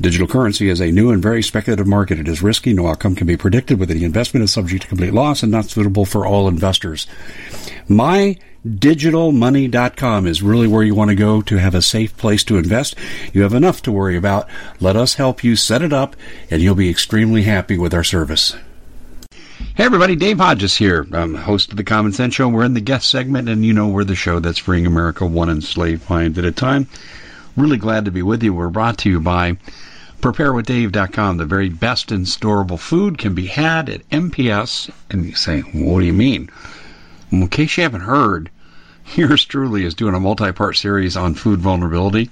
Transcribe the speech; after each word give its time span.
Digital 0.00 0.28
currency 0.28 0.68
is 0.68 0.80
a 0.80 0.92
new 0.92 1.10
and 1.10 1.20
very 1.20 1.42
speculative 1.42 1.88
market. 1.88 2.20
It 2.20 2.28
is 2.28 2.40
risky. 2.40 2.72
No 2.72 2.86
outcome 2.86 3.16
can 3.16 3.26
be 3.26 3.36
predicted. 3.36 3.80
With 3.80 3.90
any 3.90 4.04
investment 4.04 4.44
is 4.44 4.52
subject 4.52 4.82
to 4.82 4.88
complete 4.88 5.12
loss 5.12 5.42
and 5.42 5.50
not 5.50 5.64
suitable 5.64 6.04
for 6.04 6.24
all 6.24 6.46
investors. 6.46 7.08
MyDigitalMoney.com 7.88 10.28
is 10.28 10.40
really 10.40 10.68
where 10.68 10.84
you 10.84 10.94
want 10.94 11.08
to 11.08 11.16
go 11.16 11.42
to 11.42 11.56
have 11.56 11.74
a 11.74 11.82
safe 11.82 12.16
place 12.16 12.44
to 12.44 12.58
invest. 12.58 12.94
You 13.32 13.42
have 13.42 13.54
enough 13.54 13.82
to 13.82 13.90
worry 13.90 14.16
about. 14.16 14.48
Let 14.78 14.94
us 14.94 15.14
help 15.14 15.42
you 15.42 15.56
set 15.56 15.82
it 15.82 15.92
up, 15.92 16.14
and 16.48 16.62
you'll 16.62 16.76
be 16.76 16.90
extremely 16.90 17.42
happy 17.42 17.76
with 17.76 17.92
our 17.92 18.04
service. 18.04 18.54
Hey 19.74 19.84
everybody, 19.84 20.14
Dave 20.14 20.38
Hodges 20.38 20.76
here, 20.76 21.08
I'm 21.12 21.34
host 21.34 21.72
of 21.72 21.76
the 21.76 21.82
Common 21.82 22.12
Sense 22.12 22.34
Show. 22.34 22.48
We're 22.48 22.62
in 22.64 22.74
the 22.74 22.80
guest 22.80 23.10
segment, 23.10 23.48
and 23.48 23.64
you 23.64 23.72
know 23.72 23.88
we're 23.88 24.04
the 24.04 24.14
show 24.14 24.38
that's 24.38 24.58
freeing 24.58 24.86
America 24.86 25.26
one 25.26 25.50
enslaved 25.50 26.08
mind 26.08 26.38
at 26.38 26.44
a 26.44 26.52
time. 26.52 26.86
Really 27.58 27.76
glad 27.76 28.04
to 28.04 28.12
be 28.12 28.22
with 28.22 28.44
you. 28.44 28.54
We're 28.54 28.68
brought 28.68 28.98
to 28.98 29.10
you 29.10 29.20
by 29.20 29.56
PrepareWithDave.com. 30.20 31.38
The 31.38 31.44
very 31.44 31.68
best 31.68 32.12
in 32.12 32.20
storable 32.22 32.78
food 32.78 33.18
can 33.18 33.34
be 33.34 33.46
had 33.46 33.88
at 33.88 34.08
MPS. 34.10 34.92
And 35.10 35.24
you 35.24 35.34
say, 35.34 35.62
what 35.62 35.98
do 35.98 36.06
you 36.06 36.12
mean? 36.12 36.50
Well, 37.32 37.42
in 37.42 37.48
case 37.48 37.76
you 37.76 37.82
haven't 37.82 38.02
heard, 38.02 38.50
yours 39.16 39.44
truly 39.44 39.82
is 39.82 39.94
doing 39.94 40.14
a 40.14 40.20
multi-part 40.20 40.76
series 40.76 41.16
on 41.16 41.34
food 41.34 41.58
vulnerability, 41.58 42.30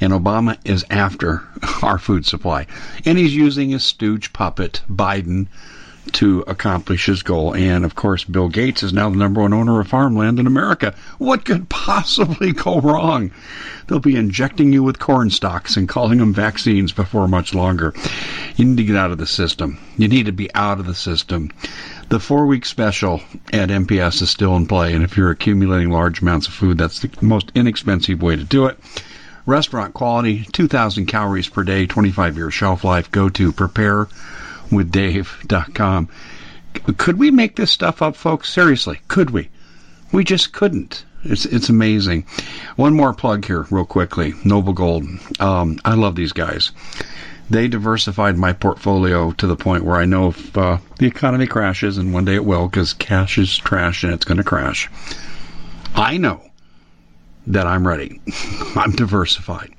and 0.00 0.14
Obama 0.14 0.56
is 0.64 0.82
after 0.88 1.42
our 1.82 1.98
food 1.98 2.24
supply. 2.24 2.66
And 3.04 3.18
he's 3.18 3.36
using 3.36 3.68
his 3.68 3.84
stooge 3.84 4.32
puppet, 4.32 4.80
Biden, 4.90 5.48
to 6.12 6.44
accomplish 6.46 7.06
his 7.06 7.22
goal. 7.22 7.54
And 7.54 7.84
of 7.84 7.94
course, 7.94 8.24
Bill 8.24 8.48
Gates 8.48 8.82
is 8.82 8.92
now 8.92 9.10
the 9.10 9.16
number 9.16 9.40
one 9.40 9.52
owner 9.52 9.80
of 9.80 9.88
farmland 9.88 10.38
in 10.38 10.46
America. 10.46 10.94
What 11.18 11.44
could 11.44 11.68
possibly 11.68 12.52
go 12.52 12.80
wrong? 12.80 13.30
They'll 13.86 14.00
be 14.00 14.16
injecting 14.16 14.72
you 14.72 14.82
with 14.82 14.98
corn 14.98 15.30
stalks 15.30 15.76
and 15.76 15.88
calling 15.88 16.18
them 16.18 16.32
vaccines 16.32 16.92
before 16.92 17.28
much 17.28 17.54
longer. 17.54 17.94
You 18.56 18.64
need 18.64 18.76
to 18.78 18.84
get 18.84 18.96
out 18.96 19.10
of 19.10 19.18
the 19.18 19.26
system. 19.26 19.78
You 19.96 20.08
need 20.08 20.26
to 20.26 20.32
be 20.32 20.54
out 20.54 20.80
of 20.80 20.86
the 20.86 20.94
system. 20.94 21.50
The 22.08 22.20
four 22.20 22.46
week 22.46 22.64
special 22.64 23.20
at 23.52 23.70
MPS 23.70 24.22
is 24.22 24.30
still 24.30 24.56
in 24.56 24.66
play, 24.66 24.94
and 24.94 25.04
if 25.04 25.16
you're 25.16 25.30
accumulating 25.30 25.90
large 25.90 26.22
amounts 26.22 26.48
of 26.48 26.54
food, 26.54 26.78
that's 26.78 27.00
the 27.00 27.10
most 27.20 27.50
inexpensive 27.54 28.22
way 28.22 28.36
to 28.36 28.44
do 28.44 28.66
it. 28.66 28.78
Restaurant 29.46 29.92
quality, 29.92 30.46
2,000 30.52 31.04
calories 31.04 31.48
per 31.48 31.64
day, 31.64 31.86
25 31.86 32.36
year 32.36 32.50
shelf 32.50 32.84
life. 32.84 33.10
Go 33.10 33.28
to 33.28 33.52
preparewithdave.com. 34.70 36.08
Could 36.96 37.18
we 37.18 37.30
make 37.30 37.56
this 37.56 37.70
stuff 37.70 38.02
up, 38.02 38.16
folks? 38.16 38.52
Seriously, 38.52 39.00
could 39.08 39.30
we? 39.30 39.48
We 40.12 40.24
just 40.24 40.52
couldn't. 40.52 41.04
It's 41.24 41.46
it's 41.46 41.68
amazing. 41.68 42.26
One 42.76 42.94
more 42.94 43.14
plug 43.14 43.44
here, 43.44 43.66
real 43.70 43.84
quickly. 43.84 44.34
Noble 44.44 44.72
Gold. 44.72 45.04
Um, 45.40 45.78
I 45.84 45.94
love 45.94 46.16
these 46.16 46.32
guys 46.32 46.72
they 47.50 47.68
diversified 47.68 48.38
my 48.38 48.52
portfolio 48.52 49.30
to 49.32 49.46
the 49.46 49.56
point 49.56 49.84
where 49.84 49.96
I 49.96 50.06
know 50.06 50.28
if 50.28 50.56
uh, 50.56 50.78
the 50.98 51.06
economy 51.06 51.46
crashes, 51.46 51.98
and 51.98 52.12
one 52.12 52.24
day 52.24 52.34
it 52.34 52.44
will, 52.44 52.68
because 52.68 52.94
cash 52.94 53.38
is 53.38 53.56
trash 53.56 54.02
and 54.02 54.12
it's 54.12 54.24
going 54.24 54.38
to 54.38 54.44
crash, 54.44 54.90
I 55.94 56.16
know 56.16 56.40
that 57.46 57.66
I'm 57.66 57.86
ready. 57.86 58.20
I'm 58.76 58.92
diversified. 58.92 59.74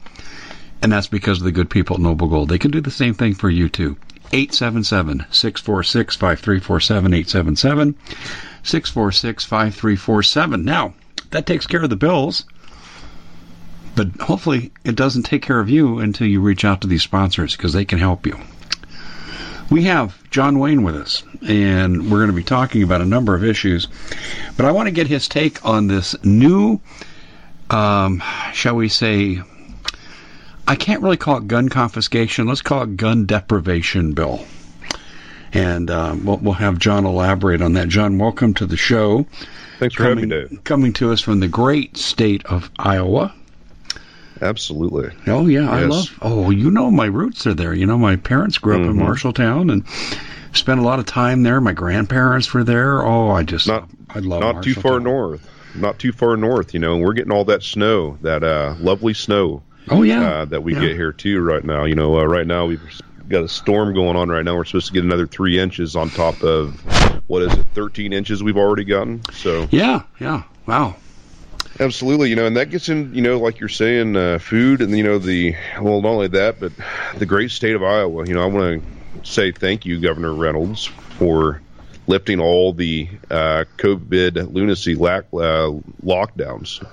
And 0.82 0.92
that's 0.92 1.08
because 1.08 1.40
of 1.40 1.46
the 1.46 1.52
good 1.52 1.70
people 1.70 1.96
at 1.96 2.02
Noble 2.02 2.28
Gold. 2.28 2.50
They 2.50 2.60
can 2.60 2.72
do 2.72 2.82
the 2.82 2.92
same 2.92 3.16
thing 3.16 3.34
for 3.34 3.50
you 3.50 3.70
too. 3.70 3.98
877 4.32 5.26
646 5.32 6.16
5347. 6.16 7.14
877 7.14 7.96
646 8.64 9.46
5347. 9.46 10.66
Now, 10.66 10.94
that 11.32 11.46
takes 11.46 11.68
care 11.68 11.84
of 11.84 11.90
the 11.90 11.96
bills. 11.96 12.46
But 13.96 14.10
hopefully, 14.20 14.72
it 14.84 14.96
doesn't 14.96 15.24
take 15.24 15.42
care 15.42 15.60
of 15.60 15.70
you 15.70 16.00
until 16.00 16.28
you 16.28 16.42
reach 16.42 16.66
out 16.66 16.82
to 16.82 16.88
these 16.88 17.04
sponsors 17.04 17.56
because 17.56 17.74
they 17.74 17.86
can 17.86 18.00
help 18.00 18.26
you. 18.26 18.38
We 19.70 19.84
have 19.84 20.30
John 20.30 20.60
Wayne 20.60 20.84
with 20.84 20.96
us, 20.96 21.24
and 21.48 22.12
we're 22.12 22.20
going 22.20 22.30
to 22.30 22.34
be 22.34 22.44
talking 22.44 22.84
about 22.84 23.02
a 23.02 23.06
number 23.06 23.34
of 23.34 23.44
issues. 23.44 23.88
But 24.58 24.66
I 24.66 24.72
want 24.72 24.88
to 24.88 24.92
get 24.92 25.08
his 25.08 25.28
take 25.28 25.66
on 25.66 25.88
this 25.88 26.16
new, 26.24 26.82
um, 27.70 28.22
shall 28.54 28.76
we 28.76 28.90
say, 28.90 29.42
I 30.68 30.76
can't 30.76 31.02
really 31.02 31.18
call 31.18 31.38
it 31.38 31.48
gun 31.48 31.70
confiscation. 31.70 32.48
Let's 32.48 32.62
call 32.62 32.84
it 32.84 32.98
gun 32.98 33.26
deprivation 33.26 34.14
bill. 34.14 34.46
And 35.54 35.90
uh, 35.90 36.16
we'll, 36.22 36.38
we'll, 36.38 36.54
have 36.54 36.80
John 36.80 37.06
elaborate 37.06 37.62
on 37.62 37.74
that. 37.74 37.88
John, 37.88 38.18
welcome 38.18 38.54
to 38.56 38.66
the 38.66 38.76
show. 38.76 39.26
Thanks 39.80 39.96
for 39.96 40.04
coming, 40.04 40.30
having 40.30 40.50
me, 40.50 40.50
Dave. 40.50 40.64
Coming 40.64 40.94
to 40.94 41.12
us 41.12 41.22
from 41.22 41.40
the 41.40 41.48
great 41.48 41.98
state 41.98 42.46
of 42.46 42.70
Iowa. 42.78 43.34
Absolutely. 44.42 45.12
Oh 45.28 45.48
yeah, 45.48 45.62
yes. 45.62 45.70
I 45.72 45.82
love. 45.84 46.20
Oh, 46.22 46.50
you 46.50 46.72
know 46.72 46.92
my 46.92 47.06
roots 47.06 47.48
are 47.48 47.54
there. 47.54 47.74
You 47.74 47.86
know 47.86 47.98
my 47.98 48.18
parents 48.18 48.58
grew 48.58 48.76
up 48.76 48.82
mm-hmm. 48.82 49.00
in 49.00 49.06
Marshalltown 49.06 49.72
and 49.72 49.86
spent 50.52 50.80
a 50.80 50.84
lot 50.84 51.00
of 51.00 51.06
time 51.06 51.44
there. 51.44 51.62
My 51.62 51.72
grandparents 51.72 52.54
were 52.54 52.64
there. 52.64 53.02
Oh, 53.02 53.30
I 53.30 53.44
just 53.44 53.68
not 53.68 53.90
I 54.10 54.20
love 54.20 54.42
not 54.42 54.64
too 54.64 54.74
far 54.74 55.00
north. 55.00 55.50
Not 55.74 56.00
too 56.00 56.12
far 56.12 56.38
north, 56.38 56.74
you 56.74 56.80
know. 56.80 56.96
And 56.96 57.04
we're 57.04 57.14
getting 57.14 57.32
all 57.32 57.46
that 57.46 57.64
snow, 57.64 58.18
that 58.22 58.44
uh, 58.44 58.76
lovely 58.80 59.14
snow. 59.14 59.62
Oh 59.90 60.02
yeah, 60.02 60.30
uh, 60.30 60.46
that 60.46 60.64
we 60.64 60.74
yeah. 60.74 60.82
get 60.82 60.96
here 60.96 61.12
too 61.12 61.42
right 61.42 61.64
now. 61.64 61.86
You 61.86 61.96
know, 61.96 62.20
uh, 62.20 62.24
right 62.24 62.48
now 62.48 62.66
we've 62.66 62.82
got 63.30 63.44
a 63.44 63.50
storm 63.50 63.94
going 63.94 64.16
on 64.16 64.30
right 64.30 64.44
now. 64.44 64.56
We're 64.56 64.66
supposed 64.66 64.88
to 64.88 64.94
get 64.94 65.04
another 65.04 65.28
three 65.28 65.60
inches 65.60 65.96
on 65.96 66.10
top 66.10 66.42
of 66.44 66.80
what 67.28 67.44
is 67.44 67.54
it, 67.54 67.68
thirteen 67.74 68.14
inches 68.14 68.42
we've 68.42 68.58
already 68.58 68.84
gotten. 68.84 69.22
So 69.34 69.68
yeah, 69.72 70.04
yeah, 70.20 70.44
wow. 70.66 70.96
Absolutely, 71.80 72.30
you 72.30 72.38
know, 72.38 72.46
and 72.46 72.56
that 72.56 72.70
gets 72.70 72.88
in, 72.88 73.14
you 73.14 73.22
know, 73.22 73.38
like 73.38 73.60
you're 73.60 73.68
saying, 73.68 74.16
uh, 74.16 74.40
food, 74.40 74.82
and 74.82 74.98
you 74.98 75.04
know 75.04 75.20
the 75.20 75.56
well, 75.82 76.02
not 76.02 76.10
only 76.10 76.28
that, 76.30 76.60
but 76.60 76.72
the 77.18 77.26
great 77.26 77.52
state 77.52 77.76
of 77.76 77.84
Iowa. 77.84 78.26
You 78.26 78.34
know, 78.34 78.44
I 78.44 78.46
want 78.46 78.82
to 78.82 79.30
say 79.30 79.52
thank 79.52 79.86
you, 79.86 80.00
Governor 80.00 80.34
Reynolds, 80.34 80.86
for 80.86 81.62
lifting 82.08 82.40
all 82.40 82.72
the 82.72 83.10
uh, 83.30 83.66
COVID 83.78 84.54
lunacy 84.54 84.96
lack, 84.96 85.26
uh, 85.34 85.72
lockdowns. 86.04 86.86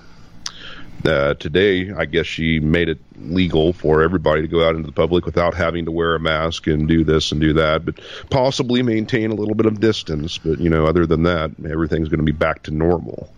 Uh, 1.04 1.34
today, 1.34 1.90
I 1.92 2.04
guess 2.04 2.26
she 2.26 2.60
made 2.60 2.88
it 2.88 2.98
legal 3.18 3.72
for 3.72 4.02
everybody 4.02 4.40
to 4.42 4.48
go 4.48 4.66
out 4.66 4.76
into 4.76 4.86
the 4.86 4.92
public 4.92 5.26
without 5.26 5.52
having 5.54 5.84
to 5.86 5.90
wear 5.90 6.14
a 6.14 6.20
mask 6.20 6.68
and 6.68 6.86
do 6.86 7.02
this 7.02 7.32
and 7.32 7.40
do 7.40 7.52
that, 7.54 7.84
but 7.84 8.00
possibly 8.30 8.82
maintain 8.82 9.30
a 9.32 9.34
little 9.34 9.54
bit 9.56 9.66
of 9.66 9.80
distance. 9.80 10.38
But 10.38 10.60
you 10.60 10.70
know, 10.70 10.86
other 10.86 11.04
than 11.04 11.24
that, 11.24 11.50
everything's 11.68 12.08
going 12.08 12.20
to 12.20 12.24
be 12.24 12.30
back 12.32 12.62
to 12.64 12.70
normal, 12.70 13.32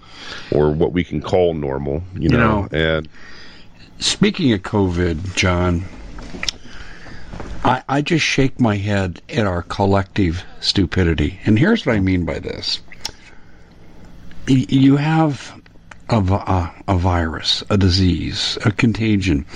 or 0.52 0.72
what 0.72 0.92
we 0.92 1.04
can 1.04 1.22
call 1.22 1.54
normal. 1.54 2.02
You, 2.14 2.22
You 2.22 2.28
know, 2.30 2.62
know, 2.62 2.68
and 2.72 3.08
Speaking 3.98 4.52
of 4.52 4.60
COVID, 4.62 5.34
John, 5.36 5.84
I, 7.64 7.82
I 7.88 8.02
just 8.02 8.24
shake 8.24 8.60
my 8.60 8.76
head 8.76 9.22
at 9.30 9.46
our 9.46 9.62
collective 9.62 10.44
stupidity. 10.60 11.40
And 11.46 11.58
here's 11.58 11.86
what 11.86 11.96
I 11.96 12.00
mean 12.00 12.24
by 12.26 12.38
this 12.38 12.80
Y- 14.48 14.66
you 14.68 14.96
have 14.96 15.58
a, 16.08 16.16
a, 16.16 16.74
a 16.88 16.96
virus, 16.96 17.62
a 17.70 17.78
disease, 17.78 18.58
a 18.64 18.70
contagion 18.70 19.46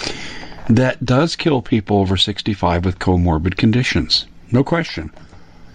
that 0.68 1.04
does 1.04 1.36
kill 1.36 1.62
people 1.62 1.98
over 1.98 2.16
65 2.16 2.84
with 2.84 2.98
comorbid 2.98 3.56
conditions. 3.56 4.26
No 4.52 4.64
question. 4.64 5.10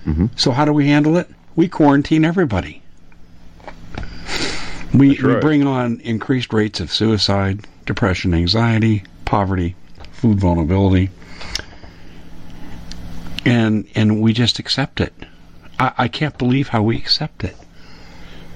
Mm-hmm. 0.05 0.27
So, 0.35 0.51
how 0.51 0.65
do 0.65 0.73
we 0.73 0.87
handle 0.87 1.17
it? 1.17 1.29
We 1.55 1.67
quarantine 1.67 2.25
everybody. 2.25 2.81
We, 4.93 5.09
That's 5.09 5.23
we 5.23 5.35
bring 5.39 5.65
on 5.65 5.99
increased 6.01 6.53
rates 6.53 6.79
of 6.79 6.91
suicide, 6.91 7.65
depression, 7.85 8.33
anxiety, 8.33 9.03
poverty, 9.25 9.75
food 10.11 10.39
vulnerability, 10.39 11.09
and 13.45 13.87
and 13.95 14.21
we 14.21 14.33
just 14.33 14.59
accept 14.59 15.01
it. 15.01 15.13
I, 15.79 15.93
I 15.97 16.07
can't 16.07 16.37
believe 16.37 16.67
how 16.67 16.83
we 16.83 16.97
accept 16.97 17.43
it. 17.43 17.55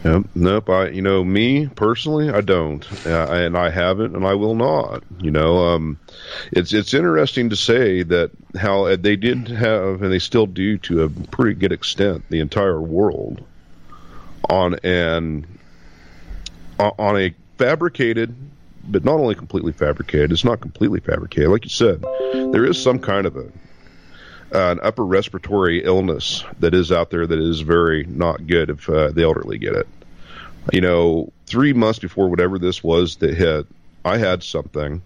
Yep. 0.03 0.23
Nope. 0.35 0.69
I, 0.69 0.89
you 0.89 1.01
know, 1.01 1.23
me 1.23 1.67
personally, 1.67 2.29
I 2.29 2.41
don't, 2.41 2.85
uh, 3.05 3.27
and 3.29 3.57
I 3.57 3.69
haven't, 3.69 4.15
and 4.15 4.25
I 4.25 4.35
will 4.35 4.55
not. 4.55 5.03
You 5.19 5.31
know, 5.31 5.65
um, 5.67 5.99
it's 6.51 6.73
it's 6.73 6.93
interesting 6.93 7.49
to 7.49 7.55
say 7.55 8.03
that 8.03 8.31
how 8.57 8.95
they 8.95 9.15
did 9.15 9.47
have, 9.47 10.01
and 10.01 10.11
they 10.11 10.19
still 10.19 10.45
do 10.45 10.77
to 10.79 11.03
a 11.03 11.09
pretty 11.09 11.59
good 11.59 11.71
extent, 11.71 12.25
the 12.29 12.39
entire 12.39 12.79
world 12.79 13.43
on 14.49 14.75
an 14.83 15.45
on 16.79 17.17
a 17.17 17.33
fabricated, 17.57 18.35
but 18.83 19.03
not 19.03 19.19
only 19.19 19.35
completely 19.35 19.73
fabricated. 19.73 20.31
It's 20.31 20.45
not 20.45 20.61
completely 20.61 20.99
fabricated, 20.99 21.49
like 21.49 21.65
you 21.65 21.69
said. 21.69 22.01
There 22.01 22.65
is 22.65 22.81
some 22.81 22.99
kind 22.99 23.25
of 23.25 23.35
a 23.35 23.45
an 24.51 24.79
upper 24.81 25.05
respiratory 25.05 25.83
illness 25.83 26.43
that 26.59 26.73
is 26.73 26.91
out 26.91 27.09
there 27.09 27.27
that 27.27 27.39
is 27.39 27.61
very 27.61 28.05
not 28.05 28.47
good 28.47 28.69
if 28.69 28.89
uh, 28.89 29.11
the 29.11 29.23
elderly 29.23 29.57
get 29.57 29.73
it. 29.73 29.87
You 30.71 30.81
know, 30.81 31.31
three 31.45 31.73
months 31.73 31.99
before 31.99 32.29
whatever 32.29 32.59
this 32.59 32.83
was 32.83 33.17
that 33.17 33.33
hit, 33.33 33.67
I 34.05 34.17
had 34.17 34.43
something, 34.43 35.01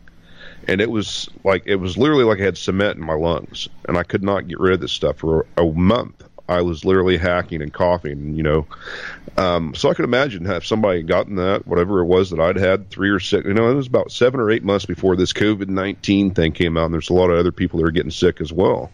and 0.67 0.81
it 0.81 0.89
was 0.89 1.29
like 1.43 1.63
it 1.65 1.75
was 1.75 1.97
literally 1.97 2.23
like 2.23 2.39
I 2.39 2.43
had 2.43 2.57
cement 2.57 2.97
in 2.97 3.05
my 3.05 3.13
lungs, 3.13 3.67
and 3.87 3.97
I 3.97 4.03
could 4.03 4.23
not 4.23 4.47
get 4.47 4.59
rid 4.59 4.73
of 4.73 4.79
this 4.79 4.91
stuff 4.91 5.17
for 5.17 5.45
a 5.57 5.63
month. 5.63 6.23
I 6.49 6.61
was 6.61 6.83
literally 6.83 7.17
hacking 7.17 7.61
and 7.61 7.71
coughing, 7.71 8.35
you 8.35 8.43
know. 8.43 8.65
Um, 9.37 9.73
so 9.73 9.89
I 9.89 9.93
could 9.93 10.03
imagine 10.05 10.45
if 10.47 10.65
somebody 10.65 10.99
had 10.99 11.07
gotten 11.07 11.35
that, 11.35 11.65
whatever 11.65 12.01
it 12.01 12.05
was 12.05 12.31
that 12.31 12.41
I'd 12.41 12.57
had, 12.57 12.89
three 12.89 13.09
or 13.09 13.21
six, 13.21 13.47
you 13.47 13.53
know, 13.53 13.71
it 13.71 13.75
was 13.75 13.87
about 13.87 14.11
seven 14.11 14.39
or 14.39 14.51
eight 14.51 14.63
months 14.63 14.85
before 14.85 15.15
this 15.15 15.31
COVID 15.31 15.69
19 15.69 16.33
thing 16.33 16.51
came 16.51 16.77
out, 16.77 16.85
and 16.85 16.93
there's 16.93 17.09
a 17.09 17.13
lot 17.13 17.29
of 17.29 17.39
other 17.39 17.51
people 17.51 17.79
that 17.79 17.85
are 17.85 17.91
getting 17.91 18.11
sick 18.11 18.41
as 18.41 18.51
well 18.51 18.91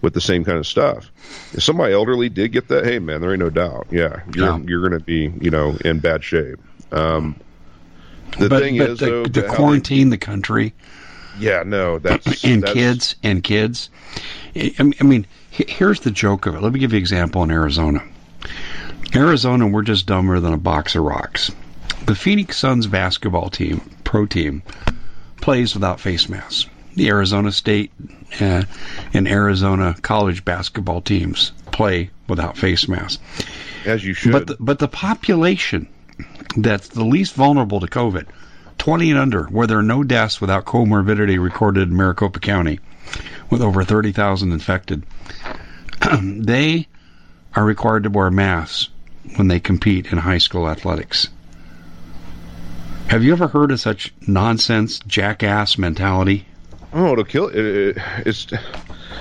with 0.00 0.14
the 0.14 0.20
same 0.20 0.44
kind 0.44 0.58
of 0.58 0.66
stuff. 0.66 1.10
If 1.52 1.62
somebody 1.62 1.92
elderly 1.92 2.28
did 2.28 2.52
get 2.52 2.68
that, 2.68 2.84
hey 2.84 2.98
man, 2.98 3.20
there 3.20 3.30
ain't 3.32 3.40
no 3.40 3.50
doubt. 3.50 3.86
Yeah, 3.90 4.20
you're 4.34 4.46
Yeah. 4.46 4.58
you're 4.66 4.88
going 4.88 4.98
to 4.98 5.04
be 5.04 5.32
you 5.40 5.50
know 5.50 5.76
in 5.84 5.98
bad 6.00 6.22
shape. 6.24 6.58
Um, 6.92 7.36
the 8.38 8.48
but 8.48 8.62
thing 8.62 8.78
but 8.78 8.90
is, 8.90 8.98
the, 8.98 9.06
though, 9.06 9.24
they- 9.24 9.42
quarantine 9.48 10.10
the 10.10 10.18
country 10.18 10.74
yeah, 11.38 11.62
no, 11.64 11.98
that's 11.98 12.44
and 12.44 12.62
that's, 12.62 12.72
kids 12.72 13.16
and 13.22 13.42
kids. 13.42 13.90
I 14.56 14.74
I 15.00 15.04
mean, 15.04 15.26
here's 15.50 16.00
the 16.00 16.10
joke 16.10 16.46
of 16.46 16.54
it. 16.54 16.62
Let 16.62 16.72
me 16.72 16.80
give 16.80 16.92
you 16.92 16.96
an 16.96 17.02
example 17.02 17.42
in 17.42 17.50
Arizona. 17.50 18.02
Arizona, 19.14 19.66
we're 19.66 19.82
just 19.82 20.06
dumber 20.06 20.40
than 20.40 20.52
a 20.52 20.58
box 20.58 20.94
of 20.94 21.02
rocks. 21.04 21.50
The 22.06 22.14
Phoenix 22.14 22.56
Suns 22.58 22.86
basketball 22.86 23.50
team, 23.50 23.80
pro 24.04 24.26
team, 24.26 24.62
plays 25.40 25.74
without 25.74 26.00
face 26.00 26.28
masks. 26.28 26.66
The 26.94 27.08
Arizona 27.08 27.52
State 27.52 27.92
uh, 28.40 28.64
and 29.12 29.28
Arizona 29.28 29.94
college 30.02 30.44
basketball 30.44 31.00
teams 31.00 31.52
play 31.72 32.10
without 32.28 32.56
face 32.56 32.88
masks. 32.88 33.22
as 33.86 34.04
you 34.04 34.14
should. 34.14 34.32
But 34.32 34.46
the, 34.46 34.56
but 34.60 34.78
the 34.78 34.88
population 34.88 35.88
that's 36.56 36.88
the 36.88 37.04
least 37.04 37.34
vulnerable 37.34 37.80
to 37.80 37.86
COVID, 37.86 38.26
20 38.78 39.10
and 39.10 39.18
under, 39.18 39.44
where 39.44 39.66
there 39.66 39.78
are 39.78 39.82
no 39.82 40.02
deaths 40.02 40.40
without 40.40 40.64
comorbidity 40.64 41.42
recorded 41.42 41.88
in 41.88 41.96
Maricopa 41.96 42.40
County, 42.40 42.80
with 43.50 43.62
over 43.62 43.84
30,000 43.84 44.52
infected, 44.52 45.04
they 46.22 46.86
are 47.54 47.64
required 47.64 48.04
to 48.04 48.10
wear 48.10 48.30
masks 48.30 48.88
when 49.36 49.48
they 49.48 49.60
compete 49.60 50.06
in 50.12 50.18
high 50.18 50.38
school 50.38 50.68
athletics. 50.68 51.28
Have 53.08 53.24
you 53.24 53.32
ever 53.32 53.48
heard 53.48 53.70
of 53.70 53.80
such 53.80 54.12
nonsense, 54.26 54.98
jackass 55.00 55.78
mentality? 55.78 56.46
Oh, 56.92 57.14
to 57.14 57.24
kill 57.24 57.48
it, 57.48 57.56
it, 57.56 57.96
it's 58.24 58.46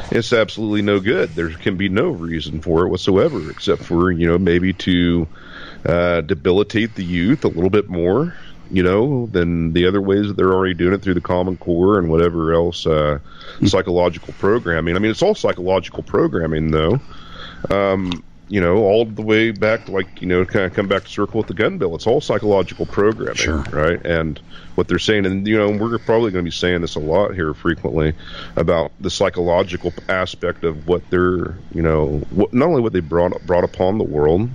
it's 0.09 0.31
absolutely 0.31 0.81
no 0.81 0.99
good. 0.99 1.35
There 1.35 1.49
can 1.49 1.75
be 1.75 1.89
no 1.89 2.09
reason 2.09 2.61
for 2.61 2.85
it 2.85 2.89
whatsoever, 2.89 3.51
except 3.51 3.83
for 3.83 4.11
you 4.11 4.27
know 4.27 4.37
maybe 4.37 4.73
to 4.73 5.27
uh, 5.85 6.21
debilitate 6.21 6.95
the 6.95 7.03
youth 7.03 7.43
a 7.43 7.49
little 7.49 7.69
bit 7.69 7.89
more, 7.89 8.33
you 8.71 8.83
know, 8.83 9.27
than 9.27 9.73
the 9.73 9.87
other 9.87 10.01
ways 10.01 10.27
that 10.27 10.37
they're 10.37 10.53
already 10.53 10.73
doing 10.73 10.93
it 10.93 11.01
through 11.01 11.13
the 11.13 11.21
Common 11.21 11.57
Core 11.57 11.99
and 11.99 12.09
whatever 12.09 12.53
else 12.53 12.85
uh, 12.85 13.19
psychological 13.65 14.33
programming. 14.33 14.95
I 14.95 14.99
mean, 14.99 15.11
it's 15.11 15.21
all 15.21 15.35
psychological 15.35 16.03
programming, 16.03 16.71
though. 16.71 16.99
Um, 17.69 18.23
you 18.49 18.61
know, 18.61 18.77
all 18.77 19.05
the 19.05 19.21
way 19.21 19.51
back 19.51 19.85
to 19.85 19.91
like, 19.91 20.21
you 20.21 20.27
know, 20.27 20.45
kind 20.45 20.65
of 20.65 20.73
come 20.73 20.87
back 20.87 21.03
to 21.03 21.09
circle 21.09 21.37
with 21.39 21.47
the 21.47 21.53
gun 21.53 21.77
bill. 21.77 21.95
It's 21.95 22.07
all 22.07 22.21
psychological 22.21 22.85
programming, 22.85 23.35
Sure. 23.35 23.67
right? 23.71 23.99
And 24.05 24.39
what 24.75 24.87
they're 24.87 24.99
saying, 24.99 25.25
and 25.25 25.45
you 25.45 25.57
know, 25.57 25.69
we're 25.71 25.97
probably 25.99 26.31
going 26.31 26.43
to 26.45 26.49
be 26.49 26.55
saying 26.55 26.81
this 26.81 26.95
a 26.95 26.99
lot 26.99 27.33
here 27.33 27.53
frequently 27.53 28.13
about 28.55 28.91
the 29.01 29.09
psychological 29.09 29.93
aspect 30.07 30.63
of 30.63 30.87
what 30.87 31.09
they're, 31.09 31.57
you 31.73 31.81
know, 31.81 32.25
what, 32.29 32.53
not 32.53 32.69
only 32.69 32.81
what 32.81 32.93
they 32.93 33.01
brought 33.01 33.41
brought 33.45 33.63
upon 33.65 33.97
the 33.97 34.03
world 34.05 34.49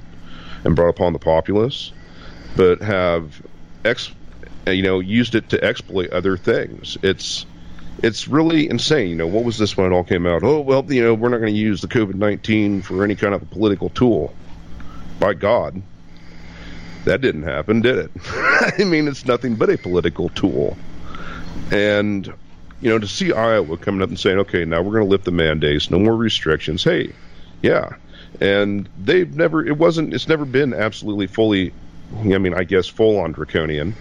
and 0.65 0.75
brought 0.77 0.89
upon 0.89 1.13
the 1.13 1.19
populace, 1.19 1.93
but 2.57 2.81
have 2.81 3.43
ex, 3.85 4.11
you 4.67 4.83
know, 4.83 5.01
used 5.01 5.35
it 5.35 5.51
to 5.51 5.63
exploit 5.63 6.11
other 6.11 6.37
things. 6.37 6.97
It's 7.03 7.45
it's 8.03 8.29
really 8.29 8.69
insane. 8.69 9.11
You 9.11 9.17
know, 9.17 9.27
what 9.27 9.45
was 9.45 9.59
this 9.59 9.77
when 9.77 9.93
it 9.93 9.95
all 9.95 10.05
came 10.05 10.27
out? 10.27 10.43
Oh, 10.43 10.61
well, 10.61 10.85
you 10.93 11.03
know, 11.03 11.15
we're 11.15 11.29
not 11.29 11.39
going 11.39 11.53
to 11.53 11.59
use 11.59 11.81
the 11.81 11.89
COVID 11.89 12.15
19 12.15 12.83
for 12.83 13.05
any 13.05 13.15
kind 13.15 13.35
of 13.35 13.43
a 13.43 13.47
political 13.47 13.89
tool. 13.91 14.35
By 15.19 15.35
God. 15.35 15.83
That 17.05 17.21
didn't 17.21 17.43
happen, 17.43 17.81
did 17.81 17.99
it? 17.99 18.11
I 18.27 18.85
mean, 18.85 19.09
it's 19.09 19.27
nothing 19.27 19.57
but 19.57 19.71
a 19.71 19.77
political 19.77 20.29
tool. 20.31 20.77
And, 21.73 22.27
you 22.81 22.91
know, 22.91 22.99
to 22.99 23.09
see 23.09 23.33
Iowa 23.33 23.77
coming 23.77 24.03
up 24.03 24.09
and 24.09 24.19
saying, 24.19 24.39
okay, 24.41 24.65
now 24.65 24.83
we're 24.83 24.93
going 24.93 25.05
to 25.05 25.11
lift 25.11 25.25
the 25.25 25.33
mandates, 25.33 25.91
no 25.91 25.99
more 25.99 26.17
restrictions. 26.17 26.85
Hey, 26.85 27.13
yeah. 27.61 27.97
And 28.41 28.89
they've 28.99 29.35
never, 29.35 29.65
it 29.67 29.77
wasn't, 29.77 30.15
it's 30.15 30.29
never 30.29 30.45
been 30.45 30.75
absolutely 30.75 31.27
fully, 31.27 31.73
I 32.19 32.39
mean, 32.39 32.55
I 32.55 32.65
guess 32.65 32.87
full 32.87 33.19
on 33.19 33.33
draconian 33.33 33.95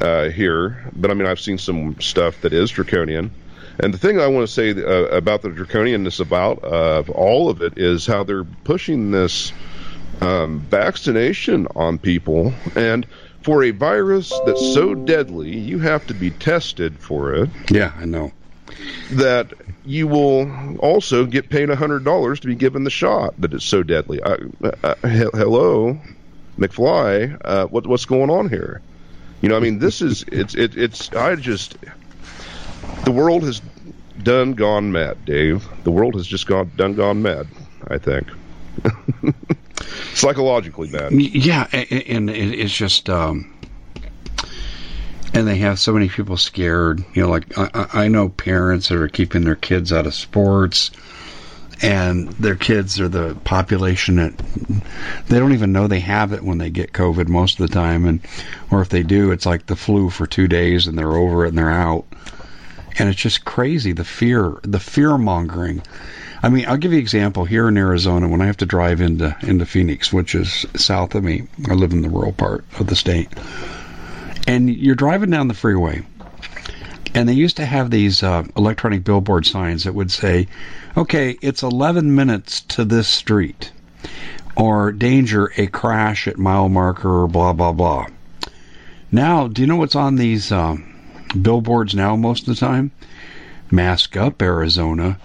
uh, 0.00 0.28
here, 0.30 0.90
but 0.94 1.10
I 1.10 1.14
mean, 1.14 1.26
I've 1.26 1.40
seen 1.40 1.58
some 1.58 2.00
stuff 2.00 2.40
that 2.42 2.52
is 2.52 2.70
draconian. 2.70 3.30
And 3.78 3.92
the 3.92 3.98
thing 3.98 4.18
I 4.20 4.26
want 4.26 4.46
to 4.48 4.52
say 4.52 4.70
uh, 4.70 5.06
about 5.16 5.42
the 5.42 5.50
draconianness 5.50 6.20
about 6.20 6.64
uh, 6.64 7.02
all 7.14 7.50
of 7.50 7.60
it 7.60 7.76
is 7.76 8.06
how 8.06 8.24
they're 8.24 8.44
pushing 8.64 9.10
this 9.10 9.52
um, 10.20 10.60
vaccination 10.60 11.66
on 11.76 11.98
people. 11.98 12.54
And 12.74 13.06
for 13.42 13.62
a 13.64 13.70
virus 13.72 14.32
that's 14.46 14.74
so 14.74 14.94
deadly, 14.94 15.54
you 15.54 15.78
have 15.78 16.06
to 16.06 16.14
be 16.14 16.30
tested 16.30 16.98
for 16.98 17.34
it. 17.34 17.50
Yeah, 17.70 17.92
I 17.96 18.06
know. 18.06 18.32
That 19.12 19.52
you 19.84 20.08
will 20.08 20.78
also 20.78 21.26
get 21.26 21.50
paid 21.50 21.68
$100 21.68 22.40
to 22.40 22.46
be 22.46 22.54
given 22.54 22.84
the 22.84 22.90
shot 22.90 23.40
that 23.40 23.52
it's 23.54 23.64
so 23.64 23.82
deadly. 23.82 24.22
I, 24.22 24.38
uh, 24.82 24.94
he- 25.02 25.30
hello, 25.38 26.00
McFly, 26.58 27.38
uh, 27.44 27.66
what, 27.66 27.86
what's 27.86 28.06
going 28.06 28.30
on 28.30 28.48
here? 28.48 28.80
You 29.46 29.50
know, 29.50 29.58
I 29.58 29.60
mean, 29.60 29.78
this 29.78 30.02
is 30.02 30.24
it's 30.32 30.56
it, 30.56 30.76
it's. 30.76 31.12
I 31.12 31.36
just 31.36 31.76
the 33.04 33.12
world 33.12 33.44
has 33.44 33.62
done 34.20 34.54
gone 34.54 34.90
mad, 34.90 35.24
Dave. 35.24 35.68
The 35.84 35.92
world 35.92 36.16
has 36.16 36.26
just 36.26 36.48
gone 36.48 36.72
done 36.74 36.94
gone 36.94 37.22
mad. 37.22 37.46
I 37.86 37.98
think 37.98 38.26
psychologically 40.14 40.88
mad. 40.90 41.12
Yeah, 41.12 41.68
and 41.72 42.28
it- 42.28 42.58
it's 42.58 42.76
just, 42.76 43.08
um, 43.08 43.54
and 45.32 45.46
they 45.46 45.58
have 45.58 45.78
so 45.78 45.92
many 45.92 46.08
people 46.08 46.36
scared. 46.36 47.04
You 47.14 47.22
know, 47.22 47.28
like 47.28 47.56
I 47.56 47.86
I 47.92 48.08
know 48.08 48.30
parents 48.30 48.88
that 48.88 48.98
are 48.98 49.06
keeping 49.06 49.44
their 49.44 49.54
kids 49.54 49.92
out 49.92 50.06
of 50.08 50.14
sports, 50.14 50.90
and 51.82 52.28
their 52.32 52.54
kids 52.54 53.00
are 53.00 53.08
the 53.08 53.34
population 53.44 54.16
that 54.16 54.36
they 55.28 55.38
don't 55.38 55.52
even 55.52 55.72
know 55.72 55.86
they 55.86 56.00
have 56.00 56.32
it 56.32 56.42
when 56.42 56.58
they 56.58 56.70
get 56.70 56.92
COVID 56.92 57.28
most 57.28 57.60
of 57.60 57.68
the 57.68 57.74
time, 57.74 58.06
and 58.06 58.20
or 58.70 58.80
if 58.80 58.88
they 58.88 59.02
do, 59.02 59.30
it's 59.30 59.46
like 59.46 59.66
the 59.66 59.76
flu 59.76 60.10
for 60.10 60.26
two 60.26 60.48
days 60.48 60.86
and 60.86 60.98
they're 60.98 61.16
over 61.16 61.44
it 61.44 61.48
and 61.48 61.58
they're 61.58 61.70
out, 61.70 62.06
and 62.98 63.08
it's 63.08 63.20
just 63.20 63.44
crazy 63.44 63.92
the 63.92 64.04
fear, 64.04 64.58
the 64.62 64.80
fear 64.80 65.18
mongering. 65.18 65.82
I 66.42 66.48
mean, 66.48 66.66
I'll 66.66 66.76
give 66.76 66.92
you 66.92 66.98
an 66.98 67.02
example 67.02 67.44
here 67.44 67.68
in 67.68 67.76
Arizona 67.76 68.28
when 68.28 68.40
I 68.40 68.46
have 68.46 68.58
to 68.58 68.66
drive 68.66 69.00
into 69.00 69.36
into 69.42 69.66
Phoenix, 69.66 70.12
which 70.12 70.34
is 70.34 70.64
south 70.76 71.14
of 71.14 71.24
me. 71.24 71.46
I 71.68 71.74
live 71.74 71.92
in 71.92 72.02
the 72.02 72.10
rural 72.10 72.32
part 72.32 72.64
of 72.78 72.86
the 72.86 72.96
state, 72.96 73.28
and 74.46 74.70
you're 74.74 74.94
driving 74.94 75.30
down 75.30 75.48
the 75.48 75.54
freeway 75.54 76.04
and 77.16 77.26
they 77.26 77.32
used 77.32 77.56
to 77.56 77.64
have 77.64 77.90
these 77.90 78.22
uh, 78.22 78.44
electronic 78.58 79.02
billboard 79.02 79.46
signs 79.46 79.84
that 79.84 79.94
would 79.94 80.10
say, 80.10 80.46
okay, 80.98 81.38
it's 81.40 81.62
11 81.62 82.14
minutes 82.14 82.60
to 82.60 82.84
this 82.84 83.08
street, 83.08 83.72
or 84.54 84.92
danger, 84.92 85.50
a 85.56 85.66
crash 85.66 86.28
at 86.28 86.36
mile 86.36 86.68
marker, 86.68 87.26
blah, 87.26 87.54
blah, 87.54 87.72
blah. 87.72 88.06
Now, 89.10 89.48
do 89.48 89.62
you 89.62 89.66
know 89.66 89.76
what's 89.76 89.96
on 89.96 90.16
these 90.16 90.52
um, 90.52 90.94
billboards 91.40 91.94
now 91.94 92.16
most 92.16 92.48
of 92.48 92.54
the 92.54 92.60
time? 92.60 92.90
Mask 93.70 94.14
up, 94.18 94.42
Arizona. 94.42 95.18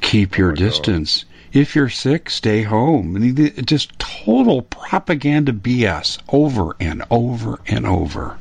Keep 0.00 0.38
your 0.38 0.50
oh 0.50 0.56
distance. 0.56 1.22
God. 1.22 1.60
If 1.60 1.76
you're 1.76 1.88
sick, 1.88 2.30
stay 2.30 2.62
home. 2.62 3.36
Just 3.64 3.96
total 4.00 4.62
propaganda 4.62 5.52
BS 5.52 6.18
over 6.28 6.74
and 6.80 7.04
over 7.10 7.60
and 7.68 7.86
over. 7.86 8.38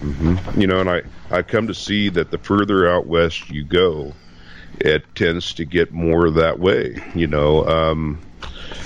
Mm-hmm. 0.00 0.60
You 0.60 0.66
know, 0.66 0.80
and 0.80 0.90
I 0.90 1.02
I've 1.30 1.46
come 1.46 1.66
to 1.68 1.74
see 1.74 2.08
that 2.10 2.30
the 2.30 2.38
further 2.38 2.88
out 2.88 3.06
west 3.06 3.50
you 3.50 3.64
go, 3.64 4.12
it 4.78 5.04
tends 5.14 5.54
to 5.54 5.64
get 5.64 5.92
more 5.92 6.30
that 6.30 6.58
way. 6.58 7.02
You 7.14 7.26
know, 7.26 7.66
um, 7.66 8.20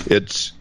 it's 0.05 0.53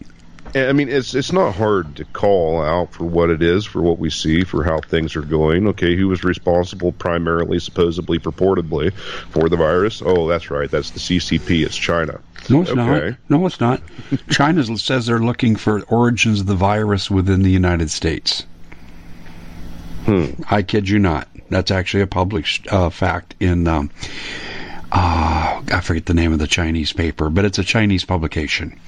I 0.54 0.72
mean, 0.72 0.88
it's 0.88 1.14
it's 1.14 1.32
not 1.32 1.54
hard 1.54 1.96
to 1.96 2.04
call 2.04 2.60
out 2.62 2.92
for 2.92 3.04
what 3.04 3.30
it 3.30 3.42
is, 3.42 3.64
for 3.64 3.80
what 3.82 3.98
we 3.98 4.10
see, 4.10 4.42
for 4.42 4.64
how 4.64 4.80
things 4.80 5.14
are 5.14 5.22
going. 5.22 5.68
Okay, 5.68 5.96
who 5.96 6.08
was 6.08 6.24
responsible 6.24 6.92
primarily, 6.92 7.58
supposedly, 7.60 8.18
purportedly, 8.18 8.92
for 8.92 9.48
the 9.48 9.56
virus? 9.56 10.02
Oh, 10.04 10.26
that's 10.26 10.50
right. 10.50 10.70
That's 10.70 10.90
the 10.90 10.98
CCP. 10.98 11.64
It's 11.64 11.76
China. 11.76 12.20
No, 12.48 12.62
it's 12.62 12.70
okay. 12.70 13.10
not. 13.10 13.18
No, 13.28 13.46
it's 13.46 13.60
not. 13.60 13.80
China 14.28 14.64
says 14.76 15.06
they're 15.06 15.20
looking 15.20 15.56
for 15.56 15.82
origins 15.82 16.40
of 16.40 16.46
the 16.46 16.56
virus 16.56 17.10
within 17.10 17.42
the 17.42 17.50
United 17.50 17.90
States. 17.90 18.44
Hmm. 20.04 20.42
I 20.48 20.62
kid 20.62 20.88
you 20.88 20.98
not. 20.98 21.28
That's 21.50 21.70
actually 21.70 22.02
a 22.02 22.06
published 22.06 22.72
uh, 22.72 22.90
fact 22.90 23.34
in. 23.40 23.66
Um, 23.68 23.90
uh, 24.92 25.62
I 25.72 25.80
forget 25.82 26.06
the 26.06 26.14
name 26.14 26.32
of 26.32 26.40
the 26.40 26.48
Chinese 26.48 26.92
paper, 26.92 27.30
but 27.30 27.44
it's 27.44 27.58
a 27.58 27.64
Chinese 27.64 28.04
publication. 28.04 28.78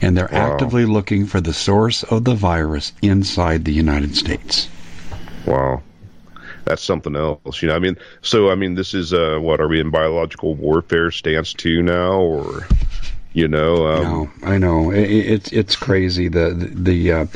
And 0.00 0.16
they're 0.16 0.28
wow. 0.30 0.52
actively 0.52 0.84
looking 0.84 1.26
for 1.26 1.40
the 1.40 1.52
source 1.52 2.04
of 2.04 2.24
the 2.24 2.34
virus 2.34 2.92
inside 3.02 3.64
the 3.64 3.72
United 3.72 4.16
States. 4.16 4.68
Wow. 5.44 5.82
That's 6.64 6.82
something 6.82 7.16
else, 7.16 7.60
you 7.60 7.68
know. 7.68 7.74
I 7.74 7.80
mean, 7.80 7.96
so 8.20 8.50
I 8.50 8.54
mean, 8.54 8.76
this 8.76 8.94
is 8.94 9.12
uh, 9.12 9.38
what 9.40 9.60
are 9.60 9.66
we 9.66 9.80
in 9.80 9.90
biological 9.90 10.54
warfare 10.54 11.10
stance 11.10 11.52
two 11.52 11.82
now, 11.82 12.12
or 12.20 12.68
you 13.32 13.48
know? 13.48 13.88
Um, 13.88 14.02
no, 14.02 14.30
I 14.48 14.58
know 14.58 14.92
it, 14.92 15.10
it's 15.10 15.52
it's 15.52 15.74
crazy. 15.74 16.28
The 16.28 16.50
the 16.50 16.66
the, 16.66 17.12
uh, 17.12 17.26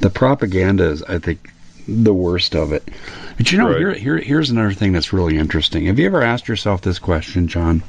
the 0.00 0.10
propaganda 0.10 0.90
is, 0.90 1.02
I 1.04 1.20
think, 1.20 1.52
the 1.88 2.14
worst 2.14 2.54
of 2.54 2.72
it. 2.72 2.88
But 3.36 3.50
you 3.50 3.58
know, 3.58 3.68
right. 3.68 3.78
here, 3.78 3.94
here, 3.94 4.18
here's 4.18 4.50
another 4.50 4.72
thing 4.72 4.92
that's 4.92 5.12
really 5.12 5.38
interesting. 5.38 5.86
Have 5.86 5.98
you 5.98 6.06
ever 6.06 6.22
asked 6.22 6.48
yourself 6.48 6.82
this 6.82 6.98
question, 6.98 7.48
John? 7.48 7.82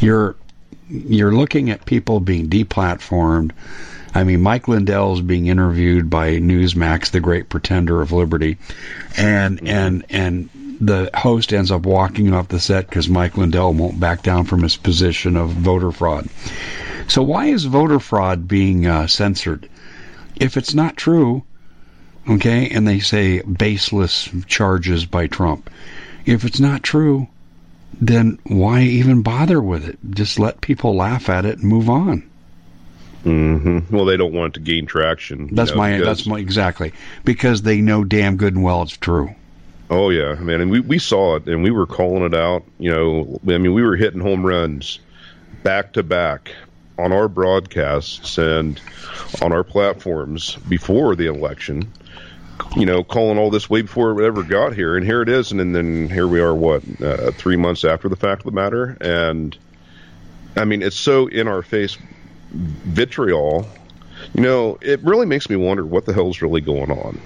You're 0.00 0.36
you're 0.88 1.32
looking 1.32 1.70
at 1.70 1.84
people 1.84 2.20
being 2.20 2.48
deplatformed. 2.48 3.52
I 4.14 4.24
mean, 4.24 4.40
Mike 4.40 4.68
Lindell 4.68 5.14
is 5.14 5.20
being 5.20 5.46
interviewed 5.46 6.08
by 6.08 6.38
Newsmax, 6.38 7.10
the 7.10 7.20
great 7.20 7.48
pretender 7.48 8.00
of 8.00 8.12
liberty, 8.12 8.56
and 9.16 9.58
mm-hmm. 9.58 9.66
and 9.66 10.04
and 10.08 10.50
the 10.80 11.10
host 11.12 11.52
ends 11.52 11.70
up 11.70 11.84
walking 11.84 12.32
off 12.32 12.48
the 12.48 12.60
set 12.60 12.88
because 12.88 13.08
Mike 13.08 13.36
Lindell 13.36 13.74
won't 13.74 14.00
back 14.00 14.22
down 14.22 14.44
from 14.44 14.62
his 14.62 14.76
position 14.76 15.36
of 15.36 15.50
voter 15.50 15.92
fraud. 15.92 16.28
So 17.08 17.22
why 17.22 17.46
is 17.46 17.64
voter 17.64 17.98
fraud 17.98 18.46
being 18.46 18.86
uh, 18.86 19.06
censored? 19.06 19.68
If 20.36 20.56
it's 20.56 20.74
not 20.74 20.96
true, 20.96 21.42
okay, 22.28 22.70
and 22.70 22.86
they 22.86 23.00
say 23.00 23.42
baseless 23.42 24.28
charges 24.46 25.06
by 25.06 25.26
Trump. 25.26 25.70
If 26.26 26.44
it's 26.44 26.60
not 26.60 26.82
true, 26.82 27.28
then 28.00 28.38
why 28.44 28.82
even 28.82 29.22
bother 29.22 29.60
with 29.60 29.88
it? 29.88 29.98
Just 30.10 30.38
let 30.38 30.60
people 30.60 30.94
laugh 30.94 31.28
at 31.28 31.44
it 31.44 31.58
and 31.58 31.66
move 31.66 31.88
on. 31.88 32.28
Mm-hmm. 33.24 33.94
Well, 33.94 34.04
they 34.04 34.16
don't 34.16 34.32
want 34.32 34.54
to 34.54 34.60
gain 34.60 34.86
traction. 34.86 35.54
That's 35.54 35.72
know, 35.72 35.78
my. 35.78 35.92
Because... 35.92 36.06
That's 36.06 36.26
my 36.26 36.38
exactly 36.38 36.92
because 37.24 37.62
they 37.62 37.80
know 37.80 38.04
damn 38.04 38.36
good 38.36 38.54
and 38.54 38.62
well 38.62 38.82
it's 38.82 38.96
true. 38.96 39.34
Oh 39.90 40.10
yeah, 40.10 40.34
man, 40.34 40.60
and 40.60 40.70
we 40.70 40.80
we 40.80 40.98
saw 40.98 41.36
it 41.36 41.46
and 41.46 41.62
we 41.62 41.70
were 41.70 41.86
calling 41.86 42.22
it 42.22 42.34
out. 42.34 42.64
You 42.78 42.90
know, 42.90 43.40
I 43.54 43.58
mean, 43.58 43.72
we 43.72 43.82
were 43.82 43.96
hitting 43.96 44.20
home 44.20 44.44
runs 44.44 45.00
back 45.62 45.94
to 45.94 46.02
back 46.02 46.52
on 46.98 47.12
our 47.12 47.28
broadcasts 47.28 48.38
and 48.38 48.80
on 49.40 49.52
our 49.52 49.64
platforms 49.64 50.56
before 50.68 51.16
the 51.16 51.26
election 51.26 51.92
you 52.76 52.86
know, 52.86 53.02
calling 53.02 53.38
all 53.38 53.50
this 53.50 53.68
way 53.68 53.82
before 53.82 54.20
it 54.20 54.26
ever 54.26 54.42
got 54.42 54.74
here, 54.74 54.96
and 54.96 55.04
here 55.04 55.22
it 55.22 55.28
is, 55.28 55.52
and 55.52 55.74
then, 55.74 56.08
here 56.08 56.26
we 56.26 56.40
are, 56.40 56.54
what, 56.54 56.82
uh, 57.00 57.30
three 57.32 57.56
months 57.56 57.84
after 57.84 58.08
the 58.08 58.16
fact 58.16 58.40
of 58.40 58.46
the 58.46 58.52
matter, 58.52 58.96
and 59.00 59.56
I 60.56 60.64
mean, 60.64 60.82
it's 60.82 60.96
so 60.96 61.26
in 61.28 61.48
our 61.48 61.62
face 61.62 61.96
vitriol. 62.50 63.66
You 64.34 64.42
know, 64.42 64.78
it 64.80 65.00
really 65.02 65.26
makes 65.26 65.48
me 65.48 65.56
wonder 65.56 65.84
what 65.84 66.04
the 66.04 66.12
hell's 66.12 66.42
really 66.42 66.60
going 66.60 66.90
on. 66.90 67.20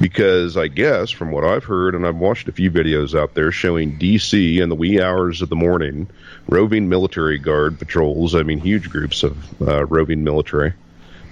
Because 0.00 0.56
I 0.56 0.68
guess, 0.68 1.10
from 1.10 1.32
what 1.32 1.44
I've 1.44 1.64
heard, 1.64 1.96
and 1.96 2.06
I've 2.06 2.16
watched 2.16 2.46
a 2.46 2.52
few 2.52 2.70
videos 2.70 3.18
out 3.18 3.34
there 3.34 3.50
showing 3.50 3.98
DC 3.98 4.60
in 4.62 4.68
the 4.68 4.76
wee 4.76 5.00
hours 5.00 5.42
of 5.42 5.48
the 5.48 5.56
morning, 5.56 6.06
roving 6.48 6.88
military 6.88 7.38
guard 7.38 7.76
patrols, 7.80 8.36
I 8.36 8.44
mean, 8.44 8.60
huge 8.60 8.90
groups 8.90 9.24
of 9.24 9.60
uh, 9.60 9.84
roving 9.86 10.22
military 10.22 10.72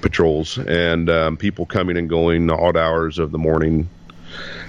patrols 0.05 0.59
and 0.59 1.09
um, 1.09 1.35
people 1.35 1.65
coming 1.65 1.97
and 1.97 2.11
going 2.11 2.51
odd 2.51 2.77
hours 2.77 3.19
of 3.19 3.33
the 3.33 3.39
morning. 3.39 3.89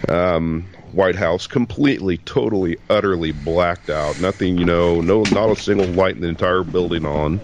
Um, 0.07 0.65
White 0.93 1.15
House 1.15 1.45
completely, 1.45 2.17
totally, 2.19 2.77
utterly 2.89 3.33
blacked 3.33 3.89
out. 3.89 4.17
Nothing, 4.21 4.57
you 4.57 4.63
know, 4.63 5.01
no, 5.01 5.23
not 5.23 5.51
a 5.51 5.55
single 5.57 5.87
light 5.87 6.15
in 6.15 6.21
the 6.21 6.29
entire 6.29 6.63
building 6.63 7.05
on. 7.05 7.41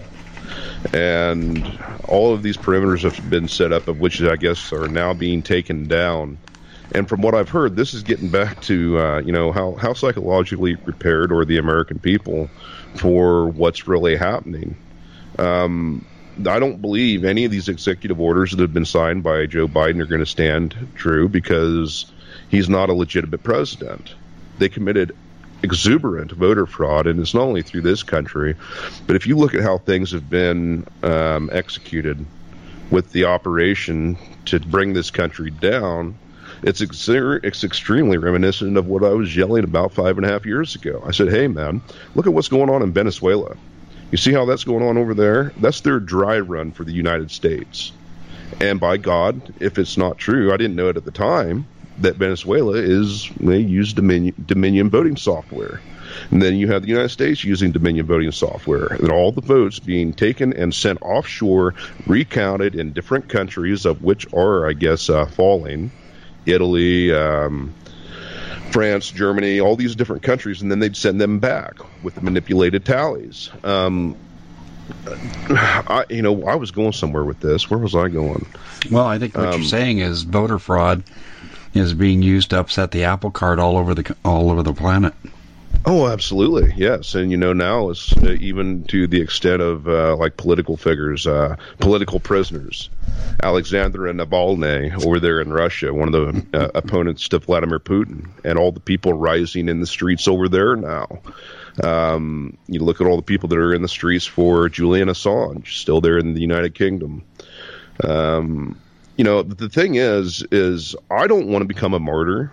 And 0.94 1.62
all 2.08 2.32
of 2.32 2.42
these 2.42 2.56
perimeters 2.56 3.02
have 3.02 3.28
been 3.28 3.46
set 3.46 3.72
up, 3.72 3.86
of 3.88 4.00
which 4.00 4.22
I 4.22 4.36
guess 4.36 4.72
are 4.72 4.88
now 4.88 5.12
being 5.12 5.42
taken 5.42 5.86
down. 5.86 6.38
And 6.92 7.06
from 7.06 7.20
what 7.20 7.34
I've 7.34 7.50
heard, 7.50 7.76
this 7.76 7.92
is 7.92 8.02
getting 8.02 8.30
back 8.30 8.62
to 8.62 8.98
uh, 8.98 9.18
you 9.20 9.32
know 9.32 9.52
how 9.52 9.74
how 9.74 9.92
psychologically 9.92 10.76
prepared 10.76 11.30
are 11.30 11.44
the 11.44 11.58
American 11.58 11.98
people 11.98 12.48
for 12.94 13.48
what's 13.48 13.86
really 13.86 14.16
happening. 14.16 14.76
Um, 15.38 16.06
I 16.38 16.58
don't 16.58 16.80
believe 16.80 17.24
any 17.24 17.44
of 17.44 17.50
these 17.50 17.68
executive 17.68 18.20
orders 18.20 18.52
that 18.52 18.60
have 18.60 18.72
been 18.72 18.86
signed 18.86 19.22
by 19.22 19.46
Joe 19.46 19.68
Biden 19.68 20.00
are 20.00 20.06
going 20.06 20.20
to 20.20 20.26
stand 20.26 20.74
true 20.94 21.28
because 21.28 22.10
he's 22.48 22.68
not 22.68 22.88
a 22.88 22.94
legitimate 22.94 23.42
president. 23.42 24.14
They 24.58 24.68
committed 24.68 25.14
exuberant 25.62 26.32
voter 26.32 26.66
fraud, 26.66 27.06
and 27.06 27.20
it's 27.20 27.34
not 27.34 27.42
only 27.42 27.62
through 27.62 27.82
this 27.82 28.02
country, 28.02 28.56
but 29.06 29.16
if 29.16 29.26
you 29.26 29.36
look 29.36 29.54
at 29.54 29.62
how 29.62 29.78
things 29.78 30.12
have 30.12 30.28
been 30.28 30.86
um, 31.02 31.50
executed 31.52 32.24
with 32.90 33.12
the 33.12 33.24
operation 33.24 34.16
to 34.46 34.58
bring 34.60 34.92
this 34.92 35.10
country 35.10 35.50
down, 35.50 36.18
it's 36.62 36.80
ex- 36.80 37.08
it's 37.08 37.64
extremely 37.64 38.18
reminiscent 38.18 38.76
of 38.76 38.86
what 38.86 39.04
I 39.04 39.10
was 39.10 39.34
yelling 39.34 39.64
about 39.64 39.92
five 39.92 40.16
and 40.16 40.26
a 40.26 40.28
half 40.28 40.46
years 40.46 40.74
ago. 40.74 41.02
I 41.06 41.12
said, 41.12 41.28
"Hey, 41.28 41.48
man, 41.48 41.82
look 42.14 42.26
at 42.26 42.32
what's 42.32 42.48
going 42.48 42.70
on 42.70 42.82
in 42.82 42.92
Venezuela." 42.92 43.56
You 44.12 44.18
see 44.18 44.32
how 44.32 44.44
that's 44.44 44.64
going 44.64 44.84
on 44.84 44.98
over 44.98 45.14
there? 45.14 45.52
That's 45.58 45.80
their 45.80 45.98
dry 45.98 46.38
run 46.38 46.70
for 46.70 46.84
the 46.84 46.92
United 46.92 47.30
States. 47.30 47.92
And 48.60 48.78
by 48.78 48.98
God, 48.98 49.54
if 49.58 49.78
it's 49.78 49.96
not 49.96 50.18
true, 50.18 50.52
I 50.52 50.58
didn't 50.58 50.76
know 50.76 50.88
it 50.88 50.98
at 50.98 51.06
the 51.06 51.10
time 51.10 51.66
that 51.98 52.16
Venezuela 52.16 52.74
is 52.74 53.30
they 53.40 53.58
use 53.58 53.94
Dominion, 53.94 54.34
Dominion 54.46 54.90
voting 54.90 55.16
software. 55.16 55.80
And 56.30 56.42
then 56.42 56.56
you 56.56 56.70
have 56.70 56.82
the 56.82 56.88
United 56.88 57.08
States 57.08 57.42
using 57.42 57.72
Dominion 57.72 58.04
voting 58.04 58.30
software, 58.32 58.86
and 58.86 59.10
all 59.10 59.32
the 59.32 59.40
votes 59.40 59.78
being 59.78 60.12
taken 60.12 60.52
and 60.52 60.74
sent 60.74 61.00
offshore, 61.00 61.74
recounted 62.06 62.74
in 62.74 62.92
different 62.92 63.30
countries, 63.30 63.86
of 63.86 64.02
which 64.02 64.30
are, 64.34 64.68
I 64.68 64.74
guess, 64.74 65.08
uh, 65.08 65.24
falling 65.24 65.90
Italy, 66.44 67.12
um, 67.14 67.72
France, 68.70 69.10
Germany, 69.10 69.60
all 69.60 69.76
these 69.76 69.94
different 69.94 70.22
countries, 70.22 70.62
and 70.62 70.70
then 70.70 70.78
they'd 70.78 70.96
send 70.96 71.20
them 71.20 71.38
back 71.38 71.74
with 72.02 72.14
the 72.14 72.20
manipulated 72.20 72.84
tallies. 72.84 73.50
Um, 73.64 74.16
I, 75.50 76.04
you 76.10 76.22
know, 76.22 76.44
I 76.46 76.54
was 76.56 76.70
going 76.70 76.92
somewhere 76.92 77.24
with 77.24 77.40
this. 77.40 77.70
Where 77.70 77.78
was 77.78 77.94
I 77.94 78.08
going? 78.08 78.44
Well, 78.90 79.06
I 79.06 79.18
think 79.18 79.36
what 79.36 79.48
um, 79.48 79.60
you're 79.60 79.68
saying 79.68 79.98
is 79.98 80.22
voter 80.22 80.58
fraud 80.58 81.04
is 81.74 81.94
being 81.94 82.22
used 82.22 82.50
to 82.50 82.60
upset 82.60 82.90
the 82.90 83.04
apple 83.04 83.30
cart 83.30 83.58
all 83.58 83.76
over 83.76 83.94
the 83.94 84.16
all 84.24 84.50
over 84.50 84.62
the 84.62 84.74
planet. 84.74 85.14
Oh, 85.84 86.06
absolutely, 86.06 86.72
yes. 86.76 87.14
And 87.16 87.30
you 87.32 87.36
know 87.36 87.52
now 87.52 87.90
it's 87.90 88.16
uh, 88.16 88.36
even 88.40 88.84
to 88.84 89.08
the 89.08 89.20
extent 89.20 89.60
of 89.60 89.88
uh, 89.88 90.16
like 90.16 90.36
political 90.36 90.76
figures, 90.76 91.26
uh, 91.26 91.56
political 91.80 92.20
prisoners. 92.20 92.88
Alexander 93.42 94.00
Navalny 94.00 95.04
over 95.04 95.18
there 95.18 95.40
in 95.40 95.52
Russia, 95.52 95.92
one 95.92 96.14
of 96.14 96.34
the 96.34 96.46
uh, 96.54 96.70
opponents 96.74 97.28
to 97.30 97.40
Vladimir 97.40 97.80
Putin, 97.80 98.28
and 98.44 98.58
all 98.58 98.70
the 98.70 98.80
people 98.80 99.12
rising 99.12 99.68
in 99.68 99.80
the 99.80 99.86
streets 99.86 100.28
over 100.28 100.48
there 100.48 100.76
now. 100.76 101.20
Um, 101.82 102.56
you 102.68 102.80
look 102.80 103.00
at 103.00 103.06
all 103.06 103.16
the 103.16 103.22
people 103.22 103.48
that 103.48 103.58
are 103.58 103.74
in 103.74 103.82
the 103.82 103.88
streets 103.88 104.26
for 104.26 104.68
Julian 104.68 105.08
Assange, 105.08 105.68
still 105.80 106.00
there 106.00 106.18
in 106.18 106.34
the 106.34 106.40
United 106.40 106.74
Kingdom. 106.74 107.24
Um, 108.04 108.78
you 109.16 109.24
know, 109.24 109.42
the 109.42 109.68
thing 109.68 109.96
is, 109.96 110.44
is 110.52 110.94
I 111.10 111.26
don't 111.26 111.48
want 111.48 111.62
to 111.62 111.66
become 111.66 111.94
a 111.94 112.00
martyr. 112.00 112.52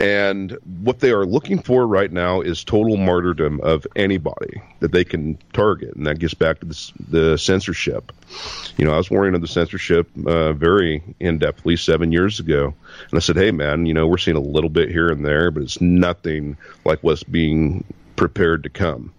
And 0.00 0.58
what 0.82 1.00
they 1.00 1.10
are 1.10 1.26
looking 1.26 1.60
for 1.60 1.86
right 1.86 2.10
now 2.10 2.40
is 2.40 2.64
total 2.64 2.96
martyrdom 2.96 3.60
of 3.60 3.86
anybody 3.94 4.62
that 4.80 4.90
they 4.90 5.04
can 5.04 5.38
target, 5.52 5.94
and 5.94 6.06
that 6.06 6.18
gets 6.18 6.34
back 6.34 6.60
to 6.60 6.66
this, 6.66 6.92
the 7.08 7.36
censorship. 7.36 8.10
You 8.76 8.86
know, 8.86 8.94
I 8.94 8.96
was 8.96 9.10
warning 9.10 9.34
of 9.34 9.42
the 9.42 9.48
censorship 9.48 10.08
uh, 10.26 10.54
very 10.54 11.02
in 11.20 11.38
depthly 11.38 11.78
seven 11.78 12.10
years 12.10 12.40
ago, 12.40 12.74
and 13.10 13.16
I 13.16 13.20
said, 13.20 13.36
"Hey, 13.36 13.50
man, 13.50 13.86
you 13.86 13.94
know, 13.94 14.06
we're 14.06 14.18
seeing 14.18 14.36
a 14.36 14.40
little 14.40 14.70
bit 14.70 14.88
here 14.88 15.08
and 15.08 15.24
there, 15.24 15.50
but 15.50 15.62
it's 15.62 15.80
nothing 15.80 16.56
like 16.84 17.00
what's 17.02 17.22
being 17.22 17.84
prepared 18.16 18.62
to 18.62 18.70
come." 18.70 19.12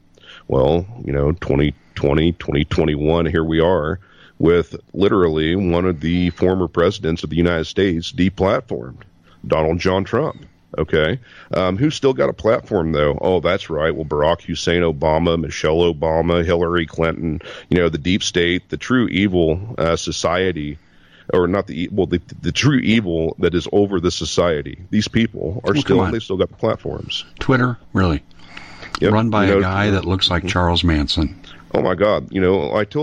Well, 0.48 0.86
you 1.06 1.14
know, 1.14 1.32
2020, 1.34 2.34
2021, 2.34 3.26
here 3.28 3.44
we 3.44 3.62
are 3.62 4.00
with 4.40 4.76
literally 4.94 5.56
one 5.56 5.86
of 5.86 6.02
the 6.02 6.32
former 6.32 6.68
presidents 6.68 7.24
of 7.24 7.30
the 7.30 7.38
United 7.38 7.66
States 7.66 8.12
deplatformed, 8.12 9.04
Donald 9.48 9.80
John 9.80 10.04
Trump. 10.04 10.46
Okay. 10.78 11.20
Um, 11.54 11.78
who's 11.78 11.96
still 11.96 12.14
got 12.14 12.30
a 12.30 12.34
platform, 12.34 12.92
though? 12.92 13.18
Oh, 13.22 13.40
that's 13.40 13.70
right. 13.70 13.96
Well, 13.96 14.06
Barack 14.06 14.42
Hussein 14.42 14.82
Obama, 14.82 15.40
Michelle 15.40 15.94
Obama, 15.94 16.44
Hillary 16.44 16.86
Clinton, 16.86 17.42
you 17.70 17.78
know, 17.78 17.90
the 17.90 17.98
deep 17.98 18.24
state, 18.24 18.70
the 18.70 18.78
true 18.78 19.08
evil 19.08 19.76
uh, 19.78 19.96
society, 19.96 20.78
or 21.34 21.48
not 21.48 21.68
the 21.68 21.90
well, 21.90 22.08
the, 22.08 22.22
the 22.42 22.52
true 22.52 22.80
evil 22.80 23.36
that 23.40 23.54
is 23.56 23.68
over 23.72 24.00
the 24.00 24.12
society. 24.12 24.80
These 24.90 25.08
people 25.08 25.62
are 25.64 25.76
still, 25.76 26.12
they 26.12 26.20
still 26.20 26.38
got 26.38 26.50
the 26.50 26.56
platforms. 26.56 27.26
Twitter, 27.40 27.78
really? 27.94 28.24
Yep. 29.00 29.12
Run 29.12 29.30
by 29.30 29.46
you 29.46 29.52
know, 29.52 29.58
a 29.60 29.62
guy 29.62 29.90
that 29.92 30.06
looks 30.06 30.30
like 30.30 30.46
Charles 30.48 30.84
Manson. 30.84 31.40
Oh, 31.74 31.82
my 31.82 31.96
God. 31.96 32.32
You 32.32 32.42
know, 32.42 32.76
I 32.76 32.86
told 32.86 33.03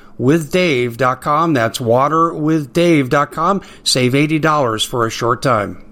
waterwithdave.com. 0.19 1.53
That's 1.53 1.79
waterwithdave.com. 1.79 3.61
Save 3.83 4.13
$80 4.13 4.85
for 4.87 5.05
a 5.05 5.09
short 5.09 5.41
time. 5.41 5.85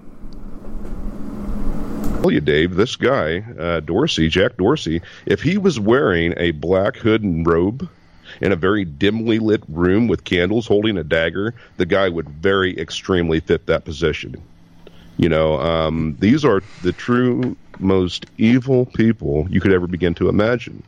Tell 2.20 2.30
you, 2.30 2.40
Dave, 2.40 2.76
this 2.76 2.96
guy, 2.96 3.38
uh, 3.58 3.80
Dorsey, 3.80 4.28
Jack 4.28 4.58
Dorsey, 4.58 5.00
if 5.24 5.40
he 5.40 5.56
was 5.56 5.80
wearing 5.80 6.34
a 6.36 6.50
black 6.50 6.96
hood 6.96 7.22
and 7.22 7.46
robe 7.46 7.88
in 8.42 8.52
a 8.52 8.56
very 8.56 8.84
dimly 8.84 9.38
lit 9.38 9.62
room 9.68 10.06
with 10.06 10.24
candles 10.24 10.66
holding 10.66 10.98
a 10.98 11.04
dagger, 11.04 11.54
the 11.78 11.86
guy 11.86 12.10
would 12.10 12.28
very 12.28 12.78
extremely 12.78 13.40
fit 13.40 13.66
that 13.66 13.86
position. 13.86 14.36
You 15.16 15.28
know, 15.30 15.58
um, 15.60 16.16
these 16.20 16.44
are 16.44 16.62
the 16.82 16.92
true 16.92 17.56
most 17.78 18.26
evil 18.36 18.86
people 18.86 19.46
you 19.50 19.60
could 19.60 19.72
ever 19.72 19.86
begin 19.86 20.14
to 20.14 20.28
imagine. 20.28 20.82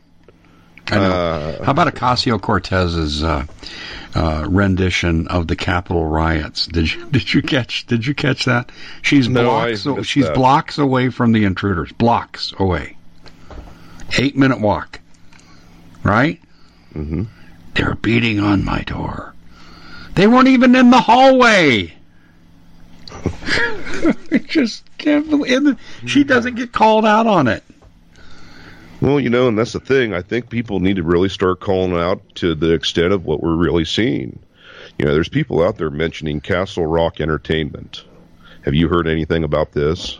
Uh, 0.91 1.63
How 1.63 1.71
about 1.71 1.93
Ocasio 1.93 2.39
Cortez's 2.39 3.23
uh, 3.23 3.45
uh, 4.15 4.45
rendition 4.49 5.27
of 5.27 5.47
the 5.47 5.55
Capitol 5.55 6.05
riots? 6.05 6.67
Did 6.67 6.93
you 6.93 7.05
did 7.09 7.33
you 7.33 7.41
catch 7.41 7.85
did 7.87 8.05
you 8.05 8.13
catch 8.13 8.45
that? 8.45 8.71
She's 9.01 9.29
no, 9.29 9.43
blocks 9.43 10.07
she's 10.07 10.25
that. 10.25 10.35
blocks 10.35 10.77
away 10.77 11.09
from 11.09 11.31
the 11.31 11.45
intruders. 11.45 11.91
Blocks 11.93 12.53
away. 12.59 12.97
Eight 14.17 14.35
minute 14.35 14.59
walk. 14.59 14.99
Right. 16.03 16.41
Mm-hmm. 16.93 17.23
They're 17.75 17.95
beating 17.95 18.39
on 18.39 18.65
my 18.65 18.81
door. 18.81 19.33
They 20.15 20.27
weren't 20.27 20.49
even 20.49 20.75
in 20.75 20.91
the 20.91 20.99
hallway. 20.99 21.93
just 24.45 24.83
can't 24.97 25.29
believe. 25.29 25.79
She 26.05 26.23
doesn't 26.23 26.55
get 26.55 26.71
called 26.71 27.05
out 27.05 27.27
on 27.27 27.47
it. 27.47 27.63
Well, 29.03 29.19
you 29.19 29.29
know, 29.29 29.49
and 29.49 29.59
that's 29.59 29.73
the 29.73 29.81
thing. 29.81 30.13
I 30.13 30.21
think 30.21 30.49
people 30.49 30.79
need 30.79 30.95
to 30.95 31.03
really 31.03 31.27
start 31.27 31.59
calling 31.59 31.91
out 31.91 32.21
to 32.35 32.55
the 32.55 32.71
extent 32.71 33.11
of 33.11 33.25
what 33.25 33.43
we're 33.43 33.57
really 33.57 33.83
seeing. 33.83 34.39
You 34.97 35.05
know, 35.05 35.13
there's 35.13 35.27
people 35.27 35.61
out 35.61 35.77
there 35.77 35.89
mentioning 35.89 36.39
Castle 36.39 36.85
Rock 36.85 37.19
Entertainment. 37.19 38.05
Have 38.63 38.75
you 38.75 38.87
heard 38.87 39.09
anything 39.09 39.43
about 39.43 39.73
this? 39.73 40.19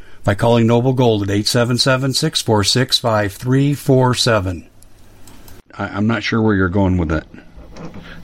by 0.23 0.35
calling 0.35 0.67
Noble 0.67 0.93
Gold 0.93 1.23
at 1.23 1.29
877 1.29 2.13
646 2.13 2.99
5347. 2.99 4.69
I'm 5.73 6.07
not 6.07 6.23
sure 6.23 6.41
where 6.41 6.55
you're 6.55 6.69
going 6.69 6.97
with 6.97 7.11
it. 7.11 7.25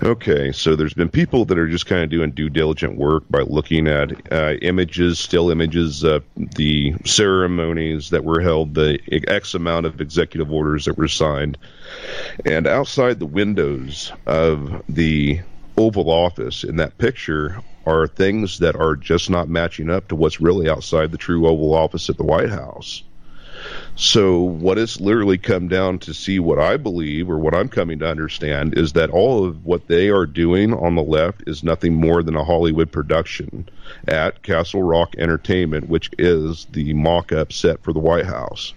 Okay, 0.04 0.52
so 0.52 0.76
there's 0.76 0.94
been 0.94 1.10
people 1.10 1.46
that 1.46 1.58
are 1.58 1.68
just 1.68 1.88
kind 1.88 2.04
of 2.04 2.10
doing 2.12 2.30
due 2.32 2.50
diligent 2.50 2.98
work 2.98 3.24
by 3.32 3.40
looking 3.40 3.88
at 3.88 4.32
uh, 4.32 4.54
images, 4.62 5.18
still 5.20 5.50
images, 5.50 6.04
of 6.04 6.24
the 6.36 6.94
ceremonies 7.04 8.12
that 8.12 8.24
were 8.24 8.40
held, 8.42 8.76
the 8.76 9.00
X 9.28 9.56
amount 9.56 9.88
of 9.88 10.00
executive 10.00 10.52
orders 10.52 10.86
that 10.86 10.98
were 10.98 11.08
signed, 11.08 11.58
and 12.46 12.68
outside 12.68 13.20
the 13.20 13.26
windows 13.26 14.12
of 14.28 14.84
the 14.88 15.40
Oval 15.78 16.12
Office 16.12 16.64
in 16.64 16.76
that 16.76 16.98
picture 17.00 17.62
are 17.88 18.06
things 18.06 18.60
that 18.60 18.76
are 18.76 18.97
just 18.97 19.30
not 19.30 19.47
matching 19.47 19.89
up 19.89 20.10
to 20.10 20.15
what's 20.15 20.41
really 20.41 20.69
outside 20.69 21.12
the 21.12 21.17
true 21.17 21.47
Oval 21.47 21.73
Office 21.73 22.10
at 22.10 22.17
the 22.17 22.23
White 22.23 22.50
House. 22.50 23.02
So, 23.95 24.41
what 24.41 24.78
it's 24.78 25.00
literally 25.00 25.38
come 25.38 25.67
down 25.69 26.00
to 26.00 26.13
see 26.13 26.38
what 26.39 26.60
I 26.60 26.78
believe, 26.78 27.30
or 27.30 27.39
what 27.39 27.56
I'm 27.56 27.69
coming 27.69 28.00
to 28.00 28.08
understand, 28.08 28.78
is 28.78 28.93
that 28.93 29.10
all 29.10 29.45
of 29.45 29.65
what 29.65 29.88
they 29.88 30.10
are 30.10 30.26
doing 30.26 30.73
on 30.73 30.95
the 30.95 31.02
left 31.02 31.43
is 31.47 31.63
nothing 31.63 31.95
more 31.95 32.21
than 32.21 32.36
a 32.36 32.43
Hollywood 32.43 32.91
production 32.91 33.67
at 34.08 34.43
Castle 34.43 34.84
Rock 34.84 35.15
Entertainment, 35.17 35.89
which 35.89 36.12
is 36.19 36.65
the 36.71 36.93
mock 36.93 37.32
up 37.32 37.52
set 37.52 37.82
for 37.82 37.93
the 37.93 38.00
White 38.00 38.28
House. 38.28 38.73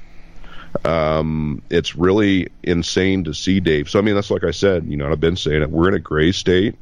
Um, 0.85 1.61
it's 1.68 1.96
really 1.96 2.49
insane 2.62 3.25
to 3.25 3.35
see 3.35 3.61
Dave. 3.61 3.90
So, 3.90 3.99
I 3.99 4.03
mean, 4.03 4.14
that's 4.14 4.31
like 4.31 4.44
I 4.44 4.53
said, 4.53 4.87
you 4.87 4.96
know, 4.96 5.11
I've 5.11 5.20
been 5.20 5.37
saying 5.37 5.62
it. 5.62 5.70
We're 5.70 5.88
in 5.88 5.94
a 5.94 6.01
gray 6.01 6.33
state 6.33 6.77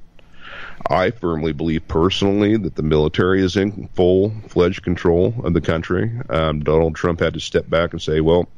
I 0.86 1.10
firmly 1.10 1.52
believe 1.52 1.86
personally 1.88 2.56
that 2.56 2.76
the 2.76 2.82
military 2.82 3.42
is 3.42 3.56
in 3.56 3.88
full 3.88 4.32
fledged 4.48 4.82
control 4.82 5.34
of 5.44 5.54
the 5.54 5.60
country. 5.60 6.10
Um, 6.30 6.60
Donald 6.60 6.94
Trump 6.94 7.20
had 7.20 7.34
to 7.34 7.40
step 7.40 7.68
back 7.68 7.92
and 7.92 8.00
say, 8.00 8.20
well, 8.20 8.48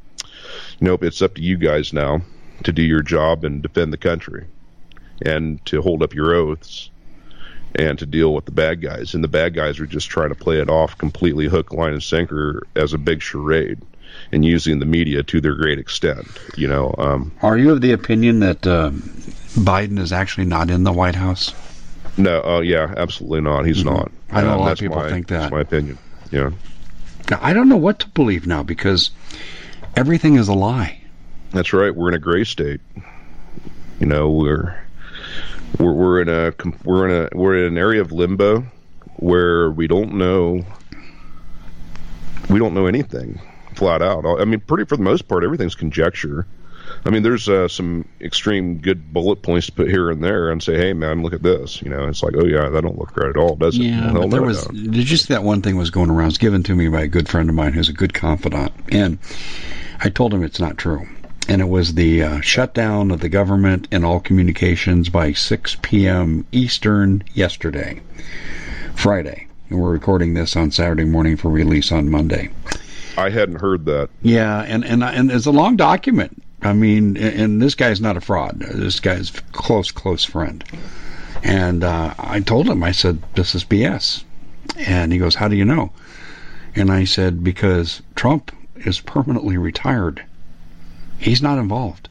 nope, 0.80 1.02
it's 1.02 1.22
up 1.22 1.34
to 1.34 1.42
you 1.42 1.56
guys 1.56 1.92
now 1.92 2.20
to 2.64 2.72
do 2.72 2.82
your 2.82 3.02
job 3.02 3.44
and 3.44 3.62
defend 3.62 3.92
the 3.92 3.98
country 3.98 4.46
and 5.22 5.64
to 5.66 5.82
hold 5.82 6.02
up 6.02 6.14
your 6.14 6.34
oaths 6.34 6.90
and 7.74 7.98
to 7.98 8.06
deal 8.06 8.34
with 8.34 8.44
the 8.44 8.52
bad 8.52 8.80
guys. 8.80 9.14
And 9.14 9.22
the 9.22 9.28
bad 9.28 9.54
guys 9.54 9.78
are 9.80 9.86
just 9.86 10.08
trying 10.08 10.30
to 10.30 10.34
play 10.34 10.60
it 10.60 10.68
off 10.68 10.98
completely 10.98 11.46
hook, 11.46 11.72
line, 11.72 11.92
and 11.92 12.02
sinker 12.02 12.66
as 12.76 12.92
a 12.92 12.98
big 12.98 13.22
charade 13.22 13.80
and 14.32 14.44
using 14.44 14.80
the 14.80 14.86
media 14.86 15.22
to 15.22 15.40
their 15.40 15.54
great 15.54 15.78
extent. 15.78 16.26
You 16.56 16.68
know, 16.68 16.94
um, 16.98 17.32
are 17.42 17.56
you 17.56 17.70
of 17.70 17.80
the 17.80 17.92
opinion 17.92 18.40
that 18.40 18.66
uh, 18.66 18.90
Biden 18.90 19.98
is 19.98 20.12
actually 20.12 20.46
not 20.46 20.70
in 20.70 20.84
the 20.84 20.92
White 20.92 21.14
House? 21.14 21.54
No, 22.20 22.42
oh 22.44 22.60
yeah, 22.60 22.94
absolutely 22.96 23.40
not. 23.40 23.64
He's 23.64 23.78
mm-hmm. 23.78 23.94
not. 23.94 24.12
I 24.30 24.42
know 24.42 24.52
uh, 24.52 24.56
a 24.56 24.58
lot 24.58 24.72
of 24.72 24.78
people 24.78 24.96
my, 24.96 25.08
think 25.08 25.28
that. 25.28 25.38
That's 25.40 25.52
my 25.52 25.60
opinion. 25.60 25.98
Yeah. 26.30 26.50
Now, 27.30 27.38
I 27.40 27.52
don't 27.52 27.68
know 27.68 27.76
what 27.76 28.00
to 28.00 28.08
believe 28.08 28.46
now 28.46 28.62
because 28.62 29.10
everything 29.96 30.36
is 30.36 30.48
a 30.48 30.52
lie. 30.52 31.00
That's 31.52 31.72
right. 31.72 31.94
We're 31.94 32.08
in 32.08 32.14
a 32.14 32.18
gray 32.18 32.44
state. 32.44 32.80
You 33.98 34.06
know, 34.06 34.30
we're 34.30 34.78
we're, 35.78 35.92
we're 35.92 36.22
in 36.22 36.28
a 36.28 36.52
we're 36.84 37.08
in 37.08 37.24
a 37.24 37.36
we're 37.36 37.56
in 37.56 37.64
an 37.72 37.78
area 37.78 38.00
of 38.00 38.12
limbo 38.12 38.64
where 39.16 39.70
we 39.70 39.86
don't 39.86 40.14
know 40.14 40.64
we 42.48 42.58
don't 42.58 42.74
know 42.74 42.86
anything 42.86 43.40
flat 43.74 44.02
out. 44.02 44.24
I 44.40 44.44
mean, 44.44 44.60
pretty 44.60 44.84
for 44.84 44.96
the 44.96 45.02
most 45.02 45.28
part, 45.28 45.44
everything's 45.44 45.74
conjecture. 45.74 46.46
I 47.04 47.10
mean, 47.10 47.22
there's 47.22 47.48
uh, 47.48 47.66
some 47.68 48.06
extreme 48.20 48.78
good 48.78 49.12
bullet 49.12 49.42
points 49.42 49.66
to 49.66 49.72
put 49.72 49.88
here 49.88 50.10
and 50.10 50.22
there 50.22 50.50
and 50.50 50.62
say, 50.62 50.76
hey, 50.76 50.92
man, 50.92 51.22
look 51.22 51.32
at 51.32 51.42
this. 51.42 51.80
You 51.80 51.88
know, 51.88 52.06
it's 52.06 52.22
like, 52.22 52.34
oh, 52.36 52.44
yeah, 52.44 52.68
that 52.68 52.82
don't 52.82 52.98
look 52.98 53.16
right 53.16 53.30
at 53.30 53.36
all, 53.36 53.56
does 53.56 53.78
it? 53.78 53.84
Yeah, 53.84 54.12
well, 54.12 54.28
there 54.28 54.42
was, 54.42 54.66
did 54.66 55.10
you 55.10 55.16
that 55.16 55.42
one 55.42 55.62
thing 55.62 55.76
was 55.76 55.90
going 55.90 56.10
around? 56.10 56.28
It's 56.28 56.38
given 56.38 56.62
to 56.64 56.74
me 56.74 56.88
by 56.88 57.02
a 57.02 57.08
good 57.08 57.28
friend 57.28 57.48
of 57.48 57.54
mine 57.54 57.72
who's 57.72 57.88
a 57.88 57.94
good 57.94 58.12
confidant. 58.12 58.72
And 58.90 59.18
I 60.00 60.10
told 60.10 60.34
him 60.34 60.42
it's 60.42 60.60
not 60.60 60.76
true. 60.76 61.08
And 61.48 61.60
it 61.60 61.68
was 61.68 61.94
the 61.94 62.22
uh, 62.22 62.40
shutdown 62.42 63.10
of 63.10 63.20
the 63.20 63.28
government 63.28 63.88
and 63.90 64.04
all 64.04 64.20
communications 64.20 65.08
by 65.08 65.32
6 65.32 65.78
p.m. 65.82 66.46
Eastern 66.52 67.24
yesterday, 67.32 68.00
Friday. 68.94 69.46
And 69.70 69.80
we're 69.80 69.90
recording 69.90 70.34
this 70.34 70.54
on 70.54 70.70
Saturday 70.70 71.04
morning 71.04 71.36
for 71.36 71.48
release 71.48 71.92
on 71.92 72.10
Monday. 72.10 72.50
I 73.16 73.30
hadn't 73.30 73.60
heard 73.60 73.86
that. 73.86 74.10
Yeah, 74.22 74.62
and 74.62 74.84
and 74.84 75.02
and 75.02 75.30
it's 75.30 75.46
a 75.46 75.50
long 75.50 75.76
document. 75.76 76.42
I 76.62 76.72
mean, 76.72 77.16
and 77.16 77.60
this 77.60 77.74
guy's 77.74 78.00
not 78.00 78.16
a 78.16 78.20
fraud. 78.20 78.58
This 78.60 79.00
guy's 79.00 79.30
a 79.36 79.40
close, 79.52 79.90
close 79.90 80.24
friend. 80.24 80.62
And 81.42 81.82
uh, 81.84 82.14
I 82.18 82.40
told 82.40 82.68
him, 82.68 82.84
I 82.84 82.92
said, 82.92 83.22
this 83.34 83.54
is 83.54 83.64
BS. 83.64 84.24
And 84.76 85.12
he 85.12 85.18
goes, 85.18 85.34
how 85.34 85.48
do 85.48 85.56
you 85.56 85.64
know? 85.64 85.90
And 86.74 86.92
I 86.92 87.04
said, 87.04 87.42
because 87.42 88.02
Trump 88.14 88.54
is 88.76 89.00
permanently 89.00 89.56
retired. 89.56 90.22
He's 91.18 91.42
not 91.42 91.58
involved. 91.58 92.08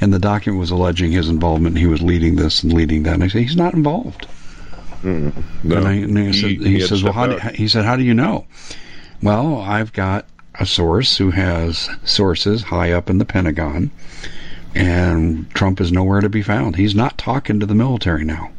And 0.00 0.12
the 0.12 0.18
document 0.18 0.60
was 0.60 0.70
alleging 0.70 1.12
his 1.12 1.28
involvement. 1.28 1.78
He 1.78 1.86
was 1.86 2.02
leading 2.02 2.36
this 2.36 2.62
and 2.62 2.72
leading 2.72 3.04
that. 3.04 3.14
And 3.14 3.24
I 3.24 3.28
said, 3.28 3.42
he's 3.42 3.56
not 3.56 3.74
involved. 3.74 4.26
Mm, 5.02 5.44
no. 5.62 5.76
And, 5.76 5.88
I, 5.88 5.92
and 5.92 6.18
I 6.18 6.32
said, 6.32 6.50
he, 6.50 6.56
he 6.56 6.80
says, 6.80 7.04
well, 7.04 7.12
how 7.12 7.26
do, 7.26 7.38
he 7.54 7.68
said, 7.68 7.84
how 7.84 7.96
do 7.96 8.02
you 8.02 8.14
know? 8.14 8.46
Well, 9.22 9.58
I've 9.58 9.92
got 9.92 10.26
a 10.56 10.66
source 10.66 11.16
who 11.16 11.30
has 11.30 11.88
sources 12.04 12.62
high 12.62 12.92
up 12.92 13.10
in 13.10 13.18
the 13.18 13.24
Pentagon, 13.24 13.90
and 14.74 15.50
Trump 15.50 15.80
is 15.80 15.92
nowhere 15.92 16.20
to 16.20 16.28
be 16.28 16.42
found. 16.42 16.76
He's 16.76 16.94
not 16.94 17.18
talking 17.18 17.60
to 17.60 17.66
the 17.66 17.74
military 17.74 18.24
now. 18.24 18.50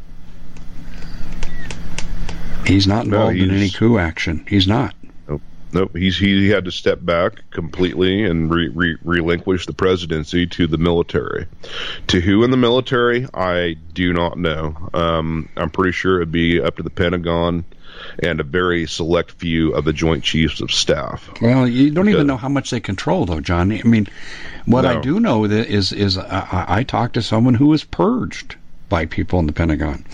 He's 2.66 2.88
not 2.88 3.06
involved 3.06 3.36
no, 3.36 3.42
he's, 3.42 3.50
in 3.50 3.56
any 3.56 3.70
coup 3.70 3.98
action. 3.98 4.44
He's 4.48 4.68
not. 4.68 4.96
Nope. 5.28 5.42
Nope. 5.72 5.96
He's 5.96 6.18
he 6.18 6.50
had 6.50 6.66
to 6.66 6.72
step 6.72 7.06
back 7.06 7.50
completely 7.52 8.24
and 8.24 8.50
re, 8.50 8.70
re, 8.70 8.98
relinquish 9.04 9.68
the 9.68 9.74
presidency 9.74 10.48
to 10.48 10.66
the 10.66 10.78
military. 10.78 11.46
To 12.08 12.22
who 12.22 12.44
in 12.44 12.52
the 12.52 12.58
military, 12.58 13.28
I 13.34 13.76
do 13.94 14.14
not 14.14 14.38
know. 14.38 14.90
Um, 14.94 15.50
I'm 15.58 15.70
pretty 15.70 15.92
sure 15.92 16.18
it'd 16.18 16.32
be 16.32 16.60
up 16.60 16.78
to 16.78 16.84
the 16.84 16.90
Pentagon 16.90 17.66
and 18.20 18.40
a 18.40 18.44
very 18.44 18.86
select 18.88 19.32
few 19.32 19.74
of 19.74 19.86
the 19.86 19.94
Joint 19.94 20.24
Chiefs 20.24 20.62
of 20.62 20.72
Staff. 20.72 21.30
Well, 21.42 21.68
you 21.68 21.92
don't 21.92 22.06
because, 22.06 22.16
even 22.16 22.28
know 22.28 22.38
how 22.38 22.50
much 22.50 22.70
they 22.70 22.80
control, 22.80 23.26
though, 23.26 23.42
John. 23.42 23.72
I 23.72 23.84
mean, 23.84 24.08
what 24.66 24.82
no. 24.82 24.98
I 24.98 25.02
do 25.02 25.20
know 25.20 25.46
is 25.46 25.92
is 25.92 26.18
I, 26.18 26.66
I 26.68 26.84
talked 26.84 27.16
to 27.16 27.22
someone 27.22 27.56
who 27.56 27.68
was 27.68 27.84
purged 27.84 28.56
by 28.90 29.06
people 29.06 29.40
in 29.40 29.48
the 29.48 29.54
Pentagon 29.54 30.06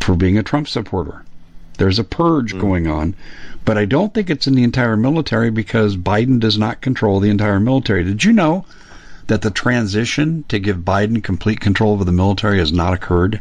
for 0.00 0.14
being 0.14 0.38
a 0.38 0.42
Trump 0.42 0.68
supporter. 0.68 1.24
There's 1.78 1.98
a 1.98 2.04
purge 2.04 2.54
mm. 2.54 2.60
going 2.60 2.86
on, 2.86 3.14
but 3.64 3.78
I 3.78 3.86
don't 3.86 4.12
think 4.12 4.28
it's 4.28 4.46
in 4.46 4.54
the 4.54 4.64
entire 4.64 4.96
military 4.96 5.50
because 5.50 5.96
Biden 5.96 6.40
does 6.40 6.58
not 6.58 6.80
control 6.80 7.20
the 7.20 7.30
entire 7.30 7.60
military. 7.60 8.04
Did 8.04 8.22
you 8.24 8.32
know 8.32 8.66
that 9.28 9.42
the 9.42 9.50
transition 9.50 10.44
to 10.48 10.58
give 10.58 10.78
Biden 10.78 11.22
complete 11.22 11.60
control 11.60 11.92
over 11.92 12.04
the 12.04 12.12
military 12.12 12.58
has 12.58 12.72
not 12.72 12.92
occurred? 12.92 13.40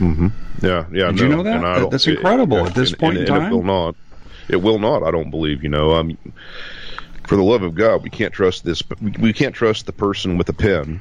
Mm-hmm. 0.00 0.28
Yeah, 0.62 0.86
yeah. 0.90 1.06
Did 1.12 1.16
no, 1.16 1.22
you 1.22 1.28
know 1.28 1.42
that? 1.42 1.90
That's 1.90 2.06
incredible 2.06 2.58
it, 2.58 2.68
at 2.68 2.74
this 2.74 2.90
and, 2.90 2.98
point 2.98 3.18
and, 3.18 3.28
in 3.28 3.34
time. 3.34 3.52
it 3.52 3.54
will 3.54 3.62
not. 3.62 3.94
It 4.48 4.56
will 4.56 4.78
not. 4.78 5.02
I 5.02 5.10
don't 5.10 5.30
believe. 5.30 5.62
You 5.62 5.68
know, 5.68 5.92
um, 5.92 6.16
for 7.26 7.36
the 7.36 7.42
love 7.42 7.62
of 7.62 7.74
God, 7.74 8.02
we 8.02 8.10
can't 8.10 8.32
trust 8.32 8.64
this. 8.64 8.82
We, 9.00 9.12
we 9.20 9.32
can't 9.32 9.54
trust 9.54 9.86
the 9.86 9.92
person 9.92 10.38
with 10.38 10.48
a 10.48 10.54
pen. 10.54 11.00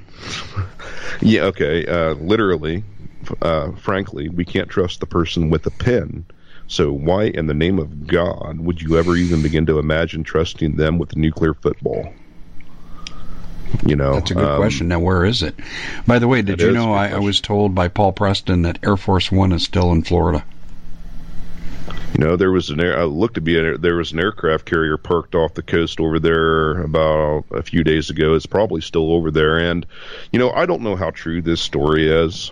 yeah. 1.21 1.43
Okay. 1.45 1.85
Uh, 1.88 2.13
literally, 2.15 2.83
uh, 3.41 3.71
frankly, 3.73 4.29
we 4.29 4.45
can't 4.45 4.69
trust 4.69 4.99
the 4.99 5.07
person 5.07 5.49
with 5.49 5.65
a 5.65 5.71
pen. 5.71 6.25
So 6.67 6.91
why, 6.91 7.23
in 7.23 7.47
the 7.47 7.55
name 7.55 7.79
of 7.79 8.05
God, 8.05 8.59
would 8.59 8.81
you 8.81 8.97
ever 8.97 9.15
even 9.15 9.41
begin 9.41 9.65
to 9.65 9.79
imagine 9.79 10.23
trusting 10.23 10.75
them 10.75 10.99
with 10.99 11.13
a 11.13 11.19
nuclear 11.19 11.55
football? 11.55 12.13
You 13.86 13.95
know, 13.95 14.13
that's 14.13 14.32
a 14.32 14.36
good 14.36 14.45
um, 14.45 14.58
question. 14.58 14.88
Now, 14.88 14.99
where 14.99 15.25
is 15.25 15.43
it? 15.43 15.55
By 16.05 16.19
the 16.19 16.27
way, 16.27 16.41
did 16.41 16.62
you 16.62 16.71
know 16.71 16.93
I, 16.93 17.10
I, 17.10 17.19
was 17.19 17.39
told 17.39 17.75
by 17.75 17.88
Paul 17.88 18.12
Preston 18.12 18.63
that 18.63 18.79
Air 18.84 18.97
Force 18.97 19.32
One 19.32 19.51
is 19.51 19.63
still 19.63 19.91
in 19.91 20.03
Florida? 20.03 20.43
You 22.13 22.25
know, 22.25 22.36
there 22.36 22.51
was 22.51 22.69
an 22.69 22.79
air. 22.79 22.99
I 22.99 23.03
looked 23.03 23.36
to 23.36 23.41
be 23.41 23.58
an, 23.60 23.79
there 23.82 23.95
was 23.95 24.12
an 24.12 24.19
aircraft 24.19 24.65
carrier 24.65 24.97
parked 24.97 25.36
off 25.36 25.53
the 25.53 25.62
coast 25.62 25.99
over 25.99 26.19
there 26.19 26.82
about 26.82 27.45
a 27.51 27.62
few 27.62 27.84
days 27.84 28.10
ago. 28.10 28.34
It's 28.34 28.45
probably 28.45 28.82
still 28.82 29.12
over 29.13 29.32
there, 29.32 29.58
and 29.58 29.86
you 30.32 30.39
know, 30.39 30.51
I 30.51 30.65
don't 30.65 30.82
know 30.82 30.95
how 30.95 31.12
true 31.12 31.41
this 31.41 31.62
story 31.62 32.10
is, 32.10 32.51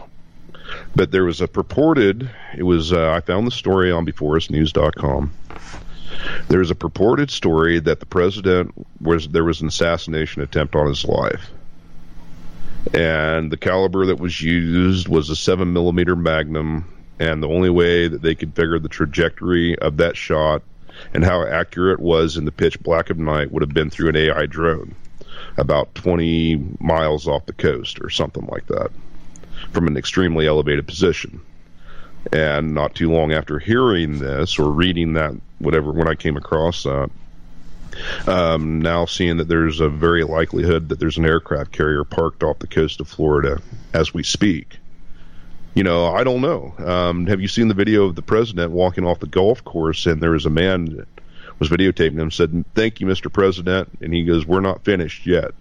but 0.96 1.12
there 1.12 1.26
was 1.26 1.42
a 1.42 1.48
purported. 1.48 2.30
It 2.56 2.64
was 2.64 2.94
uh, 2.94 3.12
I 3.12 3.22
found 3.22 3.48
the 3.48 3.52
story 3.52 3.92
on 3.92 4.06
BeforeItsNews.com. 4.06 5.34
There's 6.48 6.72
a 6.72 6.76
purported 6.76 7.30
story 7.30 7.80
that 7.80 8.00
the 8.00 8.06
president 8.06 8.74
was 9.02 9.28
there 9.28 9.44
was 9.44 9.62
an 9.62 9.68
assassination 9.68 10.42
attempt 10.42 10.76
on 10.76 10.88
his 10.88 11.06
life, 11.06 11.52
and 12.94 13.52
the 13.52 13.58
caliber 13.58 14.06
that 14.06 14.20
was 14.20 14.42
used 14.42 15.08
was 15.08 15.30
a 15.30 15.36
seven 15.36 15.74
millimeter 15.74 16.16
Magnum, 16.16 16.86
and 17.20 17.42
the 17.42 17.50
only 17.50 17.70
way 17.70 18.08
that 18.08 18.22
they 18.22 18.36
could 18.36 18.54
figure 18.56 18.80
the 18.80 18.90
trajectory 18.90 19.78
of 19.80 19.98
that 19.98 20.16
shot 20.18 20.62
and 21.14 21.24
how 21.24 21.46
accurate 21.46 22.00
it 22.00 22.04
was 22.04 22.38
in 22.38 22.46
the 22.46 22.52
pitch 22.52 22.80
black 22.82 23.10
of 23.10 23.18
night 23.18 23.52
would 23.52 23.62
have 23.62 23.74
been 23.74 23.90
through 23.90 24.10
an 24.10 24.16
AI 24.16 24.46
drone, 24.46 24.96
about 25.58 25.94
20 25.96 26.78
miles 26.80 27.28
off 27.28 27.46
the 27.46 27.54
coast 27.54 28.00
or 28.02 28.10
something 28.10 28.46
like 28.48 28.66
that, 28.68 28.92
from 29.72 29.88
an 29.88 29.98
extremely 29.98 30.48
elevated 30.48 30.88
position. 30.88 31.42
And 32.32 32.74
not 32.74 32.96
too 32.96 33.12
long 33.12 33.32
after 33.32 33.60
hearing 33.60 34.20
this 34.20 34.60
or 34.60 34.72
reading 34.72 35.14
that, 35.14 35.34
whatever, 35.60 35.92
when 35.92 36.08
I 36.08 36.16
came 36.16 36.36
across 36.36 36.84
that, 36.84 37.10
um, 38.28 38.82
now 38.82 39.06
seeing 39.06 39.38
that 39.38 39.48
there's 39.48 39.80
a 39.80 39.90
very 39.90 40.24
likelihood 40.24 40.90
that 40.90 41.00
there's 41.00 41.18
an 41.18 41.26
aircraft 41.26 41.72
carrier 41.72 42.04
parked 42.04 42.44
off 42.44 42.60
the 42.60 42.68
coast 42.68 43.00
of 43.00 43.08
Florida 43.08 43.62
as 43.94 44.14
we 44.14 44.24
speak. 44.24 44.78
You 45.74 45.84
know, 45.84 46.08
I 46.08 46.24
don't 46.24 46.42
know. 46.42 46.74
Um, 46.80 47.28
have 47.28 47.40
you 47.40 47.48
seen 47.48 47.68
the 47.68 47.74
video 47.74 48.06
of 48.06 48.16
the 48.16 48.22
president 48.22 48.72
walking 48.72 49.06
off 49.06 49.20
the 49.20 49.28
golf 49.28 49.64
course 49.64 50.06
and 50.06 50.22
there 50.22 50.32
was 50.32 50.46
a 50.46 50.50
man 50.50 51.06
was 51.60 51.70
videotaping 51.70 52.20
him 52.20 52.32
said, 52.32 52.66
"Thank 52.76 53.00
you, 53.00 53.08
Mr. 53.08 53.32
President," 53.32 53.90
and 54.02 54.14
he 54.14 54.24
goes, 54.24 54.46
"We're 54.46 54.60
not 54.60 54.84
finished 54.84 55.26
yet." 55.26 55.52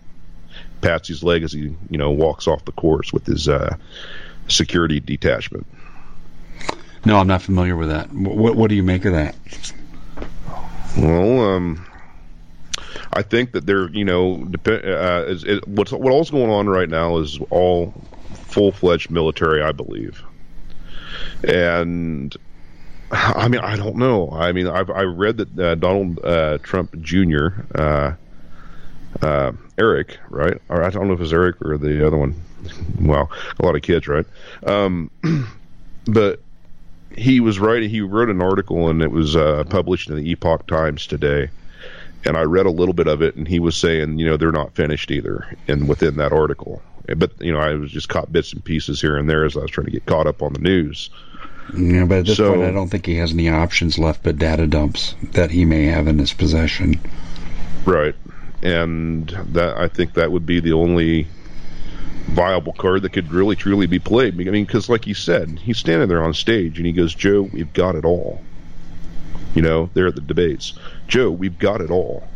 Pats 0.80 1.08
his 1.08 1.22
leg 1.22 1.42
as 1.42 1.52
he, 1.52 1.74
you 1.90 1.98
know, 1.98 2.10
walks 2.10 2.46
off 2.46 2.64
the 2.64 2.72
course 2.72 3.12
with 3.12 3.26
his 3.26 3.48
uh, 3.48 3.76
security 4.48 5.00
detachment. 5.00 5.66
No, 7.06 7.18
I'm 7.18 7.28
not 7.28 7.40
familiar 7.40 7.76
with 7.76 7.90
that. 7.90 8.12
What 8.12 8.56
What 8.56 8.68
do 8.68 8.74
you 8.74 8.82
make 8.82 9.04
of 9.04 9.12
that? 9.12 9.36
Well, 10.98 11.40
um, 11.40 11.86
I 13.12 13.22
think 13.22 13.52
that 13.52 13.64
they're, 13.64 13.88
you 13.90 14.04
know, 14.04 14.44
dep- 14.44 14.84
uh, 14.84 15.24
is, 15.28 15.44
is, 15.44 15.60
what's 15.66 15.92
what 15.92 16.12
all's 16.12 16.32
going 16.32 16.50
on 16.50 16.68
right 16.68 16.88
now 16.88 17.18
is 17.18 17.38
all 17.50 17.94
full 18.34 18.72
fledged 18.72 19.08
military, 19.08 19.62
I 19.62 19.70
believe, 19.70 20.20
and 21.46 22.36
I 23.12 23.46
mean, 23.46 23.60
I 23.60 23.76
don't 23.76 23.96
know. 23.96 24.28
I 24.32 24.50
mean, 24.50 24.66
I've 24.66 24.90
I 24.90 25.02
read 25.02 25.36
that 25.36 25.58
uh, 25.58 25.74
Donald 25.76 26.18
uh, 26.24 26.58
Trump 26.58 27.00
Jr. 27.00 27.48
Uh, 27.72 28.14
uh, 29.22 29.52
Eric, 29.78 30.18
right? 30.28 30.60
Or 30.68 30.82
I 30.82 30.90
don't 30.90 31.06
know 31.06 31.14
if 31.14 31.20
it's 31.20 31.32
Eric 31.32 31.64
or 31.64 31.78
the 31.78 32.04
other 32.04 32.16
one. 32.16 32.34
Wow, 33.00 33.28
a 33.60 33.64
lot 33.64 33.76
of 33.76 33.82
kids, 33.82 34.08
right? 34.08 34.26
Um, 34.66 35.12
but 36.06 36.40
he 37.16 37.40
was 37.40 37.58
writing. 37.58 37.88
He 37.90 38.02
wrote 38.02 38.28
an 38.28 38.42
article, 38.42 38.88
and 38.88 39.02
it 39.02 39.10
was 39.10 39.34
uh, 39.34 39.64
published 39.68 40.10
in 40.10 40.16
the 40.16 40.30
Epoch 40.30 40.66
Times 40.66 41.06
today. 41.06 41.50
And 42.24 42.36
I 42.36 42.42
read 42.42 42.66
a 42.66 42.70
little 42.70 42.94
bit 42.94 43.06
of 43.06 43.22
it, 43.22 43.36
and 43.36 43.46
he 43.46 43.60
was 43.60 43.76
saying, 43.76 44.18
you 44.18 44.26
know, 44.26 44.36
they're 44.36 44.52
not 44.52 44.74
finished 44.74 45.10
either, 45.10 45.56
and 45.66 45.88
within 45.88 46.16
that 46.16 46.32
article. 46.32 46.82
But 47.16 47.32
you 47.40 47.52
know, 47.52 47.58
I 47.58 47.74
was 47.74 47.90
just 47.90 48.08
caught 48.08 48.32
bits 48.32 48.52
and 48.52 48.64
pieces 48.64 49.00
here 49.00 49.16
and 49.16 49.30
there 49.30 49.44
as 49.44 49.56
I 49.56 49.60
was 49.60 49.70
trying 49.70 49.86
to 49.86 49.92
get 49.92 50.06
caught 50.06 50.26
up 50.26 50.42
on 50.42 50.52
the 50.52 50.58
news. 50.58 51.08
Yeah, 51.76 52.04
but 52.04 52.18
at 52.18 52.26
this 52.26 52.36
so, 52.36 52.54
point, 52.54 52.64
I 52.64 52.72
don't 52.72 52.88
think 52.88 53.06
he 53.06 53.16
has 53.16 53.32
any 53.32 53.48
options 53.48 53.98
left 53.98 54.22
but 54.22 54.38
data 54.38 54.66
dumps 54.66 55.14
that 55.32 55.50
he 55.50 55.64
may 55.64 55.86
have 55.86 56.06
in 56.06 56.18
his 56.18 56.32
possession. 56.32 57.00
Right, 57.84 58.14
and 58.62 59.28
that 59.52 59.76
I 59.76 59.88
think 59.88 60.14
that 60.14 60.32
would 60.32 60.46
be 60.46 60.60
the 60.60 60.72
only 60.72 61.28
viable 62.28 62.72
card 62.72 63.02
that 63.02 63.12
could 63.12 63.32
really 63.32 63.56
truly 63.56 63.86
be 63.86 63.98
played. 63.98 64.34
I 64.34 64.50
mean, 64.50 64.64
because 64.64 64.88
like 64.88 65.06
you 65.06 65.14
said, 65.14 65.58
he's 65.58 65.78
standing 65.78 66.08
there 66.08 66.22
on 66.22 66.34
stage 66.34 66.78
and 66.78 66.86
he 66.86 66.92
goes, 66.92 67.14
"Joe, 67.14 67.48
we've 67.52 67.72
got 67.72 67.94
it 67.94 68.04
all." 68.04 68.40
You 69.54 69.62
know, 69.62 69.90
there 69.94 70.06
at 70.06 70.14
the 70.14 70.20
debates, 70.20 70.74
Joe, 71.08 71.30
we've 71.30 71.58
got 71.58 71.80
it 71.80 71.90
all. 71.90 72.28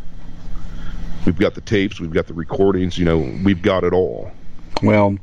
We've 1.27 1.39
got 1.39 1.55
the 1.55 1.61
tapes, 1.61 2.01
we've 2.01 2.13
got 2.13 2.27
the 2.27 2.35
recordings. 2.35 2.97
You 2.97 3.05
know, 3.05 3.19
we've 3.45 3.61
got 3.61 3.85
it 3.85 3.93
all. 3.93 4.33
Well, 4.83 5.19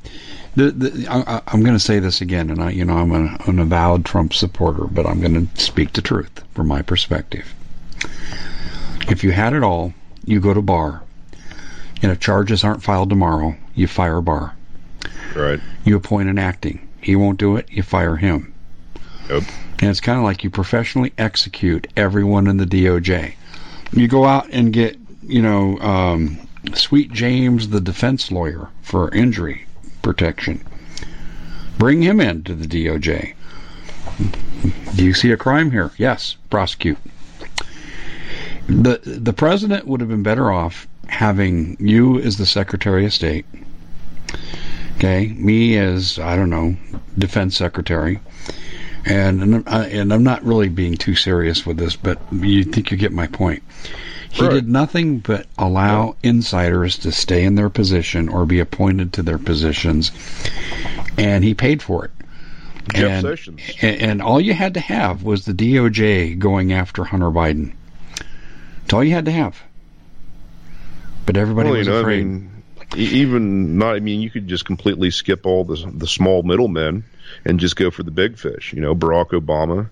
the, 0.55 0.71
the, 0.71 1.07
I, 1.07 1.41
am 1.53 1.61
going 1.61 1.75
to 1.75 1.79
say 1.79 1.99
this 1.99 2.21
again, 2.21 2.49
and 2.49 2.61
I, 2.61 2.71
you 2.71 2.85
know, 2.85 2.97
I'm 2.97 3.11
an, 3.11 3.59
avowed 3.59 4.05
Trump 4.05 4.33
supporter, 4.33 4.85
but 4.85 5.05
I'm 5.05 5.19
going 5.19 5.47
to 5.47 5.61
speak 5.61 5.93
the 5.93 6.01
truth 6.01 6.43
from 6.53 6.67
my 6.67 6.81
perspective. 6.81 7.53
If 9.07 9.23
you 9.23 9.31
had 9.31 9.53
it 9.53 9.63
all, 9.63 9.93
you 10.25 10.39
go 10.39 10.53
to 10.53 10.61
Barr, 10.61 11.01
and 12.01 12.11
if 12.11 12.19
charges 12.19 12.63
aren't 12.63 12.83
filed 12.83 13.09
tomorrow, 13.09 13.55
you 13.73 13.87
fire 13.87 14.21
Barr. 14.21 14.56
Right. 15.37 15.59
You 15.85 15.95
appoint 15.95 16.29
an 16.29 16.39
acting. 16.39 16.87
He 16.99 17.15
won't 17.15 17.37
do 17.37 17.55
it. 17.57 17.71
You 17.71 17.83
fire 17.83 18.15
him. 18.15 18.53
Yep. 19.29 19.43
And 19.79 19.89
it's 19.89 20.01
kind 20.01 20.17
of 20.17 20.23
like 20.23 20.43
you 20.43 20.49
professionally 20.49 21.13
execute 21.17 21.87
everyone 21.95 22.47
in 22.47 22.57
the 22.57 22.65
DOJ. 22.65 23.33
You 23.93 24.07
go 24.07 24.25
out 24.25 24.49
and 24.51 24.73
get, 24.73 24.97
you 25.21 25.41
know, 25.41 25.77
um, 25.79 26.39
Sweet 26.73 27.11
James, 27.11 27.69
the 27.69 27.79
defense 27.79 28.31
lawyer 28.31 28.69
for 28.81 29.13
injury 29.13 29.65
protection. 30.01 30.65
Bring 31.77 32.01
him 32.01 32.19
into 32.19 32.55
the 32.55 32.65
DOJ. 32.65 33.33
Do 34.95 35.05
you 35.05 35.13
see 35.13 35.31
a 35.31 35.37
crime 35.37 35.69
here? 35.69 35.91
Yes, 35.97 36.37
prosecute. 36.49 36.97
The 38.67 38.99
the 39.03 39.33
president 39.33 39.85
would 39.87 40.01
have 40.01 40.09
been 40.09 40.23
better 40.23 40.51
off 40.51 40.87
having 41.07 41.77
you 41.79 42.19
as 42.19 42.37
the 42.37 42.45
Secretary 42.45 43.05
of 43.05 43.13
State. 43.13 43.45
Okay, 44.97 45.27
me 45.27 45.77
as 45.77 46.17
I 46.17 46.35
don't 46.35 46.49
know, 46.49 46.75
Defense 47.15 47.55
Secretary, 47.55 48.19
and 49.05 49.43
and, 49.43 49.69
I, 49.69 49.85
and 49.85 50.11
I'm 50.11 50.23
not 50.23 50.43
really 50.43 50.69
being 50.69 50.97
too 50.97 51.13
serious 51.13 51.67
with 51.67 51.77
this, 51.77 51.95
but 51.95 52.19
you 52.31 52.63
think 52.63 52.89
you 52.89 52.97
get 52.97 53.13
my 53.13 53.27
point. 53.27 53.61
He 54.31 54.41
right. 54.41 54.53
did 54.53 54.67
nothing 54.67 55.19
but 55.19 55.45
allow 55.55 56.15
insiders 56.23 56.97
to 56.99 57.11
stay 57.11 57.43
in 57.43 57.53
their 57.53 57.69
position 57.69 58.27
or 58.27 58.47
be 58.47 58.59
appointed 58.59 59.13
to 59.13 59.23
their 59.23 59.37
positions, 59.37 60.11
and 61.15 61.43
he 61.43 61.53
paid 61.53 61.83
for 61.83 62.05
it. 62.05 62.11
Jeff 62.93 63.11
and, 63.11 63.21
Sessions. 63.21 63.61
And, 63.81 64.01
and 64.01 64.21
all 64.21 64.41
you 64.41 64.55
had 64.55 64.73
to 64.73 64.79
have 64.79 65.21
was 65.21 65.45
the 65.45 65.53
DOJ 65.53 66.39
going 66.39 66.73
after 66.73 67.03
Hunter 67.03 67.29
Biden. 67.29 67.73
That's 68.81 68.93
all 68.93 69.03
you 69.03 69.13
had 69.13 69.25
to 69.25 69.31
have. 69.31 69.61
But 71.27 71.37
everybody 71.37 71.69
well, 71.69 71.77
was 71.77 71.87
know, 71.87 71.99
afraid. 71.99 72.21
I 72.21 72.23
mean, 72.23 72.56
even 72.95 73.77
not. 73.77 73.95
I 73.95 73.99
mean, 73.99 74.21
you 74.21 74.29
could 74.29 74.47
just 74.47 74.65
completely 74.65 75.11
skip 75.11 75.45
all 75.45 75.63
the 75.63 75.91
the 75.93 76.07
small 76.07 76.43
middlemen 76.43 77.03
and 77.45 77.59
just 77.59 77.75
go 77.75 77.91
for 77.91 78.03
the 78.03 78.11
big 78.11 78.37
fish. 78.37 78.73
You 78.73 78.81
know, 78.81 78.95
Barack 78.95 79.29
Obama, 79.29 79.89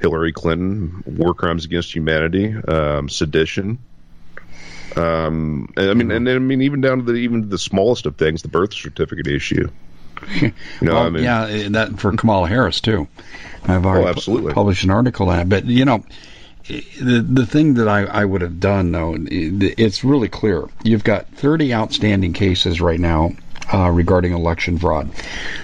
Hillary 0.00 0.32
Clinton, 0.32 1.02
war 1.06 1.34
crimes 1.34 1.64
against 1.64 1.94
humanity, 1.94 2.54
um, 2.54 3.08
sedition. 3.08 3.78
Um, 4.96 5.72
I 5.76 5.94
mean, 5.94 6.10
and 6.10 6.28
I 6.28 6.38
mean, 6.38 6.62
even 6.62 6.80
down 6.80 6.98
to 6.98 7.04
the 7.04 7.14
even 7.14 7.48
the 7.48 7.58
smallest 7.58 8.06
of 8.06 8.16
things, 8.16 8.42
the 8.42 8.48
birth 8.48 8.74
certificate 8.74 9.26
issue. 9.26 9.68
You 10.40 10.52
know, 10.82 10.94
well, 10.94 11.02
I 11.02 11.10
mean, 11.10 11.24
yeah, 11.24 11.68
that 11.70 11.98
for 11.98 12.16
Kamala 12.16 12.46
Harris 12.48 12.80
too. 12.80 13.08
I've 13.64 13.84
already 13.84 14.06
oh, 14.06 14.08
absolutely. 14.08 14.52
published 14.52 14.84
an 14.84 14.90
article 14.90 15.28
on 15.28 15.40
it, 15.40 15.48
but 15.48 15.64
you 15.64 15.84
know, 15.84 16.04
the 16.66 17.24
the 17.28 17.46
thing 17.46 17.74
that 17.74 17.88
I, 17.88 18.04
I 18.04 18.24
would 18.24 18.40
have 18.42 18.60
done 18.60 18.92
though, 18.92 19.16
it's 19.18 20.04
really 20.04 20.28
clear. 20.28 20.64
You've 20.82 21.04
got 21.04 21.28
30 21.28 21.74
outstanding 21.74 22.32
cases 22.32 22.80
right 22.80 23.00
now 23.00 23.32
uh, 23.72 23.90
regarding 23.90 24.32
election 24.32 24.78
fraud. 24.78 25.12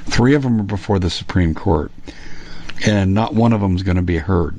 Three 0.04 0.34
of 0.34 0.42
them 0.42 0.60
are 0.60 0.64
before 0.64 0.98
the 0.98 1.10
Supreme 1.10 1.54
Court, 1.54 1.92
and 2.86 3.14
not 3.14 3.34
one 3.34 3.52
of 3.52 3.60
them 3.60 3.76
is 3.76 3.82
going 3.82 3.96
to 3.96 4.02
be 4.02 4.18
heard. 4.18 4.58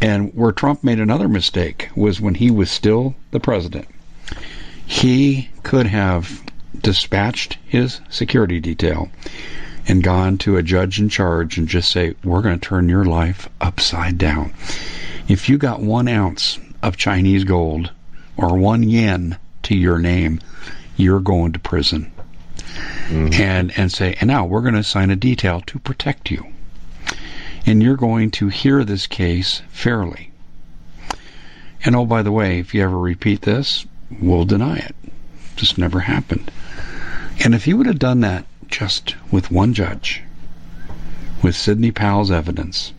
And 0.00 0.32
where 0.34 0.52
Trump 0.52 0.84
made 0.84 1.00
another 1.00 1.28
mistake 1.28 1.90
was 1.96 2.20
when 2.20 2.34
he 2.34 2.50
was 2.50 2.70
still 2.70 3.14
the 3.30 3.40
president. 3.40 3.88
He 4.86 5.50
could 5.62 5.86
have 5.86 6.42
dispatched 6.80 7.58
his 7.66 8.00
security 8.08 8.60
detail 8.60 9.10
and 9.88 10.02
gone 10.02 10.38
to 10.38 10.56
a 10.56 10.62
judge 10.62 11.00
in 11.00 11.08
charge 11.08 11.58
and 11.58 11.66
just 11.66 11.90
say, 11.90 12.14
We're 12.22 12.42
going 12.42 12.58
to 12.58 12.68
turn 12.68 12.88
your 12.88 13.04
life 13.04 13.48
upside 13.60 14.18
down. 14.18 14.52
If 15.28 15.50
you 15.50 15.58
got 15.58 15.80
one 15.80 16.08
ounce 16.08 16.58
of 16.82 16.96
Chinese 16.96 17.44
gold 17.44 17.92
or 18.36 18.56
one 18.56 18.82
yen 18.82 19.38
to 19.64 19.76
your 19.76 19.98
name, 19.98 20.40
you're 20.96 21.20
going 21.20 21.52
to 21.52 21.58
prison. 21.58 22.10
Mm-hmm. 23.08 23.40
And 23.40 23.78
and 23.78 23.92
say, 23.92 24.16
and 24.20 24.28
now 24.28 24.46
we're 24.46 24.62
going 24.62 24.74
to 24.74 24.80
assign 24.80 25.10
a 25.10 25.16
detail 25.16 25.60
to 25.66 25.78
protect 25.78 26.30
you. 26.30 26.46
And 27.66 27.82
you're 27.82 27.96
going 27.96 28.30
to 28.32 28.48
hear 28.48 28.84
this 28.84 29.06
case 29.06 29.60
fairly. 29.68 30.30
And 31.84 31.94
oh, 31.94 32.06
by 32.06 32.22
the 32.22 32.32
way, 32.32 32.58
if 32.58 32.74
you 32.74 32.82
ever 32.82 32.98
repeat 32.98 33.42
this, 33.42 33.86
we'll 34.20 34.44
deny 34.44 34.76
it. 34.76 34.96
Just 35.56 35.76
never 35.76 36.00
happened. 36.00 36.50
And 37.44 37.54
if 37.54 37.64
he 37.64 37.74
would 37.74 37.86
have 37.86 37.98
done 37.98 38.20
that 38.20 38.46
just 38.68 39.14
with 39.30 39.50
one 39.50 39.74
judge, 39.74 40.22
with 41.42 41.54
Sidney 41.54 41.90
Powell's 41.90 42.30
evidence, 42.30 42.92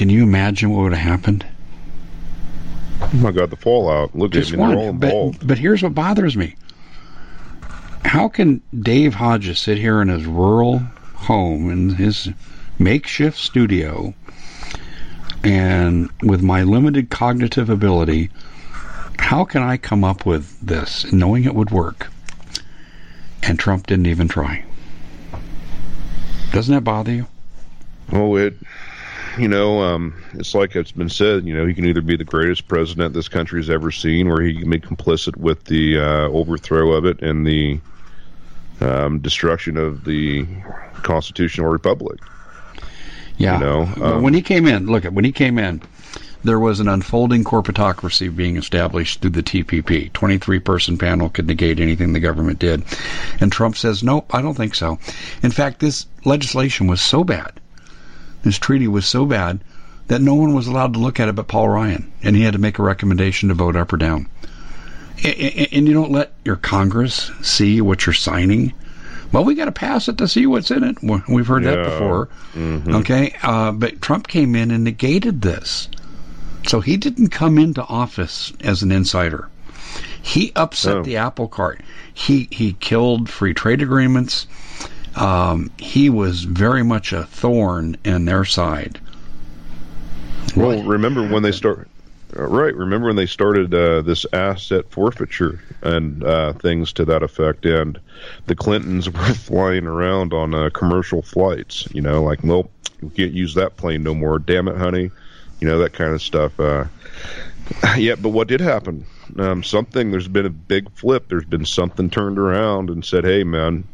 can 0.00 0.08
you 0.08 0.22
imagine 0.22 0.70
what 0.70 0.84
would 0.84 0.94
have 0.94 1.06
happened? 1.06 1.44
Oh 3.02 3.10
my 3.16 3.32
God, 3.32 3.50
the 3.50 3.56
fallout. 3.56 4.16
Look 4.16 4.32
Just 4.32 4.50
at 4.50 4.58
me, 4.58 4.64
they're 4.64 4.78
all 4.78 4.88
involved. 4.88 5.40
But, 5.40 5.48
but 5.48 5.58
here's 5.58 5.82
what 5.82 5.94
bothers 5.94 6.38
me. 6.38 6.56
How 8.06 8.26
can 8.26 8.62
Dave 8.80 9.12
Hodges 9.12 9.58
sit 9.58 9.76
here 9.76 10.00
in 10.00 10.08
his 10.08 10.24
rural 10.24 10.78
home, 11.12 11.70
in 11.70 11.90
his 11.90 12.30
makeshift 12.78 13.36
studio, 13.36 14.14
and 15.44 16.08
with 16.22 16.40
my 16.40 16.62
limited 16.62 17.10
cognitive 17.10 17.68
ability, 17.68 18.30
how 19.18 19.44
can 19.44 19.62
I 19.62 19.76
come 19.76 20.02
up 20.02 20.24
with 20.24 20.58
this 20.62 21.12
knowing 21.12 21.44
it 21.44 21.54
would 21.54 21.72
work? 21.72 22.06
And 23.42 23.58
Trump 23.58 23.86
didn't 23.86 24.06
even 24.06 24.28
try. 24.28 24.64
Doesn't 26.52 26.74
that 26.74 26.84
bother 26.84 27.12
you? 27.12 27.26
Oh, 28.12 28.36
it, 28.36 28.56
you 29.38 29.48
know, 29.48 29.80
um, 29.80 30.22
it's 30.34 30.54
like 30.54 30.76
it's 30.76 30.92
been 30.92 31.08
said, 31.08 31.46
you 31.46 31.54
know, 31.54 31.66
he 31.66 31.74
can 31.74 31.84
either 31.86 32.00
be 32.00 32.16
the 32.16 32.24
greatest 32.24 32.68
president 32.68 33.14
this 33.14 33.28
country 33.28 33.60
has 33.60 33.70
ever 33.70 33.90
seen, 33.90 34.26
or 34.28 34.40
he 34.40 34.58
can 34.58 34.70
be 34.70 34.80
complicit 34.80 35.36
with 35.36 35.64
the 35.64 35.98
uh, 35.98 36.28
overthrow 36.28 36.92
of 36.92 37.04
it 37.04 37.22
and 37.22 37.46
the 37.46 37.80
um, 38.80 39.18
destruction 39.20 39.76
of 39.76 40.04
the 40.04 40.46
constitutional 41.02 41.68
republic. 41.68 42.20
Yeah. 43.36 43.54
You 43.54 43.64
know, 43.64 43.82
um, 44.02 44.22
when 44.22 44.34
he 44.34 44.42
came 44.42 44.66
in, 44.66 44.86
look 44.86 45.04
at 45.04 45.12
when 45.12 45.24
he 45.24 45.32
came 45.32 45.58
in, 45.58 45.82
there 46.44 46.58
was 46.58 46.80
an 46.80 46.88
unfolding 46.88 47.44
corporatocracy 47.44 48.34
being 48.34 48.56
established 48.56 49.20
through 49.20 49.30
the 49.30 49.42
TPP. 49.42 50.12
23 50.12 50.58
person 50.60 50.98
panel 50.98 51.28
could 51.28 51.46
negate 51.46 51.80
anything 51.80 52.12
the 52.12 52.20
government 52.20 52.58
did. 52.58 52.82
And 53.40 53.52
Trump 53.52 53.76
says, 53.76 54.02
nope, 54.02 54.34
I 54.34 54.42
don't 54.42 54.56
think 54.56 54.74
so. 54.74 54.98
In 55.42 55.50
fact, 55.50 55.80
this 55.80 56.06
legislation 56.24 56.86
was 56.86 57.00
so 57.00 57.24
bad, 57.24 57.52
this 58.42 58.58
treaty 58.58 58.88
was 58.88 59.06
so 59.06 59.24
bad, 59.26 59.60
that 60.08 60.20
no 60.20 60.34
one 60.34 60.54
was 60.54 60.66
allowed 60.66 60.94
to 60.94 60.98
look 60.98 61.20
at 61.20 61.28
it 61.28 61.34
but 61.34 61.48
Paul 61.48 61.68
Ryan. 61.68 62.10
And 62.22 62.34
he 62.34 62.42
had 62.42 62.54
to 62.54 62.58
make 62.58 62.78
a 62.78 62.82
recommendation 62.82 63.48
to 63.48 63.54
vote 63.54 63.76
up 63.76 63.92
or 63.92 63.96
down. 63.96 64.28
And 65.22 65.86
you 65.86 65.92
don't 65.92 66.10
let 66.10 66.32
your 66.44 66.56
Congress 66.56 67.30
see 67.42 67.80
what 67.80 68.06
you're 68.06 68.12
signing. 68.12 68.72
Well, 69.32 69.44
we 69.44 69.54
got 69.54 69.66
to 69.66 69.72
pass 69.72 70.08
it 70.08 70.18
to 70.18 70.26
see 70.26 70.46
what's 70.46 70.70
in 70.70 70.82
it. 70.82 70.96
We've 71.28 71.46
heard 71.46 71.64
yeah. 71.64 71.76
that 71.76 71.84
before. 71.84 72.28
Mm-hmm. 72.54 72.94
Okay, 72.96 73.34
uh, 73.42 73.70
but 73.72 74.00
Trump 74.00 74.26
came 74.26 74.56
in 74.56 74.70
and 74.70 74.82
negated 74.82 75.42
this. 75.42 75.88
So 76.66 76.80
he 76.80 76.96
didn't 76.96 77.28
come 77.28 77.58
into 77.58 77.82
office 77.84 78.52
as 78.60 78.82
an 78.82 78.90
insider. 78.90 79.48
He 80.22 80.52
upset 80.56 80.96
oh. 80.96 81.02
the 81.02 81.18
apple 81.18 81.48
cart. 81.48 81.80
He 82.12 82.48
he 82.50 82.74
killed 82.74 83.28
free 83.28 83.54
trade 83.54 83.82
agreements. 83.82 84.46
Um, 85.20 85.70
he 85.78 86.10
was 86.10 86.44
very 86.44 86.82
much 86.82 87.12
a 87.12 87.24
thorn 87.24 87.96
in 88.04 88.24
their 88.24 88.44
side. 88.44 89.00
Well, 90.56 90.78
what? 90.78 90.86
remember 90.86 91.28
when 91.28 91.42
they 91.42 91.52
start? 91.52 91.88
Uh, 92.36 92.44
right. 92.44 92.74
Remember 92.74 93.08
when 93.08 93.16
they 93.16 93.26
started 93.26 93.74
uh, 93.74 94.02
this 94.02 94.24
asset 94.32 94.90
forfeiture 94.90 95.60
and 95.82 96.24
uh, 96.24 96.52
things 96.54 96.92
to 96.94 97.04
that 97.04 97.22
effect, 97.22 97.66
and 97.66 98.00
the 98.46 98.54
Clintons 98.54 99.10
were 99.12 99.34
flying 99.34 99.86
around 99.86 100.32
on 100.32 100.54
uh, 100.54 100.70
commercial 100.70 101.22
flights. 101.22 101.86
You 101.92 102.02
know, 102.02 102.22
like, 102.22 102.42
well, 102.42 102.70
we 103.02 103.10
can't 103.10 103.32
use 103.32 103.54
that 103.54 103.76
plane 103.76 104.02
no 104.02 104.14
more. 104.14 104.38
Damn 104.38 104.68
it, 104.68 104.76
honey 104.76 105.10
you 105.60 105.68
know 105.68 105.78
that 105.78 105.92
kind 105.92 106.12
of 106.12 106.22
stuff. 106.22 106.58
Uh, 106.58 106.86
yeah, 107.96 108.16
but 108.16 108.30
what 108.30 108.48
did 108.48 108.60
happen? 108.60 109.06
Um, 109.38 109.62
something. 109.62 110.10
There's 110.10 110.28
been 110.28 110.46
a 110.46 110.50
big 110.50 110.90
flip. 110.92 111.28
There's 111.28 111.44
been 111.44 111.64
something 111.64 112.10
turned 112.10 112.38
around 112.38 112.90
and 112.90 113.04
said, 113.04 113.24
"Hey, 113.24 113.44
man, 113.44 113.84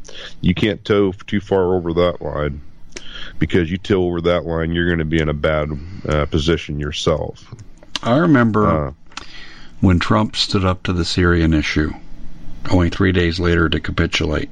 you 0.41 0.53
can't 0.53 0.83
tow 0.83 1.11
too 1.11 1.39
far 1.39 1.75
over 1.75 1.93
that 1.93 2.21
line." 2.21 2.61
Because 3.39 3.69
you 3.69 3.77
tow 3.77 4.03
over 4.03 4.21
that 4.21 4.45
line, 4.45 4.71
you're 4.71 4.87
going 4.87 4.99
to 4.99 5.05
be 5.05 5.19
in 5.19 5.29
a 5.29 5.33
bad 5.33 5.69
uh, 6.07 6.25
position 6.25 6.79
yourself. 6.79 7.53
I 8.01 8.17
remember 8.17 8.67
uh, 8.67 8.93
when 9.81 9.99
Trump 9.99 10.35
stood 10.35 10.65
up 10.65 10.83
to 10.83 10.93
the 10.93 11.05
Syrian 11.05 11.53
issue, 11.53 11.93
only 12.71 12.89
three 12.89 13.11
days 13.11 13.39
later 13.39 13.69
to 13.69 13.79
capitulate. 13.79 14.49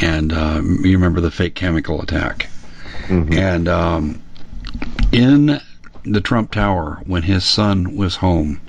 And 0.00 0.32
uh, 0.32 0.60
you 0.62 0.96
remember 0.96 1.20
the 1.20 1.30
fake 1.30 1.54
chemical 1.54 2.02
attack. 2.02 2.48
Mm-hmm. 3.06 3.34
And 3.34 3.68
um, 3.68 4.22
in 5.12 5.60
the 6.04 6.20
Trump 6.20 6.50
Tower 6.50 7.00
when 7.06 7.22
his 7.22 7.44
son 7.44 7.96
was 7.96 8.16
home. 8.16 8.60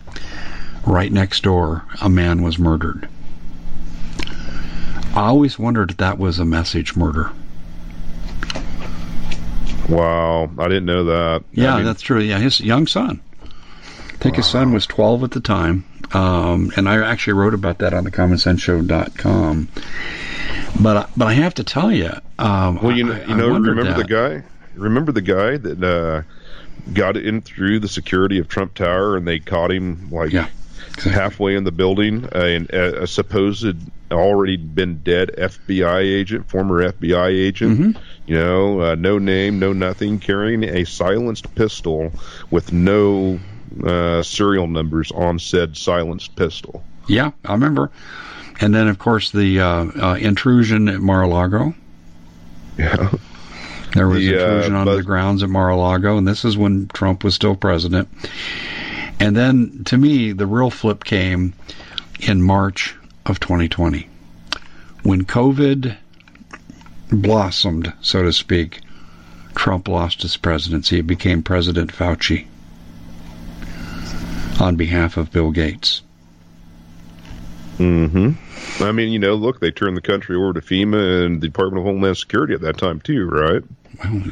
Right 0.85 1.11
next 1.11 1.43
door, 1.43 1.83
a 2.01 2.09
man 2.09 2.43
was 2.43 2.59
murdered. 2.59 3.09
I 5.15 5.27
always 5.27 5.57
wondered 5.57 5.91
if 5.91 5.97
that 5.97 6.17
was 6.17 6.39
a 6.39 6.45
message 6.45 6.95
murder. 6.95 7.31
Wow, 9.89 10.49
I 10.57 10.67
didn't 10.67 10.85
know 10.85 11.05
that. 11.05 11.43
Yeah, 11.53 11.73
I 11.73 11.77
mean, 11.77 11.85
that's 11.85 12.01
true. 12.01 12.19
Yeah, 12.19 12.39
his 12.39 12.59
young 12.59 12.85
son. 12.87 13.21
I 13.43 14.17
think 14.17 14.35
wow. 14.35 14.37
his 14.37 14.47
son 14.47 14.73
was 14.73 14.85
12 14.87 15.23
at 15.23 15.31
the 15.31 15.39
time. 15.39 15.85
Um, 16.13 16.71
and 16.75 16.87
I 16.87 17.03
actually 17.05 17.33
wrote 17.33 17.53
about 17.53 17.79
that 17.79 17.93
on 17.93 18.03
the 18.03 18.11
commonsenseshow.com. 18.11 19.69
But 20.81 21.09
but 21.15 21.27
I 21.27 21.33
have 21.33 21.53
to 21.55 21.63
tell 21.63 21.91
you, 21.91 22.11
um, 22.37 22.81
well, 22.81 22.95
you 22.95 23.05
know, 23.05 23.25
you 23.27 23.35
know, 23.35 23.49
remember 23.49 23.83
that. 23.85 23.97
the 23.97 24.03
guy? 24.03 24.43
Remember 24.75 25.11
the 25.11 25.21
guy 25.21 25.57
that 25.57 25.83
uh, 25.83 26.23
got 26.93 27.15
in 27.15 27.41
through 27.41 27.79
the 27.79 27.87
security 27.87 28.39
of 28.39 28.49
Trump 28.49 28.73
Tower, 28.73 29.15
and 29.15 29.25
they 29.25 29.39
caught 29.39 29.71
him 29.71 30.09
like 30.11 30.31
yeah. 30.31 30.49
Halfway 31.03 31.55
in 31.55 31.63
the 31.63 31.71
building. 31.71 32.27
And 32.31 32.69
a, 32.69 33.03
a, 33.03 33.07
supposed 33.07 33.75
already 34.11 34.57
been 34.57 34.99
dead 34.99 35.31
FBI 35.37 36.01
agent, 36.01 36.49
former 36.49 36.91
FBI 36.91 37.27
agent. 37.27 37.79
Mm-hmm. 37.79 38.03
You 38.27 38.35
know, 38.35 38.81
uh, 38.81 38.95
no 38.95 39.17
name, 39.17 39.59
no 39.59 39.73
nothing, 39.73 40.19
carrying 40.19 40.63
a 40.63 40.85
silenced 40.85 41.53
pistol 41.55 42.11
with 42.49 42.71
no 42.71 43.39
uh, 43.83 44.23
serial 44.23 44.67
numbers 44.67 45.11
on 45.11 45.39
said 45.39 45.77
silenced 45.77 46.35
pistol. 46.35 46.83
Yeah, 47.07 47.31
I 47.43 47.53
remember. 47.53 47.91
And 48.59 48.73
then, 48.73 48.87
of 48.87 48.97
course, 48.97 49.31
the 49.31 49.59
uh, 49.59 49.67
uh, 49.67 50.17
intrusion 50.19 50.87
at 50.87 51.01
Mar-a-Lago. 51.01 51.73
Yeah. 52.77 53.11
There 53.93 54.07
was 54.09 54.19
the, 54.19 54.33
intrusion 54.33 54.75
uh, 54.75 54.79
onto 54.79 54.95
the 54.95 55.03
grounds 55.03 55.41
at 55.41 55.49
Mar-a-Lago, 55.49 56.17
and 56.17 56.27
this 56.27 56.43
is 56.43 56.57
when 56.57 56.87
Trump 56.89 57.23
was 57.23 57.33
still 57.33 57.55
president. 57.55 58.09
And 59.19 59.35
then, 59.35 59.83
to 59.85 59.97
me, 59.97 60.31
the 60.31 60.47
real 60.47 60.69
flip 60.69 61.03
came 61.03 61.53
in 62.19 62.41
March 62.41 62.95
of 63.25 63.39
2020 63.39 64.09
when 65.03 65.23
COVID 65.23 65.95
blossomed, 67.11 67.93
so 68.01 68.23
to 68.23 68.33
speak. 68.33 68.81
Trump 69.55 69.87
lost 69.87 70.21
his 70.21 70.35
presidency. 70.35 70.99
It 70.99 71.07
became 71.07 71.41
President 71.41 71.93
Fauci 71.93 72.47
on 74.59 74.75
behalf 74.75 75.17
of 75.17 75.31
Bill 75.31 75.51
Gates. 75.51 76.01
Mm-hmm. 77.77 78.83
I 78.83 78.91
mean, 78.91 79.11
you 79.11 79.19
know, 79.19 79.35
look, 79.35 79.59
they 79.59 79.71
turned 79.71 79.97
the 79.97 80.01
country 80.01 80.35
over 80.35 80.53
to 80.53 80.61
FEMA 80.61 81.25
and 81.25 81.41
the 81.41 81.47
Department 81.47 81.79
of 81.79 81.85
Homeland 81.85 82.17
Security 82.17 82.53
at 82.53 82.61
that 82.61 82.77
time 82.77 82.99
too, 83.01 83.25
right? 83.25 83.63
Well, 84.03 84.23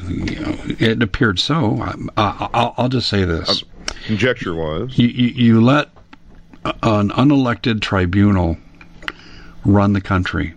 it 0.80 1.02
appeared 1.02 1.40
so. 1.40 1.78
I, 2.18 2.74
will 2.78 2.90
just 2.90 3.10
say 3.10 3.24
this: 3.24 3.64
conjecture 4.06 4.54
was 4.56 4.98
you, 4.98 5.08
you, 5.08 5.28
you 5.28 5.62
let 5.62 5.90
an 6.66 7.10
unelected 7.10 7.82
tribunal 7.82 8.58
run 9.66 9.94
the 9.94 10.02
country, 10.02 10.54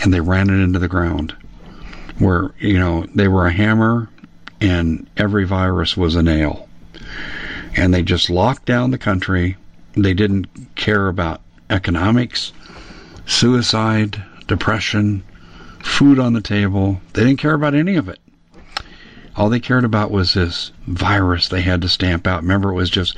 and 0.00 0.12
they 0.12 0.20
ran 0.20 0.50
it 0.50 0.62
into 0.62 0.78
the 0.78 0.88
ground. 0.88 1.34
Where 2.18 2.52
you 2.58 2.78
know 2.78 3.06
they 3.14 3.28
were 3.28 3.46
a 3.46 3.52
hammer, 3.52 4.08
and 4.60 5.08
every 5.16 5.44
virus 5.44 5.96
was 5.96 6.14
a 6.14 6.22
nail, 6.22 6.68
and 7.76 7.92
they 7.92 8.02
just 8.02 8.30
locked 8.30 8.66
down 8.66 8.90
the 8.90 8.98
country. 8.98 9.56
They 9.94 10.14
didn't 10.14 10.46
care 10.74 11.08
about 11.08 11.40
economics, 11.70 12.52
suicide, 13.26 14.22
depression, 14.46 15.22
food 15.82 16.18
on 16.18 16.32
the 16.32 16.40
table. 16.40 17.00
They 17.12 17.24
didn't 17.24 17.40
care 17.40 17.54
about 17.54 17.74
any 17.74 17.96
of 17.96 18.08
it. 18.08 18.18
All 19.36 19.48
they 19.48 19.60
cared 19.60 19.84
about 19.84 20.10
was 20.10 20.34
this 20.34 20.72
virus 20.86 21.48
they 21.48 21.62
had 21.62 21.82
to 21.82 21.88
stamp 21.88 22.26
out. 22.26 22.42
Remember, 22.42 22.70
it 22.70 22.74
was 22.74 22.90
just 22.90 23.16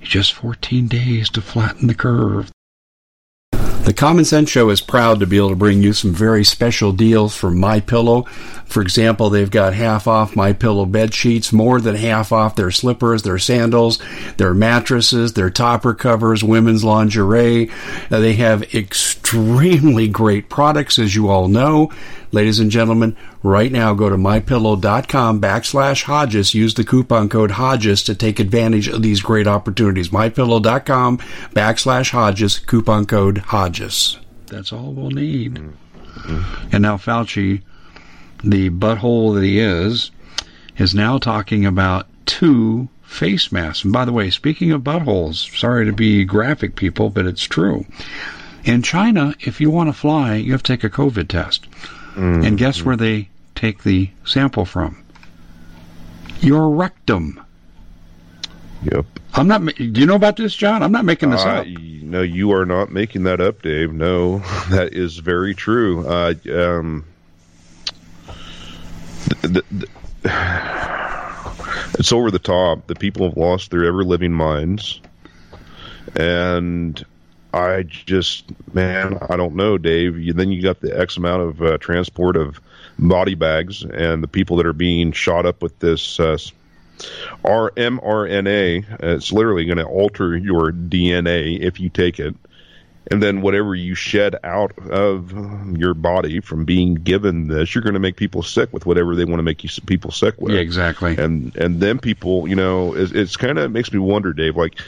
just 0.00 0.32
14 0.32 0.86
days 0.86 1.28
to 1.30 1.40
flatten 1.42 1.88
the 1.88 1.94
curve. 1.94 2.52
The 3.88 3.94
Common 3.94 4.26
Sense 4.26 4.50
Show 4.50 4.68
is 4.68 4.82
proud 4.82 5.18
to 5.18 5.26
be 5.26 5.38
able 5.38 5.48
to 5.48 5.56
bring 5.56 5.82
you 5.82 5.94
some 5.94 6.12
very 6.12 6.44
special 6.44 6.92
deals 6.92 7.34
from 7.34 7.58
My 7.58 7.80
Pillow. 7.80 8.24
For 8.66 8.82
example, 8.82 9.30
they've 9.30 9.50
got 9.50 9.72
half 9.72 10.06
off 10.06 10.36
My 10.36 10.52
Pillow 10.52 10.84
bed 10.84 11.14
sheets, 11.14 11.54
more 11.54 11.80
than 11.80 11.94
half 11.94 12.30
off 12.30 12.54
their 12.54 12.70
slippers, 12.70 13.22
their 13.22 13.38
sandals, 13.38 13.98
their 14.36 14.52
mattresses, 14.52 15.32
their 15.32 15.48
topper 15.48 15.94
covers, 15.94 16.44
women's 16.44 16.84
lingerie. 16.84 17.70
Uh, 18.10 18.20
they 18.20 18.34
have 18.34 18.74
extremely 18.74 19.17
great 19.30 20.48
products, 20.48 20.98
as 20.98 21.14
you 21.14 21.28
all 21.28 21.48
know. 21.48 21.92
Ladies 22.30 22.58
and 22.60 22.70
gentlemen, 22.70 23.16
right 23.42 23.72
now 23.72 23.94
go 23.94 24.08
to 24.08 24.16
mypillow.com 24.16 25.40
backslash 25.40 26.02
Hodges. 26.02 26.54
Use 26.54 26.74
the 26.74 26.84
coupon 26.84 27.28
code 27.28 27.52
Hodges 27.52 28.02
to 28.04 28.14
take 28.14 28.38
advantage 28.38 28.88
of 28.88 29.02
these 29.02 29.22
great 29.22 29.46
opportunities. 29.46 30.10
Mypillow.com 30.10 31.18
backslash 31.54 32.10
Hodges, 32.10 32.58
coupon 32.58 33.06
code 33.06 33.38
Hodges. 33.38 34.18
That's 34.46 34.72
all 34.72 34.92
we'll 34.92 35.10
need. 35.10 35.54
Mm-hmm. 35.54 36.68
And 36.72 36.82
now 36.82 36.96
Fauci, 36.96 37.62
the 38.44 38.70
butthole 38.70 39.34
that 39.34 39.42
he 39.42 39.58
is, 39.58 40.10
is 40.76 40.94
now 40.94 41.18
talking 41.18 41.66
about 41.66 42.06
two 42.26 42.88
face 43.02 43.50
masks. 43.50 43.84
And 43.84 43.92
by 43.92 44.04
the 44.04 44.12
way, 44.12 44.30
speaking 44.30 44.72
of 44.72 44.82
buttholes, 44.82 45.56
sorry 45.58 45.86
to 45.86 45.92
be 45.92 46.24
graphic, 46.24 46.76
people, 46.76 47.10
but 47.10 47.26
it's 47.26 47.42
true. 47.44 47.86
In 48.68 48.82
China, 48.82 49.34
if 49.40 49.62
you 49.62 49.70
want 49.70 49.88
to 49.88 49.94
fly, 49.94 50.34
you 50.34 50.52
have 50.52 50.62
to 50.64 50.76
take 50.76 50.84
a 50.84 50.90
COVID 50.90 51.28
test. 51.28 51.70
Mm-hmm. 51.70 52.44
And 52.44 52.58
guess 52.58 52.82
where 52.82 52.96
they 52.96 53.30
take 53.54 53.82
the 53.82 54.10
sample 54.26 54.66
from? 54.66 55.02
Your 56.40 56.68
rectum. 56.68 57.42
Yep. 58.82 59.06
I'm 59.32 59.48
not. 59.48 59.64
Do 59.64 59.84
you 59.84 60.04
know 60.04 60.16
about 60.16 60.36
this, 60.36 60.54
John? 60.54 60.82
I'm 60.82 60.92
not 60.92 61.06
making 61.06 61.30
this 61.30 61.40
uh, 61.40 61.48
up. 61.48 61.66
No, 61.66 62.20
you 62.20 62.52
are 62.52 62.66
not 62.66 62.92
making 62.92 63.22
that 63.22 63.40
up, 63.40 63.62
Dave. 63.62 63.90
No, 63.90 64.38
that 64.70 64.90
is 64.92 65.16
very 65.16 65.54
true. 65.54 66.06
Uh, 66.06 66.34
um, 66.52 67.06
the, 69.40 69.64
the, 69.72 69.88
it's 71.98 72.12
over 72.12 72.30
the 72.30 72.38
top. 72.38 72.86
The 72.86 72.96
people 72.96 73.26
have 73.26 73.38
lost 73.38 73.70
their 73.70 73.86
ever 73.86 74.04
living 74.04 74.32
minds, 74.32 75.00
and 76.14 77.02
I 77.58 77.82
just, 77.82 78.44
man, 78.74 79.18
I 79.28 79.36
don't 79.36 79.54
know, 79.54 79.78
Dave. 79.78 80.18
You, 80.18 80.32
then 80.32 80.50
you 80.50 80.62
got 80.62 80.80
the 80.80 80.98
X 80.98 81.16
amount 81.16 81.42
of 81.42 81.62
uh, 81.62 81.78
transport 81.78 82.36
of 82.36 82.60
body 82.98 83.34
bags 83.34 83.82
and 83.82 84.22
the 84.22 84.28
people 84.28 84.56
that 84.56 84.66
are 84.66 84.72
being 84.72 85.12
shot 85.12 85.46
up 85.46 85.62
with 85.62 85.78
this 85.78 86.18
uh, 86.18 86.38
our 87.44 87.70
mRNA. 87.70 89.00
It's 89.00 89.32
literally 89.32 89.64
going 89.64 89.78
to 89.78 89.84
alter 89.84 90.36
your 90.36 90.72
DNA 90.72 91.60
if 91.60 91.80
you 91.80 91.88
take 91.88 92.18
it. 92.18 92.34
And 93.10 93.22
then 93.22 93.40
whatever 93.40 93.74
you 93.74 93.94
shed 93.94 94.36
out 94.44 94.76
of 94.90 95.32
your 95.78 95.94
body 95.94 96.40
from 96.40 96.66
being 96.66 96.94
given 96.94 97.48
this, 97.48 97.74
you're 97.74 97.82
going 97.82 97.94
to 97.94 98.00
make 98.00 98.16
people 98.16 98.42
sick 98.42 98.70
with 98.70 98.84
whatever 98.84 99.16
they 99.16 99.24
want 99.24 99.38
to 99.38 99.42
make 99.42 99.64
you 99.64 99.70
people 99.86 100.10
sick 100.10 100.38
with. 100.38 100.52
Yeah, 100.52 100.60
exactly. 100.60 101.16
And 101.16 101.56
and 101.56 101.80
then 101.80 102.00
people, 102.00 102.46
you 102.46 102.56
know, 102.56 102.94
it's, 102.94 103.12
it's 103.12 103.36
kind 103.38 103.58
of 103.58 103.72
makes 103.72 103.90
me 103.90 103.98
wonder, 103.98 104.34
Dave, 104.34 104.56
like 104.56 104.78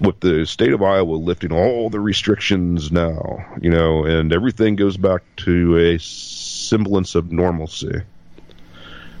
with 0.00 0.20
the 0.20 0.46
state 0.46 0.72
of 0.72 0.82
Iowa 0.82 1.14
lifting 1.14 1.52
all 1.52 1.90
the 1.90 2.00
restrictions 2.00 2.92
now, 2.92 3.44
you 3.60 3.70
know, 3.70 4.04
and 4.04 4.32
everything 4.32 4.76
goes 4.76 4.96
back 4.96 5.22
to 5.38 5.76
a 5.76 5.98
semblance 5.98 7.14
of 7.14 7.32
normalcy. 7.32 8.02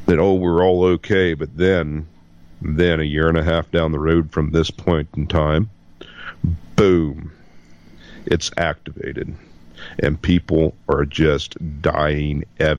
That 0.06 0.18
oh, 0.18 0.34
we're 0.34 0.64
all 0.64 0.84
okay, 0.84 1.34
but 1.34 1.56
then 1.56 2.06
then 2.60 3.00
a 3.00 3.04
year 3.04 3.28
and 3.28 3.38
a 3.38 3.44
half 3.44 3.70
down 3.70 3.92
the 3.92 3.98
road 3.98 4.32
from 4.32 4.50
this 4.50 4.70
point 4.70 5.08
in 5.16 5.26
time, 5.26 5.70
boom, 6.76 7.32
it's 8.26 8.50
activated. 8.56 9.34
And 9.98 10.20
people 10.20 10.74
are 10.88 11.04
just 11.04 11.56
dying 11.80 12.44
every 12.58 12.78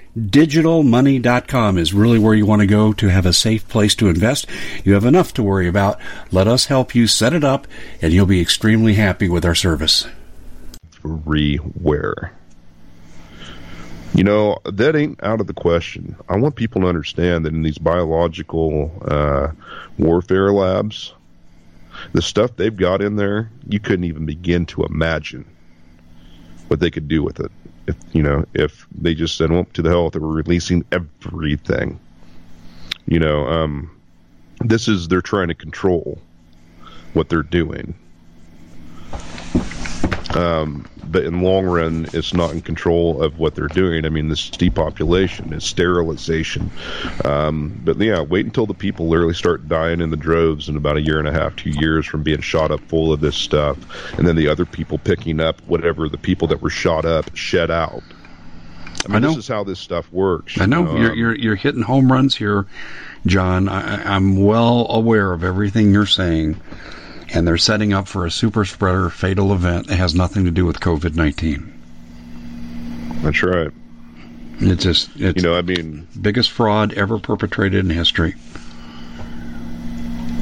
MyDigitalMoney.com 0.17 1.77
is 1.77 1.93
really 1.93 2.19
where 2.19 2.33
you 2.33 2.45
want 2.45 2.59
to 2.59 2.67
go 2.67 2.91
to 2.91 3.07
have 3.07 3.25
a 3.25 3.31
safe 3.31 3.65
place 3.69 3.95
to 3.95 4.09
invest. 4.09 4.45
You 4.83 4.93
have 4.93 5.05
enough 5.05 5.33
to 5.35 5.43
worry 5.43 5.69
about. 5.69 5.99
Let 6.31 6.49
us 6.49 6.65
help 6.65 6.93
you 6.93 7.07
set 7.07 7.31
it 7.31 7.45
up, 7.45 7.65
and 8.01 8.11
you'll 8.11 8.25
be 8.25 8.41
extremely 8.41 8.95
happy 8.95 9.29
with 9.29 9.45
our 9.45 9.55
service. 9.55 10.05
Everywhere. 11.05 12.33
You 14.13 14.25
know, 14.25 14.57
that 14.65 14.97
ain't 14.97 15.23
out 15.23 15.39
of 15.39 15.47
the 15.47 15.53
question. 15.53 16.17
I 16.27 16.35
want 16.35 16.55
people 16.55 16.81
to 16.81 16.87
understand 16.87 17.45
that 17.45 17.53
in 17.53 17.61
these 17.61 17.77
biological 17.77 18.91
uh, 19.05 19.51
warfare 19.97 20.51
labs, 20.51 21.13
the 22.11 22.21
stuff 22.21 22.57
they've 22.57 22.75
got 22.75 23.01
in 23.01 23.15
there, 23.15 23.49
you 23.65 23.79
couldn't 23.79 24.03
even 24.03 24.25
begin 24.25 24.65
to 24.67 24.83
imagine 24.83 25.45
what 26.67 26.81
they 26.81 26.91
could 26.91 27.07
do 27.07 27.23
with 27.23 27.39
it. 27.39 27.51
If 27.91 27.97
you 28.13 28.23
know, 28.23 28.45
if 28.53 28.87
they 28.91 29.13
just 29.13 29.37
said, 29.37 29.51
"Well, 29.51 29.65
to 29.73 29.81
the 29.81 29.89
hell," 29.89 30.09
they 30.09 30.19
were 30.19 30.31
releasing 30.31 30.85
everything. 30.91 31.99
You 33.05 33.19
know, 33.19 33.47
um, 33.47 33.91
this 34.61 34.87
is 34.87 35.07
they're 35.07 35.21
trying 35.21 35.49
to 35.49 35.55
control 35.55 36.21
what 37.13 37.29
they're 37.29 37.43
doing. 37.43 37.93
Um, 40.33 40.85
but 41.11 41.23
in 41.23 41.41
long 41.41 41.65
run, 41.65 42.07
it's 42.13 42.33
not 42.33 42.51
in 42.51 42.61
control 42.61 43.21
of 43.21 43.37
what 43.37 43.55
they're 43.55 43.67
doing. 43.67 44.05
I 44.05 44.09
mean, 44.09 44.29
this 44.29 44.49
depopulation, 44.49 45.53
it's 45.53 45.65
sterilization. 45.65 46.71
Um, 47.25 47.79
but 47.83 47.97
yeah, 47.99 48.21
wait 48.21 48.45
until 48.45 48.65
the 48.65 48.73
people 48.73 49.07
literally 49.09 49.33
start 49.33 49.67
dying 49.67 50.01
in 50.01 50.09
the 50.09 50.17
droves 50.17 50.69
in 50.69 50.77
about 50.77 50.97
a 50.97 51.01
year 51.01 51.19
and 51.19 51.27
a 51.27 51.33
half, 51.33 51.55
two 51.55 51.71
years 51.71 52.05
from 52.05 52.23
being 52.23 52.41
shot 52.41 52.71
up 52.71 52.79
full 52.81 53.11
of 53.11 53.19
this 53.19 53.35
stuff, 53.35 53.77
and 54.17 54.27
then 54.27 54.35
the 54.35 54.47
other 54.47 54.65
people 54.65 54.97
picking 54.97 55.39
up 55.39 55.61
whatever 55.67 56.07
the 56.07 56.17
people 56.17 56.47
that 56.47 56.61
were 56.61 56.69
shot 56.69 57.05
up 57.05 57.35
shed 57.35 57.69
out. 57.69 58.03
I 59.03 59.07
mean, 59.07 59.15
I 59.15 59.19
know. 59.19 59.29
this 59.29 59.37
is 59.37 59.47
how 59.47 59.63
this 59.63 59.79
stuff 59.79 60.11
works. 60.11 60.59
I 60.59 60.65
know, 60.67 60.95
you 60.95 61.01
you're, 61.01 61.11
Um, 61.11 61.17
you're 61.17 61.35
you're 61.35 61.55
hitting 61.55 61.81
home 61.81 62.11
runs 62.11 62.35
here, 62.35 62.67
John. 63.25 63.67
I, 63.67 64.15
I'm 64.15 64.43
well 64.43 64.85
aware 64.89 65.33
of 65.33 65.43
everything 65.43 65.91
you're 65.91 66.05
saying, 66.05 66.59
and 67.33 67.47
they're 67.47 67.57
setting 67.57 67.93
up 67.93 68.07
for 68.07 68.25
a 68.25 68.31
super 68.31 68.65
spreader 68.65 69.09
fatal 69.09 69.53
event 69.53 69.87
that 69.87 69.95
has 69.95 70.13
nothing 70.13 70.45
to 70.45 70.51
do 70.51 70.65
with 70.65 70.79
COVID 70.79 71.15
nineteen. 71.15 71.73
That's 73.21 73.41
right. 73.43 73.71
It's 74.59 74.83
just 74.83 75.09
it's 75.15 75.41
You 75.41 75.49
know, 75.49 75.57
I 75.57 75.61
mean, 75.61 76.07
biggest 76.19 76.51
fraud 76.51 76.93
ever 76.93 77.19
perpetrated 77.19 77.85
in 77.85 77.89
history. 77.89 78.35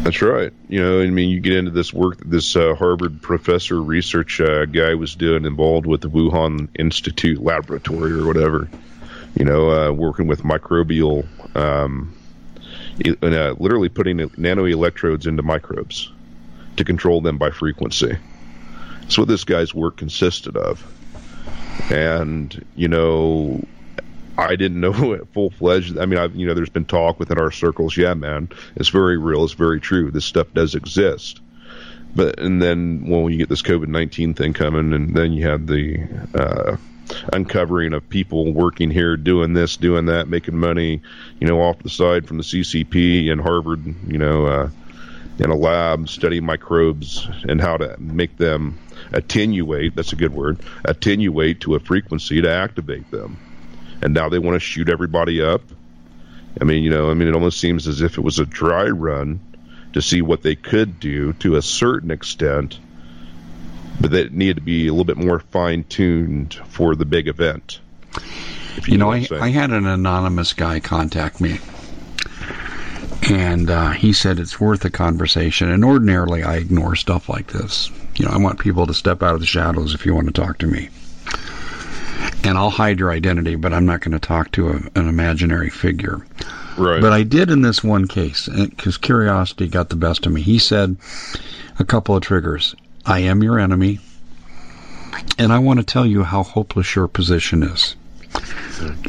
That's 0.03 0.21
right. 0.21 0.51
You 0.69 0.81
know, 0.81 1.01
I 1.01 1.09
mean, 1.09 1.29
you 1.29 1.39
get 1.41 1.57
into 1.57 1.71
this 1.71 1.93
work 1.93 2.17
that 2.17 2.29
this 2.29 2.55
uh, 2.55 2.73
Harvard 2.73 3.21
professor 3.21 3.81
research 3.81 4.41
uh, 4.41 4.65
guy 4.65 4.95
was 4.95 5.13
doing 5.15 5.45
involved 5.45 5.85
with 5.85 6.01
the 6.01 6.09
Wuhan 6.09 6.69
Institute 6.77 7.41
laboratory 7.41 8.13
or 8.13 8.25
whatever. 8.25 8.69
You 9.35 9.45
know, 9.45 9.69
uh, 9.69 9.91
working 9.91 10.27
with 10.27 10.41
microbial, 10.41 11.27
um, 11.55 12.15
uh, 13.05 13.55
literally 13.59 13.89
putting 13.89 14.31
nano 14.37 14.65
electrodes 14.65 15.27
into 15.27 15.43
microbes 15.43 16.11
to 16.79 16.85
control 16.85 17.21
them 17.21 17.37
by 17.37 17.51
frequency. 17.51 18.17
That's 19.01 19.17
what 19.17 19.27
this 19.27 19.43
guy's 19.43 19.73
work 19.73 19.97
consisted 19.97 20.57
of. 20.57 20.85
And, 21.91 22.65
you 22.75 22.87
know, 22.87 23.63
I 24.37 24.55
didn't 24.55 24.79
know 24.79 25.13
it 25.13 25.27
full 25.33 25.49
fledged. 25.49 25.97
I 25.97 26.05
mean, 26.05 26.19
I've, 26.19 26.35
you 26.35 26.47
know, 26.47 26.53
there's 26.53 26.69
been 26.69 26.85
talk 26.85 27.19
within 27.19 27.37
our 27.37 27.51
circles. 27.51 27.95
Yeah, 27.95 28.13
man, 28.13 28.49
it's 28.75 28.89
very 28.89 29.17
real. 29.17 29.43
It's 29.43 29.53
very 29.53 29.79
true. 29.79 30.11
This 30.11 30.25
stuff 30.25 30.47
does 30.53 30.75
exist. 30.75 31.41
But 32.15 32.39
and 32.39 32.61
then 32.61 33.05
well, 33.07 33.29
you 33.29 33.37
get 33.37 33.49
this 33.49 33.61
COVID 33.61 33.87
nineteen 33.87 34.33
thing 34.33 34.53
coming, 34.53 34.93
and 34.93 35.15
then 35.15 35.31
you 35.31 35.47
have 35.47 35.67
the 35.67 36.07
uh, 36.33 36.77
uncovering 37.31 37.93
of 37.93 38.09
people 38.09 38.51
working 38.51 38.89
here, 38.89 39.15
doing 39.15 39.53
this, 39.53 39.77
doing 39.77 40.07
that, 40.07 40.27
making 40.27 40.57
money, 40.57 41.01
you 41.39 41.47
know, 41.47 41.61
off 41.61 41.83
the 41.83 41.89
side 41.89 42.27
from 42.27 42.37
the 42.37 42.43
CCP 42.43 43.31
and 43.31 43.39
Harvard, 43.39 43.85
you 44.07 44.17
know, 44.17 44.45
uh, 44.47 44.69
in 45.39 45.49
a 45.49 45.55
lab 45.55 46.09
studying 46.09 46.45
microbes 46.45 47.27
and 47.43 47.61
how 47.61 47.77
to 47.77 47.95
make 47.99 48.37
them 48.37 48.77
attenuate. 49.13 49.95
That's 49.95 50.13
a 50.13 50.17
good 50.17 50.33
word. 50.33 50.59
Attenuate 50.85 51.61
to 51.61 51.75
a 51.75 51.79
frequency 51.79 52.41
to 52.41 52.51
activate 52.51 53.09
them 53.11 53.37
and 54.01 54.13
now 54.13 54.29
they 54.29 54.39
want 54.39 54.55
to 54.55 54.59
shoot 54.59 54.89
everybody 54.89 55.41
up. 55.41 55.61
I 56.59 56.63
mean, 56.63 56.83
you 56.83 56.89
know, 56.89 57.09
I 57.09 57.13
mean, 57.13 57.27
it 57.27 57.33
almost 57.33 57.59
seems 57.59 57.87
as 57.87 58.01
if 58.01 58.17
it 58.17 58.21
was 58.21 58.39
a 58.39 58.45
dry 58.45 58.85
run 58.85 59.39
to 59.93 60.01
see 60.01 60.21
what 60.21 60.41
they 60.41 60.55
could 60.55 60.99
do 60.99 61.33
to 61.33 61.55
a 61.55 61.61
certain 61.61 62.11
extent, 62.11 62.79
but 63.99 64.11
that 64.11 64.31
needed 64.31 64.57
to 64.57 64.61
be 64.61 64.87
a 64.87 64.91
little 64.91 65.05
bit 65.05 65.17
more 65.17 65.39
fine 65.39 65.83
tuned 65.83 66.53
for 66.69 66.95
the 66.95 67.05
big 67.05 67.27
event. 67.27 67.79
If 68.77 68.87
You 68.87 68.97
know, 68.97 69.07
what 69.07 69.31
I, 69.31 69.45
I 69.45 69.49
had 69.49 69.71
an 69.71 69.85
anonymous 69.85 70.53
guy 70.53 70.79
contact 70.79 71.41
me, 71.41 71.59
and 73.23 73.69
uh, 73.69 73.91
he 73.91 74.13
said 74.13 74.39
it's 74.39 74.59
worth 74.59 74.85
a 74.85 74.89
conversation. 74.89 75.69
And 75.69 75.83
ordinarily, 75.85 76.43
I 76.43 76.55
ignore 76.55 76.95
stuff 76.95 77.29
like 77.29 77.47
this. 77.47 77.91
You 78.15 78.25
know, 78.25 78.31
I 78.31 78.37
want 78.37 78.59
people 78.59 78.87
to 78.87 78.93
step 78.93 79.21
out 79.23 79.33
of 79.33 79.39
the 79.39 79.45
shadows 79.45 79.93
if 79.93 80.05
you 80.05 80.15
want 80.15 80.27
to 80.27 80.33
talk 80.33 80.57
to 80.59 80.67
me. 80.67 80.89
And 82.43 82.57
I'll 82.57 82.69
hide 82.69 82.99
your 82.99 83.11
identity, 83.11 83.55
but 83.55 83.73
I'm 83.73 83.85
not 83.85 84.01
going 84.01 84.13
to 84.13 84.19
talk 84.19 84.51
to 84.53 84.69
a, 84.69 84.75
an 84.95 85.07
imaginary 85.07 85.69
figure. 85.69 86.25
right. 86.77 87.01
But 87.01 87.13
I 87.13 87.23
did 87.23 87.49
in 87.51 87.61
this 87.61 87.83
one 87.83 88.07
case 88.07 88.47
because 88.47 88.97
curiosity 88.97 89.67
got 89.67 89.89
the 89.89 89.95
best 89.95 90.25
of 90.25 90.31
me. 90.31 90.41
He 90.41 90.57
said 90.59 90.97
a 91.77 91.85
couple 91.85 92.15
of 92.15 92.23
triggers. 92.23 92.75
I 93.05 93.19
am 93.19 93.43
your 93.43 93.59
enemy, 93.59 93.99
and 95.37 95.51
I 95.51 95.59
want 95.59 95.79
to 95.79 95.85
tell 95.85 96.05
you 96.05 96.23
how 96.23 96.43
hopeless 96.43 96.95
your 96.95 97.07
position 97.07 97.63
is. 97.63 97.95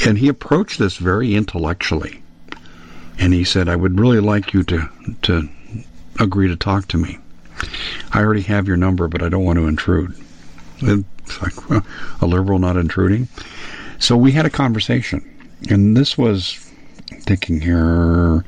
And 0.07 0.18
he 0.18 0.28
approached 0.28 0.78
this 0.78 0.96
very 0.96 1.34
intellectually. 1.34 2.22
And 3.21 3.35
he 3.35 3.45
said, 3.45 3.68
I 3.68 3.77
would 3.77 4.01
really 4.01 4.18
like 4.18 4.55
you 4.55 4.64
to, 4.64 4.89
to 5.23 5.49
agree 6.18 6.49
to 6.49 6.57
talk 6.57 6.89
to 6.89 6.99
me. 6.99 7.18
I 8.12 8.21
already 8.21 8.43
have 8.43 8.66
your 8.66 8.79
number, 8.79 9.07
but 9.09 9.23
I 9.23 9.29
don't 9.29 9.45
want 9.45 9.59
to 9.59 9.66
intrude. 9.66 10.14
It's 10.81 11.43
like 11.43 11.68
well, 11.68 11.85
a 12.23 12.27
liberal 12.27 12.59
not 12.59 12.77
intruding. 12.77 13.29
So 13.99 14.16
we 14.16 14.33
had 14.33 14.47
a 14.47 14.51
conversation. 14.51 15.23
And 15.68 15.95
this 15.95 16.16
was 16.16 16.55
thinking 17.21 17.61
here. 17.61 18.43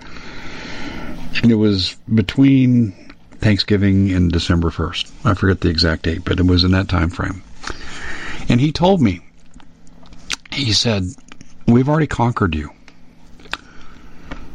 And 1.42 1.52
it 1.52 1.56
was 1.56 1.94
between 2.12 2.92
Thanksgiving 3.40 4.12
and 4.12 4.32
December 4.32 4.70
1st. 4.70 5.10
I 5.26 5.34
forget 5.34 5.60
the 5.60 5.68
exact 5.68 6.04
date, 6.04 6.24
but 6.24 6.40
it 6.40 6.46
was 6.46 6.64
in 6.64 6.70
that 6.70 6.88
time 6.88 7.10
frame. 7.10 7.42
And 8.48 8.60
he 8.60 8.72
told 8.72 9.02
me, 9.02 9.20
he 10.50 10.72
said, 10.72 11.04
We've 11.66 11.88
already 11.88 12.06
conquered 12.06 12.54
you. 12.54 12.70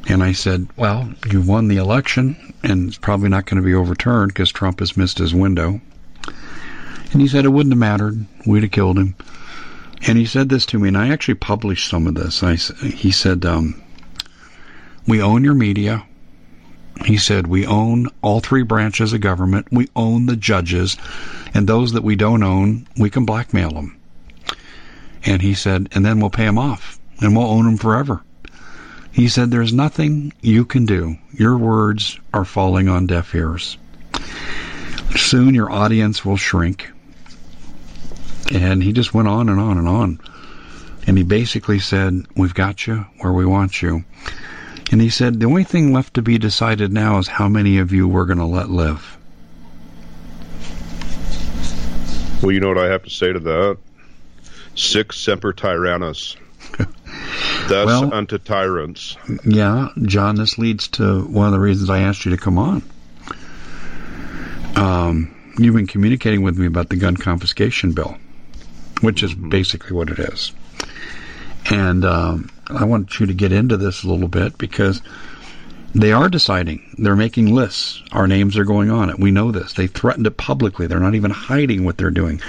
And 0.09 0.23
I 0.23 0.31
said, 0.31 0.67
Well, 0.77 1.13
you 1.29 1.41
won 1.41 1.67
the 1.67 1.77
election, 1.77 2.53
and 2.63 2.87
it's 2.87 2.97
probably 2.97 3.27
not 3.27 3.45
going 3.45 3.61
to 3.61 3.65
be 3.65 3.73
overturned 3.73 4.29
because 4.29 4.51
Trump 4.51 4.79
has 4.79 4.95
missed 4.95 5.17
his 5.17 5.33
window. 5.33 5.81
And 7.11 7.21
he 7.21 7.27
said 7.27 7.43
it 7.43 7.49
wouldn't 7.49 7.73
have 7.73 7.79
mattered. 7.79 8.25
We'd 8.45 8.63
have 8.63 8.71
killed 8.71 8.97
him. 8.97 9.15
And 10.07 10.17
he 10.17 10.25
said 10.25 10.47
this 10.47 10.65
to 10.67 10.79
me, 10.79 10.89
and 10.89 10.97
I 10.97 11.09
actually 11.09 11.35
published 11.35 11.89
some 11.89 12.07
of 12.07 12.15
this. 12.15 12.41
I, 12.41 12.55
he 12.55 13.11
said, 13.11 13.45
um, 13.45 13.81
We 15.05 15.21
own 15.21 15.43
your 15.43 15.55
media. 15.55 16.03
He 17.05 17.17
said, 17.17 17.47
We 17.47 17.65
own 17.65 18.07
all 18.21 18.39
three 18.39 18.63
branches 18.63 19.11
of 19.11 19.21
government. 19.21 19.67
We 19.71 19.89
own 19.95 20.25
the 20.25 20.37
judges. 20.37 20.97
And 21.53 21.67
those 21.67 21.93
that 21.93 22.03
we 22.03 22.15
don't 22.15 22.43
own, 22.43 22.87
we 22.97 23.09
can 23.09 23.25
blackmail 23.25 23.71
them. 23.71 23.97
And 25.25 25.41
he 25.41 25.53
said, 25.53 25.89
And 25.91 26.05
then 26.05 26.19
we'll 26.21 26.29
pay 26.29 26.45
them 26.45 26.57
off. 26.57 26.97
And 27.19 27.35
we'll 27.35 27.47
own 27.47 27.65
them 27.65 27.77
forever. 27.77 28.23
He 29.17 29.29
said, 29.29 29.49
There's 29.49 29.73
nothing 29.73 30.31
you 30.41 30.63
can 30.63 30.85
do. 30.85 31.17
Your 31.33 31.57
words 31.57 32.19
are 32.31 32.45
falling 32.45 32.87
on 32.87 33.07
deaf 33.07 33.33
ears. 33.33 33.75
Soon 35.15 35.55
your 35.55 35.71
audience 35.71 36.23
will 36.23 36.37
shrink. 36.37 36.91
And 38.53 38.83
he 38.83 38.93
just 38.93 39.15
went 39.15 39.27
on 39.27 39.49
and 39.49 39.59
on 39.59 39.79
and 39.79 39.87
on. 39.87 40.19
And 41.07 41.17
he 41.17 41.23
basically 41.23 41.79
said, 41.79 42.27
We've 42.35 42.53
got 42.53 42.85
you 42.85 43.07
where 43.17 43.33
we 43.33 43.43
want 43.43 43.81
you. 43.81 44.03
And 44.91 45.01
he 45.01 45.09
said, 45.09 45.39
The 45.39 45.47
only 45.47 45.63
thing 45.63 45.93
left 45.93 46.13
to 46.13 46.21
be 46.21 46.37
decided 46.37 46.93
now 46.93 47.17
is 47.17 47.27
how 47.27 47.49
many 47.49 47.79
of 47.79 47.91
you 47.91 48.07
we're 48.07 48.25
going 48.25 48.37
to 48.37 48.45
let 48.45 48.69
live. 48.69 49.17
Well, 52.43 52.51
you 52.51 52.59
know 52.59 52.67
what 52.67 52.77
I 52.77 52.91
have 52.91 53.01
to 53.05 53.09
say 53.09 53.33
to 53.33 53.39
that? 53.39 53.77
Sic 54.75 55.11
semper 55.11 55.53
tyrannis. 55.53 56.35
Thus 57.67 57.85
well, 57.85 58.13
unto 58.13 58.37
tyrants. 58.37 59.17
Yeah, 59.45 59.89
John, 60.03 60.35
this 60.35 60.57
leads 60.57 60.87
to 60.89 61.23
one 61.25 61.47
of 61.47 61.53
the 61.53 61.59
reasons 61.59 61.89
I 61.89 61.99
asked 61.99 62.25
you 62.25 62.31
to 62.31 62.37
come 62.37 62.57
on. 62.57 62.81
Um, 64.75 65.35
you've 65.57 65.75
been 65.75 65.87
communicating 65.87 66.43
with 66.43 66.57
me 66.57 66.67
about 66.67 66.89
the 66.89 66.95
gun 66.95 67.17
confiscation 67.17 67.91
bill, 67.91 68.17
which 69.01 69.23
is 69.23 69.33
mm-hmm. 69.33 69.49
basically 69.49 69.95
what 69.95 70.09
it 70.09 70.19
is. 70.19 70.53
And 71.69 72.05
um, 72.05 72.49
I 72.67 72.85
want 72.85 73.19
you 73.19 73.25
to 73.25 73.33
get 73.33 73.51
into 73.51 73.75
this 73.75 74.03
a 74.03 74.07
little 74.07 74.29
bit 74.29 74.57
because 74.57 75.01
they 75.93 76.11
are 76.11 76.29
deciding. 76.29 76.95
They're 76.97 77.15
making 77.15 77.53
lists. 77.53 78.01
Our 78.11 78.27
names 78.27 78.57
are 78.57 78.65
going 78.65 78.91
on 78.91 79.09
it. 79.09 79.19
We 79.19 79.31
know 79.31 79.51
this. 79.51 79.73
They 79.73 79.87
threatened 79.87 80.27
it 80.27 80.37
publicly. 80.37 80.87
They're 80.87 80.99
not 80.99 81.15
even 81.15 81.31
hiding 81.31 81.83
what 81.83 81.97
they're 81.97 82.11
doing. 82.11 82.41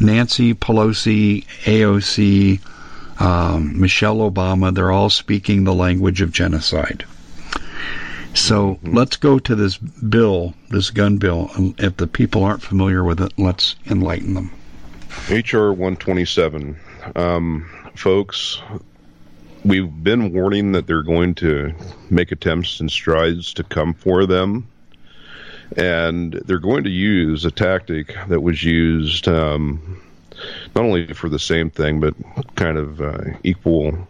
Nancy 0.00 0.52
Pelosi, 0.54 1.44
AOC, 1.64 2.60
um, 3.22 3.80
Michelle 3.80 4.18
Obama, 4.18 4.74
they're 4.74 4.90
all 4.90 5.08
speaking 5.08 5.62
the 5.62 5.74
language 5.74 6.20
of 6.20 6.32
genocide. 6.32 7.04
So 8.34 8.74
mm-hmm. 8.74 8.96
let's 8.96 9.16
go 9.16 9.38
to 9.38 9.54
this 9.54 9.76
bill, 9.78 10.54
this 10.70 10.90
gun 10.90 11.18
bill. 11.18 11.50
If 11.78 11.98
the 11.98 12.08
people 12.08 12.42
aren't 12.42 12.62
familiar 12.62 13.04
with 13.04 13.20
it, 13.20 13.32
let's 13.38 13.76
enlighten 13.86 14.34
them. 14.34 14.50
H.R. 15.28 15.70
127. 15.70 16.76
Um, 17.14 17.70
folks, 17.94 18.60
we've 19.64 20.02
been 20.02 20.32
warning 20.32 20.72
that 20.72 20.88
they're 20.88 21.04
going 21.04 21.36
to 21.36 21.74
make 22.10 22.32
attempts 22.32 22.80
and 22.80 22.90
strides 22.90 23.54
to 23.54 23.62
come 23.62 23.94
for 23.94 24.26
them. 24.26 24.66
And 25.76 26.32
they're 26.32 26.58
going 26.58 26.84
to 26.84 26.90
use 26.90 27.44
a 27.44 27.52
tactic 27.52 28.16
that 28.28 28.40
was 28.40 28.64
used 28.64 29.28
um, 29.28 30.02
not 30.74 30.84
only 30.84 31.12
for 31.14 31.28
the 31.28 31.38
same 31.38 31.70
thing, 31.70 32.00
but 32.00 32.14
kind 32.54 32.78
of 32.78 33.00
uh, 33.00 33.18
equal 33.42 34.08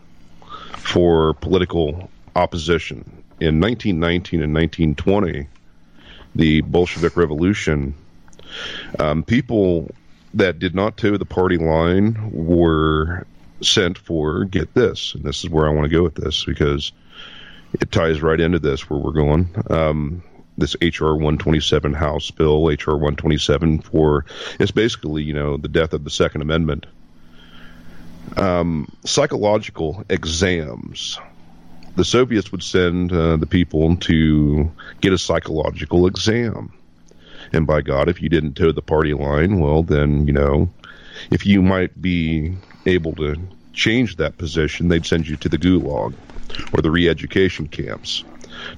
for 0.76 1.34
political 1.34 2.10
opposition. 2.36 2.98
In 3.40 3.60
1919 3.60 4.42
and 4.42 4.54
1920, 4.54 5.48
the 6.34 6.60
Bolshevik 6.60 7.16
Revolution, 7.16 7.94
um, 8.98 9.22
people 9.22 9.90
that 10.34 10.58
did 10.58 10.74
not 10.74 10.96
toe 10.96 11.16
the 11.16 11.24
party 11.24 11.58
line 11.58 12.30
were 12.32 13.26
sent 13.60 13.98
for 13.98 14.44
get 14.44 14.72
this, 14.74 15.14
and 15.14 15.24
this 15.24 15.44
is 15.44 15.50
where 15.50 15.66
I 15.66 15.70
want 15.70 15.90
to 15.90 15.96
go 15.96 16.02
with 16.02 16.14
this 16.14 16.44
because 16.44 16.92
it 17.72 17.90
ties 17.90 18.22
right 18.22 18.40
into 18.40 18.58
this 18.58 18.88
where 18.88 18.98
we're 18.98 19.12
going. 19.12 19.48
Um, 19.68 20.22
this 20.58 20.76
HR 20.80 21.14
127 21.14 21.94
House 21.94 22.30
bill, 22.30 22.66
HR 22.66 22.92
127 22.92 23.80
for 23.80 24.24
it's 24.58 24.70
basically 24.70 25.22
you 25.22 25.32
know 25.32 25.56
the 25.56 25.68
death 25.68 25.92
of 25.92 26.04
the 26.04 26.10
Second 26.10 26.42
Amendment. 26.42 26.86
Um, 28.36 28.90
psychological 29.04 30.04
exams. 30.08 31.18
The 31.94 32.04
Soviets 32.04 32.50
would 32.52 32.62
send 32.62 33.12
uh, 33.12 33.36
the 33.36 33.46
people 33.46 33.96
to 33.96 34.70
get 35.00 35.12
a 35.12 35.18
psychological 35.18 36.06
exam. 36.06 36.72
And 37.52 37.66
by 37.66 37.82
God, 37.82 38.08
if 38.08 38.22
you 38.22 38.30
didn't 38.30 38.54
toe 38.54 38.72
the 38.72 38.80
party 38.80 39.12
line, 39.12 39.60
well, 39.60 39.82
then, 39.82 40.26
you 40.26 40.32
know, 40.32 40.70
if 41.30 41.44
you 41.44 41.60
might 41.60 42.00
be 42.00 42.56
able 42.86 43.14
to 43.16 43.36
change 43.74 44.16
that 44.16 44.38
position, 44.38 44.88
they'd 44.88 45.04
send 45.04 45.28
you 45.28 45.36
to 45.36 45.48
the 45.48 45.58
gulag 45.58 46.14
or 46.72 46.80
the 46.80 46.90
re-education 46.90 47.68
camps. 47.68 48.24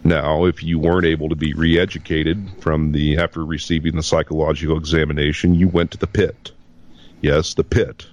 Now, 0.02 0.44
if 0.44 0.62
you 0.62 0.78
weren't 0.78 1.06
able 1.06 1.28
to 1.28 1.36
be 1.36 1.52
re-educated 1.54 2.50
from 2.60 2.92
the 2.92 3.18
after 3.18 3.44
receiving 3.44 3.96
the 3.96 4.02
psychological 4.02 4.76
examination, 4.76 5.54
you 5.54 5.68
went 5.68 5.90
to 5.92 5.98
the 5.98 6.06
pit. 6.06 6.52
Yes, 7.20 7.54
the 7.54 7.64
pit. 7.64 8.06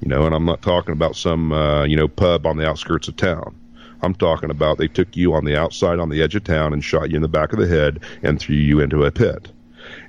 You 0.00 0.08
know, 0.08 0.26
and 0.26 0.34
I'm 0.34 0.44
not 0.44 0.62
talking 0.62 0.92
about 0.92 1.16
some 1.16 1.52
uh, 1.52 1.84
you 1.84 1.96
know 1.96 2.08
pub 2.08 2.46
on 2.46 2.56
the 2.56 2.68
outskirts 2.68 3.08
of 3.08 3.16
town. 3.16 3.58
I'm 4.02 4.14
talking 4.14 4.50
about 4.50 4.78
they 4.78 4.88
took 4.88 5.16
you 5.16 5.34
on 5.34 5.44
the 5.44 5.56
outside 5.56 5.98
on 5.98 6.10
the 6.10 6.22
edge 6.22 6.34
of 6.34 6.44
town 6.44 6.72
and 6.72 6.84
shot 6.84 7.10
you 7.10 7.16
in 7.16 7.22
the 7.22 7.28
back 7.28 7.52
of 7.52 7.58
the 7.58 7.66
head 7.66 8.00
and 8.22 8.38
threw 8.38 8.56
you 8.56 8.80
into 8.80 9.04
a 9.04 9.10
pit. 9.10 9.48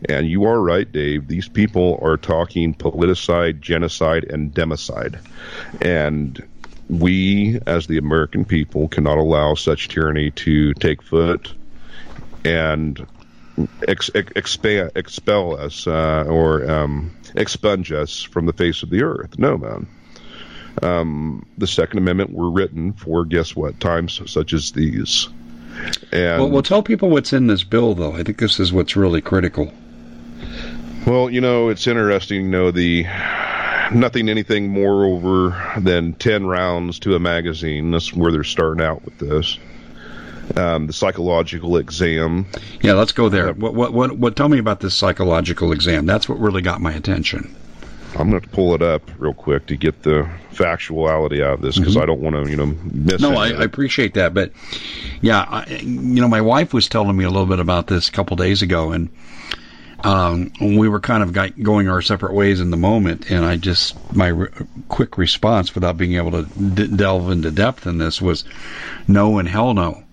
And 0.10 0.28
you 0.28 0.44
are 0.46 0.62
right, 0.62 0.92
Dave. 0.92 1.28
These 1.28 1.48
people 1.48 2.00
are 2.02 2.18
talking 2.18 2.74
politicide, 2.74 3.62
genocide, 3.62 4.26
and 4.26 4.54
democide. 4.54 5.20
And 5.82 6.44
we, 6.90 7.60
as 7.66 7.88
the 7.88 7.98
American 7.98 8.46
people, 8.46 8.88
cannot 8.88 9.18
allow 9.18 9.56
such 9.56 9.90
tyranny 9.90 10.32
to 10.32 10.74
take 10.76 11.02
foot 11.02 11.54
and 12.46 13.06
ex- 13.88 14.12
ex- 14.16 14.32
expel, 14.36 14.90
expel 14.96 15.60
us 15.60 15.88
uh, 15.88 16.26
or 16.28 16.70
um, 16.70 17.16
expunge 17.36 17.92
us 17.92 18.24
from 18.24 18.46
the 18.46 18.54
face 18.54 18.84
of 18.84 18.90
the 18.90 19.04
earth. 19.04 19.38
No, 19.38 19.58
man. 19.58 19.88
Um, 20.82 21.46
the 21.58 21.68
Second 21.68 21.98
Amendment 21.98 22.32
were 22.32 22.52
written 22.52 22.94
for, 22.94 23.26
guess 23.26 23.56
what, 23.56 23.80
times 23.80 24.22
such 24.30 24.54
as 24.54 24.72
these. 24.72 25.28
And 26.12 26.42
well, 26.42 26.50
we'll 26.50 26.64
tell 26.64 26.84
people 26.84 27.10
what's 27.10 27.34
in 27.34 27.48
this 27.48 27.64
bill, 27.64 27.96
though. 27.96 28.14
I 28.14 28.24
think 28.24 28.38
this 28.38 28.60
is 28.60 28.72
what's 28.72 28.96
really 28.96 29.22
critical. 29.22 29.72
Well, 31.06 31.30
you 31.30 31.42
know, 31.42 31.70
it's 31.70 31.88
interesting. 31.88 32.46
You 32.46 32.50
know, 32.50 32.72
the 32.72 33.06
nothing 33.94 34.30
anything 34.30 34.70
more 34.70 35.06
over 35.06 35.80
than 35.80 36.14
ten 36.14 36.46
rounds 36.46 37.00
to 37.00 37.16
a 37.16 37.20
magazine. 37.20 37.92
That's 37.92 38.14
where 38.14 38.32
they're 38.32 38.44
starting 38.44 38.84
out 38.84 39.04
with 39.06 39.18
this. 39.18 39.58
Um, 40.56 40.88
the 40.88 40.94
psychological 40.94 41.76
exam. 41.76 42.46
Yeah, 42.82 42.94
let's 42.94 43.12
go 43.12 43.28
there. 43.28 43.50
Uh, 43.50 43.54
what, 43.54 43.74
what, 43.74 43.94
what, 43.94 44.18
what? 44.18 44.36
Tell 44.36 44.48
me 44.48 44.60
about 44.60 44.80
this 44.80 44.96
psychological 44.96 45.74
exam. 45.74 46.06
That's 46.06 46.30
what 46.30 46.40
really 46.40 46.62
got 46.62 46.80
my 46.80 46.94
attention. 46.94 47.54
I'm 48.16 48.30
going 48.30 48.42
to 48.42 48.50
pull 48.50 48.74
it 48.74 48.82
up 48.82 49.02
real 49.20 49.34
quick 49.34 49.68
to 49.68 49.76
get 49.76 50.04
the 50.04 50.28
factuality 50.52 51.44
out 51.44 51.56
of 51.56 51.62
this 51.62 51.78
because 51.78 51.94
mm-hmm. 51.94 52.04
I 52.04 52.06
don't 52.06 52.22
want 52.22 52.36
to, 52.36 52.50
you 52.50 52.56
know, 52.56 52.66
miss. 52.66 53.22
No, 53.22 53.36
I, 53.36 53.50
I, 53.50 53.64
appreciate 53.64 54.14
that, 54.16 54.34
but 54.34 54.52
yeah, 55.22 55.46
I, 55.48 55.66
you 55.82 56.22
know, 56.22 56.28
my 56.28 56.42
wife 56.42 56.74
was 56.74 56.88
telling 56.88 57.16
me 57.16 57.26
a 57.26 57.30
little 57.30 57.46
bit 57.46 57.60
about 57.60 57.88
this 57.88 58.10
a 58.10 58.12
couple 58.12 58.38
days 58.38 58.62
ago, 58.62 58.92
and 58.92 59.10
um, 60.04 60.52
we 60.62 60.88
were 60.88 61.00
kind 61.00 61.24
of 61.24 61.34
going 61.62 61.88
our 61.90 62.02
separate 62.02 62.34
ways 62.34 62.60
in 62.60 62.70
the 62.70 62.78
moment, 62.78 63.32
and 63.32 63.44
I 63.44 63.56
just 63.58 63.96
my 64.14 64.28
re- 64.28 64.50
quick 64.88 65.18
response, 65.18 65.74
without 65.74 65.98
being 65.98 66.16
able 66.16 66.32
to 66.32 66.44
d- 66.44 66.88
delve 66.88 67.32
into 67.32 67.52
depth 67.52 67.88
in 67.88 67.98
this, 67.98 68.22
was 68.22 68.44
no 69.08 69.40
and 69.40 69.48
hell 69.48 69.74
no. 69.74 70.04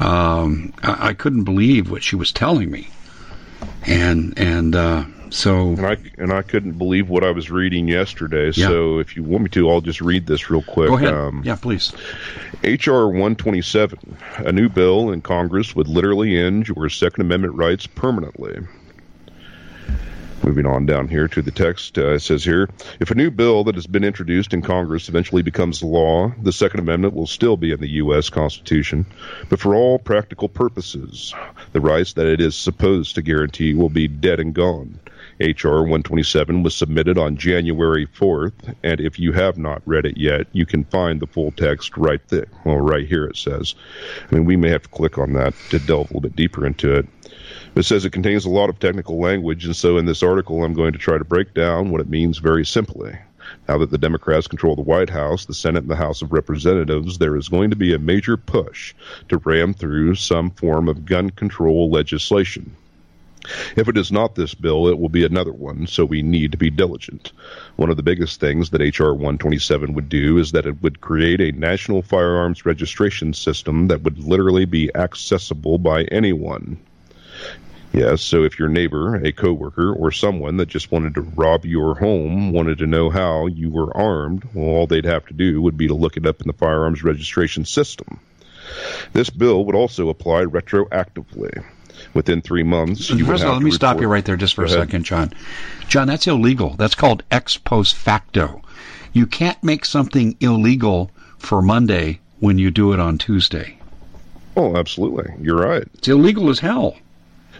Um, 0.00 0.72
I-, 0.82 1.08
I 1.08 1.14
couldn't 1.14 1.44
believe 1.44 1.90
what 1.90 2.02
she 2.02 2.16
was 2.16 2.32
telling 2.32 2.70
me, 2.70 2.88
and 3.86 4.38
and 4.38 4.74
uh, 4.74 5.04
So 5.30 5.68
and 5.70 5.86
I 5.86 5.96
and 6.16 6.32
I 6.32 6.42
couldn't 6.42 6.78
believe 6.78 7.08
what 7.08 7.22
I 7.24 7.30
was 7.32 7.50
reading 7.50 7.88
yesterday. 7.88 8.46
Yeah. 8.54 8.68
So 8.68 8.98
if 8.98 9.16
you 9.16 9.22
want 9.24 9.44
me 9.44 9.48
to, 9.50 9.70
I'll 9.70 9.80
just 9.82 10.00
read 10.00 10.26
this 10.26 10.48
real 10.50 10.62
quick. 10.62 10.88
Go 10.88 10.96
ahead. 10.96 11.12
Um, 11.12 11.42
yeah, 11.44 11.56
please. 11.56 11.92
HR 12.62 13.06
127, 13.08 14.16
a 14.38 14.52
new 14.52 14.68
bill 14.68 15.10
in 15.10 15.20
Congress 15.20 15.76
would 15.76 15.88
literally 15.88 16.36
end 16.38 16.68
your 16.68 16.88
Second 16.88 17.20
Amendment 17.20 17.54
rights 17.54 17.86
permanently. 17.86 18.58
Moving 20.46 20.66
on 20.66 20.86
down 20.86 21.08
here 21.08 21.26
to 21.26 21.42
the 21.42 21.50
text, 21.50 21.98
uh, 21.98 22.12
it 22.12 22.20
says 22.20 22.44
here 22.44 22.70
if 23.00 23.10
a 23.10 23.16
new 23.16 23.32
bill 23.32 23.64
that 23.64 23.74
has 23.74 23.88
been 23.88 24.04
introduced 24.04 24.54
in 24.54 24.62
Congress 24.62 25.08
eventually 25.08 25.42
becomes 25.42 25.82
law, 25.82 26.32
the 26.40 26.52
Second 26.52 26.78
Amendment 26.78 27.14
will 27.14 27.26
still 27.26 27.56
be 27.56 27.72
in 27.72 27.80
the 27.80 27.90
U.S. 27.94 28.30
Constitution, 28.30 29.06
but 29.48 29.58
for 29.58 29.74
all 29.74 29.98
practical 29.98 30.48
purposes, 30.48 31.34
the 31.72 31.80
rights 31.80 32.12
that 32.12 32.28
it 32.28 32.40
is 32.40 32.54
supposed 32.54 33.16
to 33.16 33.22
guarantee 33.22 33.74
will 33.74 33.88
be 33.88 34.06
dead 34.06 34.38
and 34.38 34.54
gone. 34.54 35.00
H.R. 35.40 35.80
127 35.82 36.62
was 36.62 36.74
submitted 36.76 37.18
on 37.18 37.36
January 37.36 38.06
4th, 38.06 38.74
and 38.82 39.00
if 39.00 39.18
you 39.18 39.32
have 39.32 39.58
not 39.58 39.82
read 39.84 40.06
it 40.06 40.16
yet, 40.16 40.46
you 40.52 40.64
can 40.64 40.84
find 40.84 41.20
the 41.20 41.26
full 41.26 41.50
text 41.50 41.96
right 41.96 42.26
there. 42.28 42.46
Well, 42.64 42.78
right 42.78 43.06
here 43.06 43.24
it 43.26 43.36
says. 43.36 43.74
I 44.30 44.34
mean, 44.34 44.44
we 44.44 44.56
may 44.56 44.70
have 44.70 44.82
to 44.82 44.88
click 44.88 45.18
on 45.18 45.32
that 45.32 45.54
to 45.70 45.80
delve 45.80 46.10
a 46.10 46.14
little 46.14 46.20
bit 46.20 46.36
deeper 46.36 46.64
into 46.64 46.94
it. 46.94 47.06
It 47.76 47.84
says 47.84 48.06
it 48.06 48.12
contains 48.12 48.46
a 48.46 48.50
lot 48.50 48.70
of 48.70 48.78
technical 48.78 49.20
language, 49.20 49.66
and 49.66 49.76
so 49.76 49.98
in 49.98 50.06
this 50.06 50.22
article, 50.22 50.64
I'm 50.64 50.72
going 50.72 50.94
to 50.94 50.98
try 50.98 51.18
to 51.18 51.24
break 51.26 51.52
down 51.52 51.90
what 51.90 52.00
it 52.00 52.08
means 52.08 52.38
very 52.38 52.64
simply. 52.64 53.18
Now 53.68 53.76
that 53.76 53.90
the 53.90 53.98
Democrats 53.98 54.48
control 54.48 54.74
the 54.76 54.80
White 54.80 55.10
House, 55.10 55.44
the 55.44 55.52
Senate, 55.52 55.82
and 55.82 55.90
the 55.90 55.96
House 55.96 56.22
of 56.22 56.32
Representatives, 56.32 57.18
there 57.18 57.36
is 57.36 57.50
going 57.50 57.68
to 57.68 57.76
be 57.76 57.92
a 57.92 57.98
major 57.98 58.38
push 58.38 58.94
to 59.28 59.36
ram 59.36 59.74
through 59.74 60.14
some 60.14 60.52
form 60.52 60.88
of 60.88 61.04
gun 61.04 61.28
control 61.28 61.90
legislation. 61.90 62.74
If 63.76 63.88
it 63.88 63.98
is 63.98 64.10
not 64.10 64.36
this 64.36 64.54
bill, 64.54 64.88
it 64.88 64.98
will 64.98 65.10
be 65.10 65.26
another 65.26 65.52
one, 65.52 65.86
so 65.86 66.06
we 66.06 66.22
need 66.22 66.52
to 66.52 66.58
be 66.58 66.70
diligent. 66.70 67.32
One 67.76 67.90
of 67.90 67.98
the 67.98 68.02
biggest 68.02 68.40
things 68.40 68.70
that 68.70 68.80
H.R. 68.80 69.12
127 69.12 69.92
would 69.92 70.08
do 70.08 70.38
is 70.38 70.52
that 70.52 70.64
it 70.64 70.80
would 70.80 71.02
create 71.02 71.42
a 71.42 71.52
national 71.52 72.00
firearms 72.00 72.64
registration 72.64 73.34
system 73.34 73.88
that 73.88 74.00
would 74.00 74.18
literally 74.18 74.64
be 74.64 74.90
accessible 74.96 75.76
by 75.76 76.04
anyone. 76.04 76.78
Yes, 77.92 78.20
so 78.20 78.42
if 78.44 78.58
your 78.58 78.68
neighbor, 78.68 79.16
a 79.16 79.32
coworker, 79.32 79.92
or 79.92 80.12
someone 80.12 80.58
that 80.58 80.66
just 80.68 80.92
wanted 80.92 81.14
to 81.14 81.22
rob 81.22 81.64
your 81.64 81.94
home 81.94 82.52
wanted 82.52 82.78
to 82.78 82.86
know 82.86 83.08
how 83.08 83.46
you 83.46 83.70
were 83.70 83.96
armed, 83.96 84.46
well, 84.52 84.66
all 84.66 84.86
they'd 84.86 85.06
have 85.06 85.24
to 85.26 85.34
do 85.34 85.62
would 85.62 85.78
be 85.78 85.88
to 85.88 85.94
look 85.94 86.16
it 86.18 86.26
up 86.26 86.40
in 86.42 86.46
the 86.46 86.52
firearms 86.52 87.02
registration 87.02 87.64
system. 87.64 88.20
This 89.14 89.30
bill 89.30 89.64
would 89.64 89.74
also 89.74 90.08
apply 90.10 90.42
retroactively. 90.44 91.64
Within 92.12 92.42
three 92.42 92.62
months, 92.62 93.08
you 93.08 93.24
First 93.24 93.42
of 93.42 93.48
all, 93.48 93.54
let 93.54 93.60
me 93.62 93.66
report. 93.70 93.74
stop 93.74 94.00
you 94.02 94.06
right 94.06 94.24
there 94.24 94.36
just 94.36 94.54
for 94.54 94.66
Go 94.66 94.70
a 94.70 94.74
ahead. 94.74 94.88
second, 94.88 95.04
John. 95.04 95.32
John, 95.88 96.06
that's 96.06 96.26
illegal. 96.26 96.74
That's 96.76 96.94
called 96.94 97.22
ex 97.30 97.56
post 97.56 97.94
facto. 97.94 98.60
You 99.14 99.26
can't 99.26 99.62
make 99.64 99.86
something 99.86 100.36
illegal 100.40 101.10
for 101.38 101.62
Monday 101.62 102.20
when 102.40 102.58
you 102.58 102.70
do 102.70 102.92
it 102.92 103.00
on 103.00 103.16
Tuesday. 103.16 103.78
Oh, 104.58 104.76
absolutely. 104.76 105.32
You're 105.40 105.56
right. 105.56 105.84
It's 105.94 106.08
illegal 106.08 106.50
as 106.50 106.58
hell. 106.58 106.96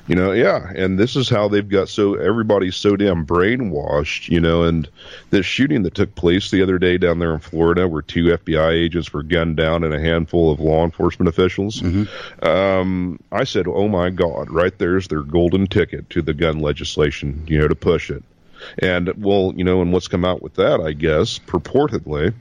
You 0.08 0.14
know, 0.14 0.30
yeah, 0.30 0.70
and 0.74 0.98
this 0.98 1.16
is 1.16 1.28
how 1.28 1.48
they've 1.48 1.68
got 1.68 1.88
so 1.88 2.14
everybody's 2.14 2.76
so 2.76 2.94
damn 2.94 3.26
brainwashed, 3.26 4.28
you 4.28 4.40
know, 4.40 4.62
and 4.62 4.88
this 5.30 5.44
shooting 5.44 5.82
that 5.82 5.96
took 5.96 6.14
place 6.14 6.50
the 6.50 6.62
other 6.62 6.78
day 6.78 6.96
down 6.96 7.18
there 7.18 7.34
in 7.34 7.40
Florida 7.40 7.88
where 7.88 8.02
two 8.02 8.26
FBI 8.26 8.72
agents 8.72 9.12
were 9.12 9.24
gunned 9.24 9.56
down 9.56 9.82
and 9.82 9.92
a 9.92 10.00
handful 10.00 10.52
of 10.52 10.60
law 10.60 10.84
enforcement 10.84 11.28
officials. 11.28 11.80
Mm-hmm. 11.80 12.46
Um, 12.46 13.18
I 13.32 13.44
said, 13.44 13.66
"Oh 13.66 13.88
my 13.88 14.10
god, 14.10 14.48
right 14.50 14.76
there's 14.78 15.08
their 15.08 15.22
golden 15.22 15.66
ticket 15.66 16.08
to 16.10 16.22
the 16.22 16.34
gun 16.34 16.60
legislation, 16.60 17.42
you 17.48 17.58
know, 17.58 17.66
to 17.66 17.74
push 17.74 18.08
it." 18.10 18.22
And 18.78 19.12
well, 19.22 19.52
you 19.56 19.64
know, 19.64 19.82
and 19.82 19.92
what's 19.92 20.08
come 20.08 20.24
out 20.24 20.42
with 20.42 20.54
that, 20.54 20.80
I 20.80 20.92
guess, 20.92 21.38
purportedly, 21.38 22.32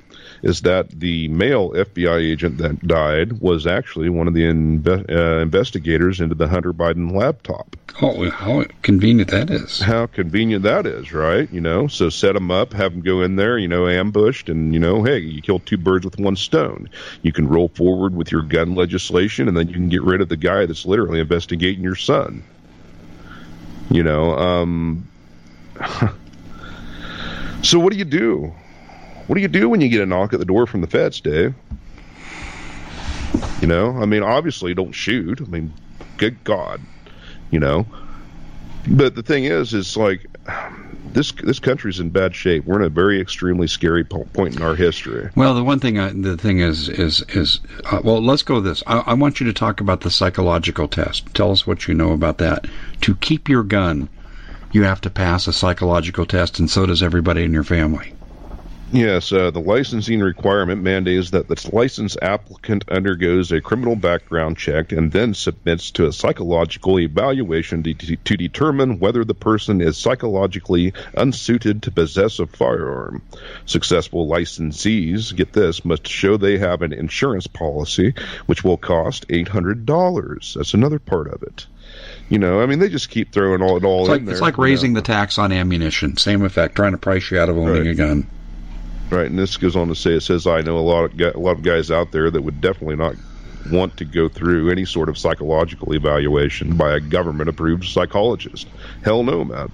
is 0.45 0.61
that 0.61 0.91
the 0.91 1.27
male 1.29 1.71
FBI 1.71 2.21
agent 2.21 2.59
that 2.59 2.79
died 2.87 3.41
was 3.41 3.65
actually 3.65 4.09
one 4.09 4.27
of 4.27 4.35
the 4.35 4.43
inve- 4.43 5.09
uh, 5.09 5.41
investigators 5.41 6.21
into 6.21 6.35
the 6.35 6.47
Hunter 6.47 6.71
Biden 6.71 7.11
laptop. 7.11 7.75
Oh, 7.99 8.29
how 8.29 8.63
convenient 8.83 9.31
that 9.31 9.49
is! 9.49 9.79
How 9.79 10.05
convenient 10.05 10.61
that 10.61 10.85
is, 10.85 11.11
right? 11.11 11.51
You 11.51 11.61
know, 11.61 11.87
so 11.87 12.09
set 12.09 12.33
them 12.33 12.51
up, 12.51 12.73
have 12.73 12.91
them 12.91 13.01
go 13.01 13.21
in 13.21 13.37
there, 13.37 13.57
you 13.57 13.67
know, 13.67 13.87
ambushed, 13.87 14.47
and 14.47 14.71
you 14.71 14.79
know, 14.79 15.03
hey, 15.03 15.17
you 15.17 15.41
kill 15.41 15.57
two 15.57 15.77
birds 15.77 16.05
with 16.05 16.19
one 16.19 16.35
stone. 16.35 16.89
You 17.23 17.31
can 17.31 17.47
roll 17.47 17.69
forward 17.69 18.15
with 18.15 18.31
your 18.31 18.43
gun 18.43 18.75
legislation, 18.75 19.47
and 19.47 19.57
then 19.57 19.67
you 19.67 19.73
can 19.73 19.89
get 19.89 20.03
rid 20.03 20.21
of 20.21 20.29
the 20.29 20.37
guy 20.37 20.67
that's 20.67 20.85
literally 20.85 21.21
investigating 21.21 21.83
your 21.83 21.95
son. 21.95 22.43
You 23.89 24.03
know, 24.03 24.37
um, 24.37 25.07
so 27.63 27.79
what 27.79 27.91
do 27.91 27.97
you 27.97 28.05
do? 28.05 28.53
What 29.27 29.35
do 29.35 29.41
you 29.41 29.47
do 29.47 29.69
when 29.69 29.81
you 29.81 29.89
get 29.89 30.01
a 30.01 30.05
knock 30.05 30.33
at 30.33 30.39
the 30.39 30.45
door 30.45 30.67
from 30.67 30.81
the 30.81 30.87
feds, 30.87 31.19
Dave? 31.19 31.55
You 33.61 33.67
know, 33.67 33.97
I 33.97 34.05
mean, 34.05 34.21
obviously, 34.21 34.73
don't 34.73 34.91
shoot. 34.91 35.41
I 35.41 35.45
mean, 35.45 35.73
good 36.17 36.43
God, 36.43 36.81
you 37.51 37.59
know. 37.59 37.85
But 38.87 39.15
the 39.15 39.23
thing 39.23 39.45
is, 39.45 39.73
is 39.73 39.97
like 39.97 40.27
this 41.11 41.31
this 41.31 41.59
country's 41.59 41.99
in 41.99 42.09
bad 42.09 42.35
shape. 42.35 42.65
We're 42.65 42.81
in 42.81 42.85
a 42.85 42.89
very 42.89 43.19
extremely 43.19 43.67
scary 43.67 44.03
point 44.03 44.55
in 44.55 44.61
our 44.61 44.75
history. 44.75 45.29
Well, 45.35 45.55
the 45.55 45.63
one 45.63 45.79
thing, 45.79 45.97
I, 45.97 46.09
the 46.09 46.37
thing 46.37 46.59
is, 46.59 46.87
is 46.89 47.21
is 47.29 47.61
uh, 47.85 48.01
well, 48.03 48.21
let's 48.23 48.43
go 48.43 48.61
this. 48.61 48.83
I, 48.85 48.99
I 48.99 49.13
want 49.13 49.39
you 49.39 49.47
to 49.47 49.53
talk 49.53 49.81
about 49.81 50.01
the 50.01 50.11
psychological 50.11 50.87
test. 50.87 51.33
Tell 51.33 51.51
us 51.51 51.65
what 51.65 51.87
you 51.87 51.93
know 51.93 52.11
about 52.11 52.37
that. 52.39 52.67
To 53.01 53.15
keep 53.15 53.49
your 53.49 53.63
gun, 53.63 54.09
you 54.71 54.83
have 54.83 55.01
to 55.01 55.09
pass 55.09 55.47
a 55.47 55.53
psychological 55.53 56.25
test, 56.25 56.59
and 56.59 56.69
so 56.69 56.85
does 56.85 57.01
everybody 57.01 57.43
in 57.43 57.53
your 57.53 57.63
family. 57.63 58.13
Yes, 58.95 59.33
uh, 59.33 59.51
the 59.51 59.59
licensing 59.59 60.21
requirement 60.21 60.81
mandates 60.81 61.31
that 61.31 61.49
the 61.49 61.69
license 61.73 62.15
applicant 62.21 62.85
undergoes 62.87 63.51
a 63.51 63.59
criminal 63.59 63.97
background 63.97 64.57
check 64.57 64.93
and 64.93 65.11
then 65.11 65.33
submits 65.33 65.91
to 65.91 66.07
a 66.07 66.13
psychological 66.13 66.97
evaluation 67.01 67.83
to, 67.83 67.93
to 67.93 68.37
determine 68.37 68.99
whether 68.99 69.25
the 69.25 69.33
person 69.33 69.81
is 69.81 69.97
psychologically 69.97 70.93
unsuited 71.13 71.83
to 71.83 71.91
possess 71.91 72.39
a 72.39 72.47
firearm. 72.47 73.21
Successful 73.65 74.29
licensees, 74.29 75.35
get 75.35 75.51
this, 75.51 75.83
must 75.83 76.07
show 76.07 76.37
they 76.37 76.57
have 76.57 76.81
an 76.81 76.93
insurance 76.93 77.47
policy, 77.47 78.13
which 78.45 78.63
will 78.63 78.77
cost 78.77 79.27
$800. 79.27 80.53
That's 80.53 80.73
another 80.73 80.99
part 80.99 81.27
of 81.27 81.43
it. 81.43 81.65
You 82.29 82.39
know, 82.39 82.61
I 82.61 82.65
mean, 82.65 82.79
they 82.79 82.87
just 82.87 83.09
keep 83.09 83.33
throwing 83.33 83.61
all 83.61 83.75
it 83.75 83.83
all 83.83 84.03
it's 84.03 84.09
like, 84.09 84.19
in 84.19 84.25
there. 84.25 84.35
It's 84.35 84.41
like 84.41 84.57
raising 84.57 84.93
know. 84.93 85.01
the 85.01 85.05
tax 85.05 85.37
on 85.37 85.51
ammunition. 85.51 86.15
Same 86.15 86.43
effect, 86.43 86.75
trying 86.75 86.93
to 86.93 86.97
price 86.97 87.29
you 87.29 87.39
out 87.39 87.49
of 87.49 87.57
owning 87.57 87.83
right. 87.83 87.87
a 87.87 87.93
gun. 87.93 88.27
Right, 89.11 89.27
and 89.27 89.37
this 89.37 89.57
goes 89.57 89.75
on 89.75 89.87
to 89.89 89.95
say 89.95 90.13
it 90.13 90.21
says 90.21 90.47
I 90.47 90.61
know 90.61 90.77
a 90.77 90.79
lot 90.79 91.05
of 91.05 91.35
a 91.35 91.39
lot 91.39 91.51
of 91.57 91.61
guys 91.61 91.91
out 91.91 92.11
there 92.11 92.31
that 92.31 92.41
would 92.41 92.59
definitely 92.59 92.95
not 92.95 93.15
want 93.65 93.97
to 93.97 94.05
go 94.05 94.29
through 94.29 94.69
any 94.69 94.85
sort 94.85 95.09
of 95.09 95.17
psychological 95.17 95.93
evaluation 95.93 96.75
by 96.75 96.93
a 96.95 96.99
government 96.99 97.49
approved 97.49 97.83
psychologist. 97.85 98.71
Hell 99.01 99.23
no, 99.23 99.43
man. 99.43 99.69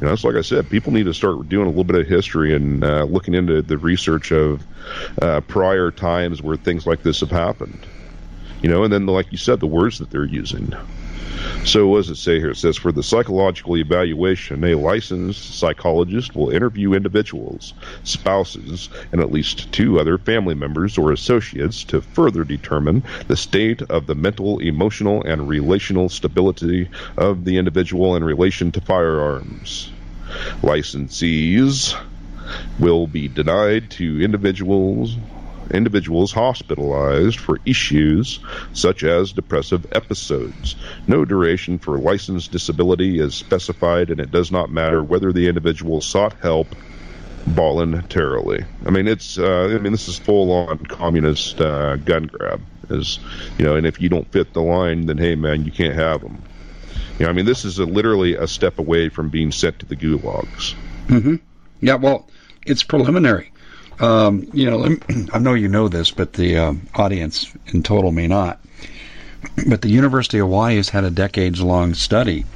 You 0.00 0.06
know, 0.06 0.12
it's 0.12 0.24
like 0.24 0.36
I 0.36 0.40
said, 0.42 0.68
people 0.70 0.92
need 0.92 1.04
to 1.04 1.14
start 1.14 1.48
doing 1.48 1.66
a 1.66 1.70
little 1.70 1.84
bit 1.84 2.00
of 2.00 2.06
history 2.06 2.54
and 2.54 2.84
uh, 2.84 3.04
looking 3.04 3.34
into 3.34 3.62
the 3.62 3.78
research 3.78 4.32
of 4.32 4.66
uh, 5.22 5.40
prior 5.42 5.90
times 5.90 6.42
where 6.42 6.56
things 6.56 6.86
like 6.86 7.02
this 7.02 7.20
have 7.20 7.30
happened. 7.30 7.86
You 8.62 8.70
know, 8.70 8.82
and 8.82 8.92
then, 8.92 9.06
like 9.06 9.30
you 9.30 9.38
said, 9.38 9.60
the 9.60 9.66
words 9.66 9.98
that 9.98 10.10
they're 10.10 10.24
using. 10.24 10.72
So, 11.64 11.88
what 11.88 11.98
does 11.98 12.10
it 12.10 12.16
say 12.16 12.38
here? 12.38 12.50
It 12.50 12.56
says 12.56 12.76
for 12.76 12.92
the 12.92 13.02
psychological 13.02 13.76
evaluation, 13.76 14.64
a 14.64 14.76
licensed 14.76 15.58
psychologist 15.58 16.34
will 16.34 16.50
interview 16.50 16.92
individuals, 16.92 17.74
spouses, 18.04 18.88
and 19.12 19.20
at 19.20 19.32
least 19.32 19.72
two 19.72 19.98
other 19.98 20.18
family 20.18 20.54
members 20.54 20.98
or 20.98 21.12
associates 21.12 21.84
to 21.84 22.00
further 22.00 22.44
determine 22.44 23.04
the 23.28 23.36
state 23.36 23.82
of 23.82 24.06
the 24.06 24.14
mental, 24.14 24.58
emotional, 24.58 25.22
and 25.24 25.48
relational 25.48 26.08
stability 26.08 26.88
of 27.16 27.44
the 27.44 27.58
individual 27.58 28.16
in 28.16 28.24
relation 28.24 28.72
to 28.72 28.80
firearms. 28.80 29.92
Licensees 30.62 31.96
will 32.78 33.06
be 33.06 33.28
denied 33.28 33.90
to 33.90 34.20
individuals 34.20 35.16
individuals 35.70 36.32
hospitalized 36.32 37.38
for 37.38 37.58
issues 37.64 38.40
such 38.72 39.04
as 39.04 39.32
depressive 39.32 39.86
episodes. 39.92 40.76
No 41.06 41.24
duration 41.24 41.78
for 41.78 41.98
licensed 41.98 42.52
disability 42.52 43.18
is 43.18 43.34
specified, 43.34 44.10
and 44.10 44.20
it 44.20 44.30
does 44.30 44.50
not 44.50 44.70
matter 44.70 45.02
whether 45.02 45.32
the 45.32 45.48
individual 45.48 46.00
sought 46.00 46.34
help 46.40 46.74
voluntarily. 47.46 48.64
I 48.86 48.90
mean, 48.90 49.06
it's 49.06 49.38
uh, 49.38 49.74
I 49.74 49.78
mean 49.78 49.92
this 49.92 50.08
is 50.08 50.18
full 50.18 50.50
on 50.52 50.78
communist 50.86 51.60
uh, 51.60 51.96
gun 51.96 52.24
grab. 52.24 52.60
Is 52.90 53.18
you 53.58 53.64
know, 53.64 53.76
and 53.76 53.86
if 53.86 54.00
you 54.00 54.08
don't 54.08 54.30
fit 54.30 54.52
the 54.52 54.62
line, 54.62 55.06
then 55.06 55.18
hey 55.18 55.34
man, 55.34 55.64
you 55.64 55.72
can't 55.72 55.94
have 55.94 56.20
them. 56.20 56.42
You 57.18 57.26
know, 57.26 57.30
I 57.30 57.32
mean, 57.32 57.46
this 57.46 57.64
is 57.64 57.78
a, 57.78 57.84
literally 57.84 58.34
a 58.34 58.48
step 58.48 58.78
away 58.78 59.08
from 59.08 59.28
being 59.28 59.52
sent 59.52 59.78
to 59.78 59.86
the 59.86 59.96
gulags. 59.96 60.74
Mm-hmm. 61.06 61.36
Yeah, 61.80 61.94
well, 61.94 62.28
it's 62.66 62.82
preliminary. 62.82 63.52
Um, 64.00 64.48
you 64.52 64.70
know, 64.70 64.96
I 65.32 65.38
know 65.38 65.54
you 65.54 65.68
know 65.68 65.88
this, 65.88 66.10
but 66.10 66.32
the 66.32 66.56
uh, 66.56 66.74
audience 66.94 67.52
in 67.66 67.82
total 67.82 68.12
may 68.12 68.26
not. 68.26 68.60
But 69.68 69.82
the 69.82 69.90
University 69.90 70.38
of 70.38 70.46
Hawaii 70.46 70.76
has 70.76 70.88
had 70.88 71.04
a 71.04 71.10
decades 71.10 71.60
long 71.60 71.92
study 71.94 72.46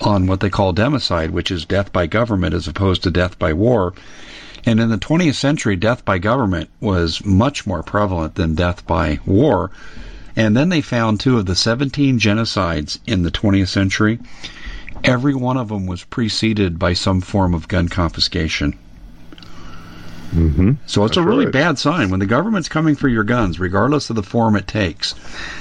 on 0.00 0.26
what 0.26 0.40
they 0.40 0.48
call 0.48 0.72
democide, 0.72 1.30
which 1.30 1.50
is 1.50 1.64
death 1.64 1.92
by 1.92 2.06
government 2.06 2.54
as 2.54 2.68
opposed 2.68 3.02
to 3.02 3.10
death 3.10 3.38
by 3.38 3.52
war. 3.52 3.94
And 4.64 4.80
in 4.80 4.88
the 4.88 4.96
20th 4.96 5.34
century, 5.34 5.76
death 5.76 6.04
by 6.04 6.18
government 6.18 6.70
was 6.80 7.24
much 7.24 7.66
more 7.66 7.82
prevalent 7.82 8.36
than 8.36 8.54
death 8.54 8.86
by 8.86 9.18
war. 9.26 9.70
And 10.36 10.56
then 10.56 10.68
they 10.68 10.80
found 10.80 11.20
two 11.20 11.36
of 11.36 11.46
the 11.46 11.54
17 11.54 12.18
genocides 12.18 12.98
in 13.06 13.22
the 13.22 13.30
20th 13.30 13.68
century. 13.68 14.18
Every 15.02 15.34
one 15.34 15.56
of 15.56 15.68
them 15.68 15.86
was 15.86 16.04
preceded 16.04 16.78
by 16.78 16.94
some 16.94 17.20
form 17.20 17.54
of 17.54 17.68
gun 17.68 17.88
confiscation. 17.88 18.74
Mm-hmm. 20.34 20.72
So 20.86 21.04
it's 21.04 21.14
That's 21.14 21.24
a 21.24 21.28
really 21.28 21.44
right. 21.44 21.52
bad 21.52 21.78
sign 21.78 22.10
when 22.10 22.18
the 22.18 22.26
government's 22.26 22.68
coming 22.68 22.96
for 22.96 23.08
your 23.08 23.22
guns, 23.22 23.60
regardless 23.60 24.10
of 24.10 24.16
the 24.16 24.22
form 24.22 24.56
it 24.56 24.66
takes. 24.66 25.14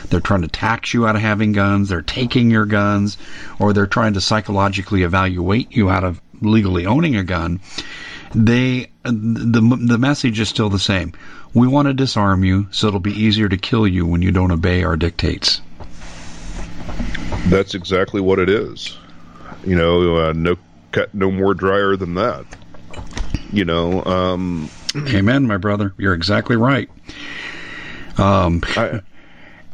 They're 0.10 0.20
trying 0.20 0.42
to 0.42 0.48
tax 0.48 0.94
you 0.96 1.06
out 1.06 1.16
of 1.16 1.22
having 1.22 1.52
guns, 1.52 1.90
they're 1.90 2.02
taking 2.02 2.50
your 2.50 2.66
guns, 2.66 3.18
or 3.60 3.74
they're 3.74 3.86
trying 3.86 4.14
to 4.14 4.22
psychologically 4.22 5.04
evaluate 5.04 5.76
you 5.76 5.92
out 5.92 6.04
of 6.04 6.20
legally 6.42 6.88
owning 6.88 7.16
a 7.16 7.24
gun. 7.24 7.60
They 8.34 8.90
the 9.04 9.78
the 9.80 9.98
message 10.00 10.40
is 10.40 10.50
still 10.50 10.70
the 10.70 10.80
same. 10.80 11.14
We 11.54 11.68
want 11.68 11.88
to 11.88 11.94
disarm 11.94 12.44
you, 12.44 12.68
so 12.72 12.88
it'll 12.88 13.00
be 13.00 13.14
easier 13.14 13.48
to 13.48 13.58
kill 13.58 13.88
you 13.88 14.08
when 14.08 14.24
you 14.24 14.32
don't 14.32 14.52
obey 14.52 14.84
our 14.84 14.98
dictates. 14.98 15.62
That's 17.48 17.76
exactly 17.76 18.22
what 18.22 18.40
it 18.40 18.50
is. 18.50 18.98
You 19.64 19.76
know, 19.76 20.18
uh, 20.18 20.34
no 20.34 20.56
cut, 20.92 21.14
no 21.14 21.30
more 21.30 21.54
dryer 21.54 21.96
than 21.96 22.16
that. 22.16 22.46
You 23.54 23.66
know, 23.66 24.04
um, 24.04 24.70
Amen, 24.96 25.46
my 25.48 25.58
brother. 25.58 25.94
You're 25.98 26.14
exactly 26.14 26.56
right. 26.56 26.90
Um, 28.18 28.62
I, 28.76 28.82
I 28.82 29.02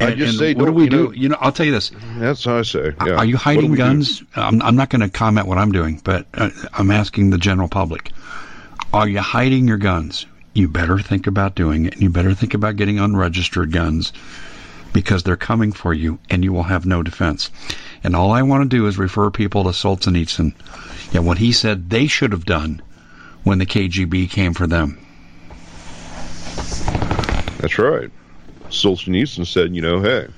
and- 0.00 0.16
just 0.18 0.30
and 0.30 0.38
say, 0.38 0.54
what 0.54 0.66
do 0.66 0.72
we 0.72 0.84
you 0.84 0.90
do? 0.90 1.04
know- 1.04 1.12
you 1.12 1.28
know, 1.30 1.36
I'll 1.40 1.52
tell 1.52 1.66
you 1.66 1.72
this. 1.72 1.90
that's 2.18 2.44
how 2.44 2.58
I 2.58 2.62
say. 2.62 2.92
Yeah. 3.04 3.14
Are 3.14 3.24
you 3.24 3.36
hiding 3.36 3.72
do? 3.72 3.76
guns? 3.76 4.22
I'm, 4.36 4.60
I'm 4.62 4.76
not 4.76 4.90
going 4.90 5.00
to 5.00 5.08
comment 5.08 5.46
what 5.46 5.58
I'm 5.58 5.72
doing, 5.72 6.00
but 6.04 6.26
uh, 6.34 6.50
I'm 6.74 6.90
asking 6.90 7.30
the 7.30 7.38
general 7.38 7.68
public. 7.68 8.12
Are 8.92 9.08
you 9.08 9.20
hiding 9.20 9.66
your 9.68 9.76
guns? 9.78 10.26
You 10.52 10.68
better 10.68 10.98
think 10.98 11.26
about 11.26 11.54
doing 11.54 11.86
it. 11.86 11.94
and 11.94 12.02
You 12.02 12.10
better 12.10 12.34
think 12.34 12.54
about 12.54 12.76
getting 12.76 12.98
unregistered 12.98 13.72
guns 13.72 14.12
because 14.92 15.22
they're 15.22 15.36
coming 15.36 15.70
for 15.72 15.94
you 15.94 16.18
and 16.28 16.42
you 16.42 16.52
will 16.52 16.64
have 16.64 16.84
no 16.84 17.02
defense. 17.02 17.50
And 18.02 18.16
all 18.16 18.32
I 18.32 18.42
want 18.42 18.68
to 18.68 18.76
do 18.76 18.86
is 18.88 18.98
refer 18.98 19.30
people 19.30 19.62
to 19.64 19.70
Solzhenitsyn 19.70 20.52
and 21.14 21.26
what 21.26 21.38
he 21.38 21.52
said 21.52 21.88
they 21.90 22.08
should 22.08 22.32
have 22.32 22.44
done 22.44 22.82
when 23.44 23.58
the 23.58 23.66
KGB 23.66 24.30
came 24.30 24.54
for 24.54 24.66
them. 24.66 24.98
That's 27.58 27.78
right. 27.78 28.10
Solzhenitsyn 28.68 29.46
said, 29.46 29.74
you 29.74 29.82
know, 29.82 30.00
hey, 30.00 30.28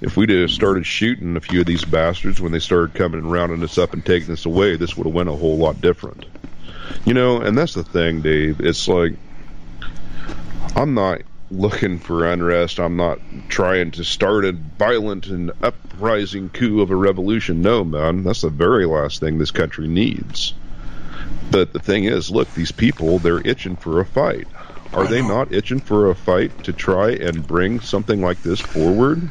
if 0.00 0.16
we'd 0.16 0.30
have 0.30 0.50
started 0.50 0.86
shooting 0.86 1.36
a 1.36 1.40
few 1.40 1.60
of 1.60 1.66
these 1.66 1.84
bastards 1.84 2.40
when 2.40 2.52
they 2.52 2.58
started 2.58 2.94
coming 2.94 3.20
and 3.20 3.30
rounding 3.30 3.62
us 3.62 3.78
up 3.78 3.92
and 3.92 4.04
taking 4.04 4.32
us 4.32 4.46
away, 4.46 4.76
this 4.76 4.96
would 4.96 5.06
have 5.06 5.14
went 5.14 5.28
a 5.28 5.32
whole 5.32 5.56
lot 5.56 5.80
different. 5.80 6.26
You 7.04 7.14
know, 7.14 7.40
and 7.40 7.56
that's 7.56 7.74
the 7.74 7.84
thing, 7.84 8.20
Dave. 8.20 8.60
It's 8.60 8.86
like 8.86 9.14
I'm 10.76 10.94
not 10.94 11.22
looking 11.50 11.98
for 11.98 12.26
unrest. 12.26 12.80
I'm 12.80 12.96
not 12.96 13.18
trying 13.48 13.90
to 13.92 14.04
start 14.04 14.44
a 14.44 14.52
violent 14.52 15.26
and 15.26 15.52
uprising 15.62 16.48
coup 16.48 16.80
of 16.80 16.90
a 16.90 16.96
revolution. 16.96 17.62
No, 17.62 17.84
man, 17.84 18.24
that's 18.24 18.40
the 18.40 18.50
very 18.50 18.86
last 18.86 19.20
thing 19.20 19.38
this 19.38 19.50
country 19.50 19.86
needs. 19.86 20.54
But 21.50 21.72
the 21.72 21.78
thing 21.78 22.04
is, 22.04 22.30
look, 22.30 22.52
these 22.54 22.72
people, 22.72 23.18
they're 23.18 23.46
itching 23.46 23.76
for 23.76 24.00
a 24.00 24.06
fight. 24.06 24.46
Are 24.94 25.06
they 25.06 25.22
not 25.22 25.52
itching 25.52 25.80
for 25.80 26.10
a 26.10 26.14
fight 26.14 26.64
to 26.64 26.72
try 26.72 27.10
and 27.12 27.46
bring 27.46 27.80
something 27.80 28.20
like 28.20 28.42
this 28.42 28.60
forward? 28.60 29.30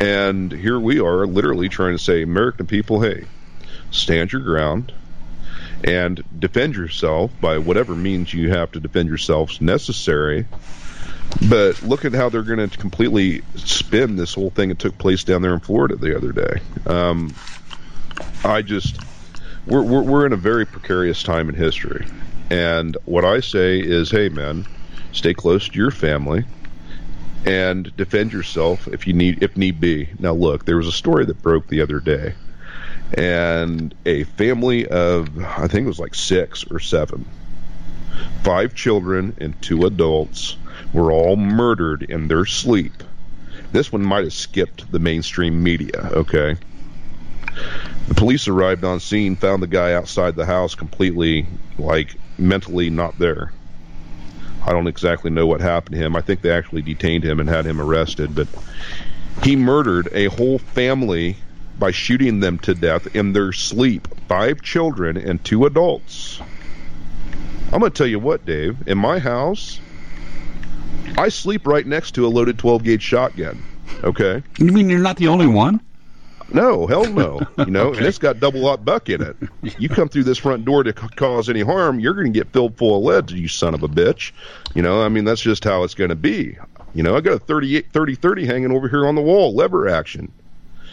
And 0.00 0.52
here 0.52 0.78
we 0.78 1.00
are, 1.00 1.26
literally 1.26 1.68
trying 1.68 1.96
to 1.96 2.02
say, 2.02 2.22
American 2.22 2.66
people, 2.66 3.00
hey, 3.00 3.26
stand 3.90 4.32
your 4.32 4.42
ground 4.42 4.92
and 5.84 6.22
defend 6.38 6.74
yourself 6.74 7.30
by 7.40 7.58
whatever 7.58 7.94
means 7.94 8.32
you 8.32 8.50
have 8.50 8.72
to 8.72 8.80
defend 8.80 9.08
yourselves 9.08 9.60
necessary. 9.60 10.46
But 11.48 11.82
look 11.82 12.04
at 12.04 12.12
how 12.12 12.28
they're 12.28 12.42
going 12.42 12.68
to 12.68 12.78
completely 12.78 13.42
spin 13.56 14.16
this 14.16 14.34
whole 14.34 14.50
thing 14.50 14.70
that 14.70 14.78
took 14.78 14.98
place 14.98 15.24
down 15.24 15.42
there 15.42 15.54
in 15.54 15.60
Florida 15.60 15.96
the 15.96 16.16
other 16.16 16.32
day. 16.32 16.60
Um, 16.86 17.34
I 18.44 18.62
just, 18.62 18.98
we're, 19.66 19.82
we're, 19.82 20.02
we're 20.02 20.26
in 20.26 20.32
a 20.32 20.36
very 20.36 20.64
precarious 20.66 21.22
time 21.22 21.48
in 21.48 21.54
history. 21.54 22.06
And 22.50 22.96
what 23.04 23.24
I 23.24 23.40
say 23.40 23.80
is, 23.80 24.10
hey, 24.10 24.28
man, 24.28 24.66
stay 25.12 25.34
close 25.34 25.68
to 25.68 25.74
your 25.76 25.90
family 25.90 26.44
and 27.44 27.94
defend 27.96 28.32
yourself 28.32 28.88
if 28.88 29.06
you 29.06 29.12
need, 29.12 29.42
if 29.42 29.56
need 29.56 29.80
be. 29.80 30.08
Now, 30.18 30.32
look, 30.32 30.64
there 30.64 30.76
was 30.76 30.86
a 30.86 30.92
story 30.92 31.24
that 31.26 31.42
broke 31.42 31.68
the 31.68 31.80
other 31.80 32.00
day 32.00 32.34
and 33.14 33.94
a 34.04 34.24
family 34.24 34.86
of 34.86 35.38
I 35.38 35.68
think 35.68 35.84
it 35.84 35.88
was 35.88 35.98
like 35.98 36.14
six 36.14 36.64
or 36.70 36.80
seven, 36.80 37.24
five 38.42 38.74
children 38.74 39.34
and 39.38 39.60
two 39.62 39.86
adults 39.86 40.56
were 40.92 41.12
all 41.12 41.36
murdered 41.36 42.02
in 42.02 42.28
their 42.28 42.46
sleep. 42.46 43.02
This 43.72 43.92
one 43.92 44.02
might 44.02 44.24
have 44.24 44.32
skipped 44.32 44.90
the 44.90 44.98
mainstream 44.98 45.62
media, 45.62 46.10
okay? 46.12 46.56
The 48.08 48.14
police 48.14 48.48
arrived 48.48 48.84
on 48.84 49.00
scene, 49.00 49.36
found 49.36 49.62
the 49.62 49.66
guy 49.66 49.94
outside 49.94 50.36
the 50.36 50.46
house 50.46 50.74
completely, 50.74 51.46
like, 51.78 52.14
mentally 52.38 52.90
not 52.90 53.18
there. 53.18 53.52
I 54.64 54.72
don't 54.72 54.86
exactly 54.86 55.30
know 55.30 55.46
what 55.46 55.60
happened 55.60 55.94
to 55.94 56.02
him. 56.02 56.16
I 56.16 56.20
think 56.20 56.42
they 56.42 56.50
actually 56.50 56.82
detained 56.82 57.24
him 57.24 57.40
and 57.40 57.48
had 57.48 57.64
him 57.64 57.80
arrested, 57.80 58.34
but 58.34 58.48
he 59.42 59.54
murdered 59.56 60.08
a 60.12 60.26
whole 60.26 60.58
family 60.58 61.36
by 61.78 61.90
shooting 61.90 62.40
them 62.40 62.58
to 62.60 62.74
death 62.74 63.14
in 63.14 63.32
their 63.32 63.52
sleep. 63.52 64.08
Five 64.28 64.62
children 64.62 65.16
and 65.16 65.44
two 65.44 65.66
adults. 65.66 66.40
I'm 67.72 67.80
going 67.80 67.92
to 67.92 67.96
tell 67.96 68.06
you 68.06 68.18
what, 68.18 68.44
Dave. 68.44 68.88
In 68.88 68.98
my 68.98 69.18
house, 69.18 69.80
I 71.18 71.28
sleep 71.28 71.66
right 71.66 71.86
next 71.86 72.12
to 72.12 72.26
a 72.26 72.28
loaded 72.28 72.58
12 72.58 72.82
gauge 72.84 73.02
shotgun. 73.02 73.62
Okay? 74.02 74.42
You 74.58 74.72
mean 74.72 74.88
you're 74.88 74.98
not 74.98 75.16
the 75.16 75.28
only 75.28 75.46
one? 75.46 75.80
No, 76.52 76.86
hell 76.86 77.06
no. 77.06 77.40
You 77.58 77.70
know, 77.72 77.88
Okay. 77.88 77.98
and 77.98 78.06
it's 78.06 78.18
got 78.18 78.38
double 78.40 78.66
aught 78.66 78.84
buck 78.84 79.08
in 79.08 79.22
it. 79.22 79.36
You 79.78 79.88
come 79.88 80.08
through 80.08 80.24
this 80.24 80.38
front 80.38 80.64
door 80.64 80.82
to 80.84 80.94
c- 80.98 81.08
cause 81.16 81.48
any 81.48 81.60
harm, 81.62 81.98
you're 81.98 82.14
going 82.14 82.32
to 82.32 82.38
get 82.38 82.52
filled 82.52 82.76
full 82.78 82.96
of 82.98 83.02
lead, 83.02 83.30
you 83.36 83.48
son 83.48 83.74
of 83.74 83.82
a 83.82 83.88
bitch. 83.88 84.32
You 84.74 84.82
know, 84.82 85.02
I 85.02 85.08
mean, 85.08 85.24
that's 85.24 85.40
just 85.40 85.64
how 85.64 85.82
it's 85.82 85.94
going 85.94 86.10
to 86.10 86.16
be. 86.16 86.56
You 86.94 87.02
know, 87.02 87.16
I 87.16 87.20
got 87.20 87.34
a 87.34 87.38
38, 87.38 87.92
30 87.92 88.14
30 88.14 88.46
hanging 88.46 88.72
over 88.72 88.88
here 88.88 89.06
on 89.06 89.14
the 89.16 89.20
wall, 89.22 89.54
lever 89.54 89.88
action. 89.88 90.32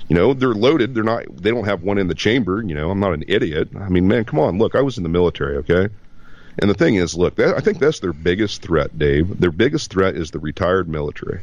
You 0.10 0.16
know, 0.16 0.34
they're 0.34 0.49
loaded. 0.54 0.95
They're 0.95 1.04
not. 1.04 1.24
They 1.41 1.51
don't 1.51 1.64
have 1.66 1.82
one 1.84 1.97
in 1.97 2.08
the 2.08 2.16
chamber. 2.16 2.62
You 2.66 2.76
know, 2.76 2.89
I'm 2.91 2.99
not 2.99 3.14
an 3.14 3.24
idiot. 3.28 3.70
I 3.80 3.88
mean, 3.89 4.08
man, 4.08 4.26
come 4.26 4.39
on. 4.39 4.58
Look, 4.58 4.76
I 4.76 4.82
was 4.82 4.97
in 4.97 5.04
the 5.04 5.10
military. 5.10 5.56
Okay. 5.58 5.88
And 6.60 6.70
the 6.70 6.74
thing 6.76 6.95
is, 6.95 7.16
look, 7.16 7.36
that, 7.38 7.56
I 7.56 7.62
think 7.62 7.80
that's 7.80 7.99
their 7.99 8.14
biggest 8.14 8.62
threat, 8.62 8.97
Dave. 8.99 9.39
Their 9.39 9.51
biggest 9.51 9.91
threat 9.91 10.16
is 10.16 10.32
the 10.32 10.39
retired 10.39 10.89
military. 10.89 11.41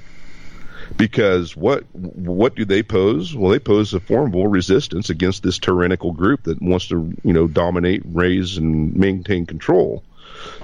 Because 0.96 1.56
what 1.56 1.84
what 1.94 2.54
do 2.54 2.64
they 2.64 2.82
pose? 2.82 3.34
Well, 3.34 3.50
they 3.50 3.58
pose 3.58 3.94
a 3.94 4.00
formidable 4.00 4.48
resistance 4.48 5.10
against 5.10 5.42
this 5.42 5.58
tyrannical 5.58 6.12
group 6.12 6.44
that 6.44 6.60
wants 6.60 6.88
to, 6.88 7.12
you 7.22 7.32
know, 7.32 7.46
dominate, 7.46 8.02
raise, 8.04 8.56
and 8.58 8.94
maintain 8.96 9.46
control. 9.46 10.04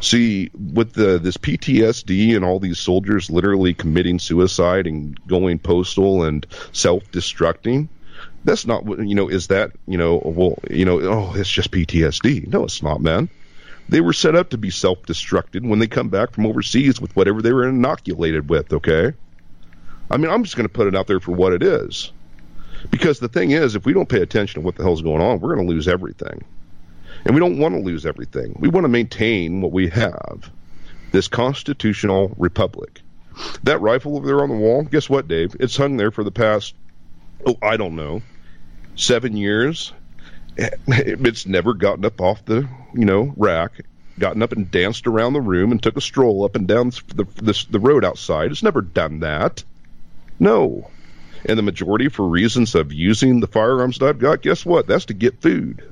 See, 0.00 0.50
with 0.54 0.92
the 0.92 1.18
this 1.18 1.36
PTSD 1.36 2.34
and 2.34 2.44
all 2.44 2.58
these 2.58 2.78
soldiers 2.78 3.30
literally 3.30 3.74
committing 3.74 4.18
suicide 4.18 4.86
and 4.86 5.18
going 5.26 5.58
postal 5.58 6.24
and 6.24 6.46
self-destructing, 6.72 7.88
that's 8.44 8.66
not 8.66 8.84
what 8.84 8.98
you 9.06 9.14
know. 9.14 9.28
Is 9.28 9.48
that 9.48 9.72
you 9.86 9.98
know? 9.98 10.20
Well, 10.24 10.58
you 10.70 10.84
know, 10.84 11.00
oh, 11.00 11.32
it's 11.34 11.50
just 11.50 11.70
PTSD. 11.70 12.48
No, 12.48 12.64
it's 12.64 12.82
not, 12.82 13.00
man. 13.00 13.28
They 13.88 14.00
were 14.00 14.12
set 14.12 14.34
up 14.34 14.50
to 14.50 14.58
be 14.58 14.70
self-destructed 14.70 15.66
when 15.66 15.78
they 15.78 15.86
come 15.86 16.08
back 16.08 16.32
from 16.32 16.46
overseas 16.46 17.00
with 17.00 17.14
whatever 17.14 17.40
they 17.40 17.52
were 17.52 17.68
inoculated 17.68 18.48
with. 18.48 18.72
Okay, 18.72 19.12
I 20.10 20.16
mean, 20.16 20.30
I'm 20.30 20.44
just 20.44 20.56
going 20.56 20.68
to 20.68 20.72
put 20.72 20.86
it 20.86 20.96
out 20.96 21.06
there 21.06 21.20
for 21.20 21.32
what 21.32 21.52
it 21.52 21.62
is, 21.62 22.12
because 22.90 23.18
the 23.18 23.28
thing 23.28 23.50
is, 23.50 23.74
if 23.74 23.84
we 23.84 23.92
don't 23.92 24.08
pay 24.08 24.22
attention 24.22 24.60
to 24.60 24.64
what 24.64 24.76
the 24.76 24.82
hell's 24.82 25.02
going 25.02 25.22
on, 25.22 25.40
we're 25.40 25.54
going 25.54 25.66
to 25.66 25.72
lose 25.72 25.88
everything. 25.88 26.44
And 27.24 27.34
we 27.34 27.40
don't 27.40 27.58
want 27.58 27.74
to 27.74 27.80
lose 27.80 28.06
everything. 28.06 28.56
We 28.58 28.68
want 28.68 28.84
to 28.84 28.88
maintain 28.88 29.60
what 29.60 29.72
we 29.72 29.88
have 29.88 30.50
this 31.12 31.28
constitutional 31.28 32.34
republic. 32.36 33.00
That 33.62 33.80
rifle 33.80 34.16
over 34.16 34.26
there 34.26 34.42
on 34.42 34.48
the 34.48 34.54
wall, 34.54 34.82
guess 34.82 35.08
what, 35.08 35.28
Dave? 35.28 35.56
It's 35.58 35.76
hung 35.76 35.96
there 35.96 36.10
for 36.10 36.24
the 36.24 36.30
past, 36.30 36.74
oh, 37.44 37.56
I 37.62 37.76
don't 37.76 37.96
know, 37.96 38.22
seven 38.96 39.36
years. 39.36 39.92
It's 40.88 41.46
never 41.46 41.74
gotten 41.74 42.04
up 42.06 42.20
off 42.20 42.44
the, 42.44 42.68
you 42.94 43.04
know, 43.04 43.34
rack, 43.36 43.72
gotten 44.18 44.42
up 44.42 44.52
and 44.52 44.70
danced 44.70 45.06
around 45.06 45.34
the 45.34 45.40
room 45.40 45.70
and 45.70 45.82
took 45.82 45.98
a 45.98 46.00
stroll 46.00 46.44
up 46.44 46.56
and 46.56 46.66
down 46.66 46.90
the, 47.14 47.26
the, 47.36 47.66
the 47.70 47.80
road 47.80 48.04
outside. 48.06 48.50
It's 48.50 48.62
never 48.62 48.80
done 48.80 49.20
that. 49.20 49.64
No. 50.38 50.90
And 51.44 51.58
the 51.58 51.62
majority 51.62 52.08
for 52.08 52.26
reasons 52.26 52.74
of 52.74 52.92
using 52.92 53.40
the 53.40 53.46
firearms 53.46 53.98
that 53.98 54.08
I've 54.08 54.18
got, 54.18 54.42
guess 54.42 54.66
what? 54.66 54.86
That's 54.86 55.06
to 55.06 55.14
get 55.14 55.40
food. 55.40 55.82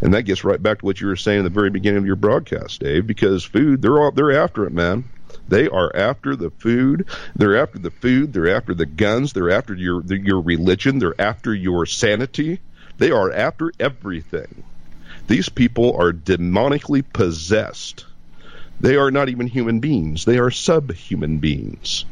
And 0.00 0.14
that 0.14 0.22
gets 0.22 0.44
right 0.44 0.62
back 0.62 0.80
to 0.80 0.84
what 0.84 1.00
you 1.00 1.06
were 1.06 1.16
saying 1.16 1.38
in 1.38 1.44
the 1.44 1.50
very 1.50 1.70
beginning 1.70 1.98
of 1.98 2.06
your 2.06 2.16
broadcast, 2.16 2.80
Dave, 2.80 3.06
because 3.06 3.44
food, 3.44 3.82
they're 3.82 3.98
all, 3.98 4.12
they're 4.12 4.42
after 4.42 4.64
it, 4.64 4.72
man. 4.72 5.04
They 5.48 5.68
are 5.68 5.94
after 5.94 6.36
the 6.36 6.50
food. 6.50 7.08
They're 7.34 7.56
after 7.56 7.78
the 7.78 7.90
food. 7.90 8.32
They're 8.32 8.54
after 8.54 8.74
the 8.74 8.86
guns. 8.86 9.32
They're 9.32 9.50
after 9.50 9.74
your 9.74 10.02
your 10.04 10.40
religion. 10.40 10.98
They're 10.98 11.20
after 11.20 11.54
your 11.54 11.86
sanity. 11.86 12.60
They 12.98 13.10
are 13.10 13.32
after 13.32 13.72
everything. 13.80 14.62
These 15.26 15.48
people 15.48 15.96
are 15.98 16.12
demonically 16.12 17.04
possessed. 17.12 18.06
They 18.80 18.96
are 18.96 19.10
not 19.10 19.28
even 19.28 19.46
human 19.46 19.80
beings. 19.80 20.24
They 20.24 20.38
are 20.38 20.50
subhuman 20.50 21.38
beings 21.38 22.04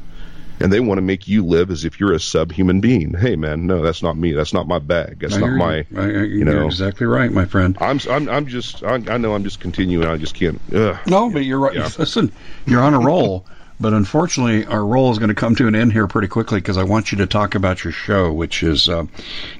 and 0.60 0.72
they 0.72 0.80
want 0.80 0.98
to 0.98 1.02
make 1.02 1.28
you 1.28 1.44
live 1.44 1.70
as 1.70 1.84
if 1.84 2.00
you're 2.00 2.12
a 2.12 2.20
subhuman 2.20 2.80
being. 2.80 3.14
Hey, 3.14 3.36
man, 3.36 3.66
no, 3.66 3.82
that's 3.82 4.02
not 4.02 4.16
me. 4.16 4.32
That's 4.32 4.52
not 4.52 4.66
my 4.66 4.78
bag. 4.78 5.20
That's 5.20 5.36
not 5.36 5.50
my. 5.50 5.86
You. 5.90 5.98
I, 6.00 6.02
I, 6.02 6.06
you 6.24 6.44
know, 6.44 6.52
you're 6.52 6.64
exactly 6.64 7.06
right, 7.06 7.30
my 7.30 7.44
friend. 7.44 7.76
I'm, 7.80 8.00
I'm, 8.10 8.28
I'm 8.28 8.46
just. 8.46 8.82
I, 8.82 8.94
I 8.94 9.18
know 9.18 9.34
I'm 9.34 9.44
just 9.44 9.60
continuing. 9.60 10.06
I 10.06 10.16
just 10.16 10.34
can't. 10.34 10.60
Ugh. 10.72 10.98
No, 11.06 11.30
but 11.30 11.44
you're 11.44 11.58
right. 11.58 11.74
Yeah. 11.74 11.90
Listen, 11.98 12.32
you're 12.66 12.82
on 12.82 12.94
a 12.94 13.00
roll. 13.00 13.46
But 13.78 13.92
unfortunately, 13.92 14.64
our 14.64 14.84
roll 14.84 15.12
is 15.12 15.18
going 15.18 15.28
to 15.28 15.34
come 15.34 15.54
to 15.56 15.68
an 15.68 15.74
end 15.74 15.92
here 15.92 16.06
pretty 16.06 16.28
quickly 16.28 16.60
because 16.60 16.78
I 16.78 16.84
want 16.84 17.12
you 17.12 17.18
to 17.18 17.26
talk 17.26 17.54
about 17.54 17.84
your 17.84 17.92
show, 17.92 18.32
which 18.32 18.62
is 18.62 18.88
uh, 18.88 19.04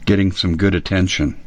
getting 0.06 0.32
some 0.32 0.56
good 0.56 0.74
attention. 0.74 1.38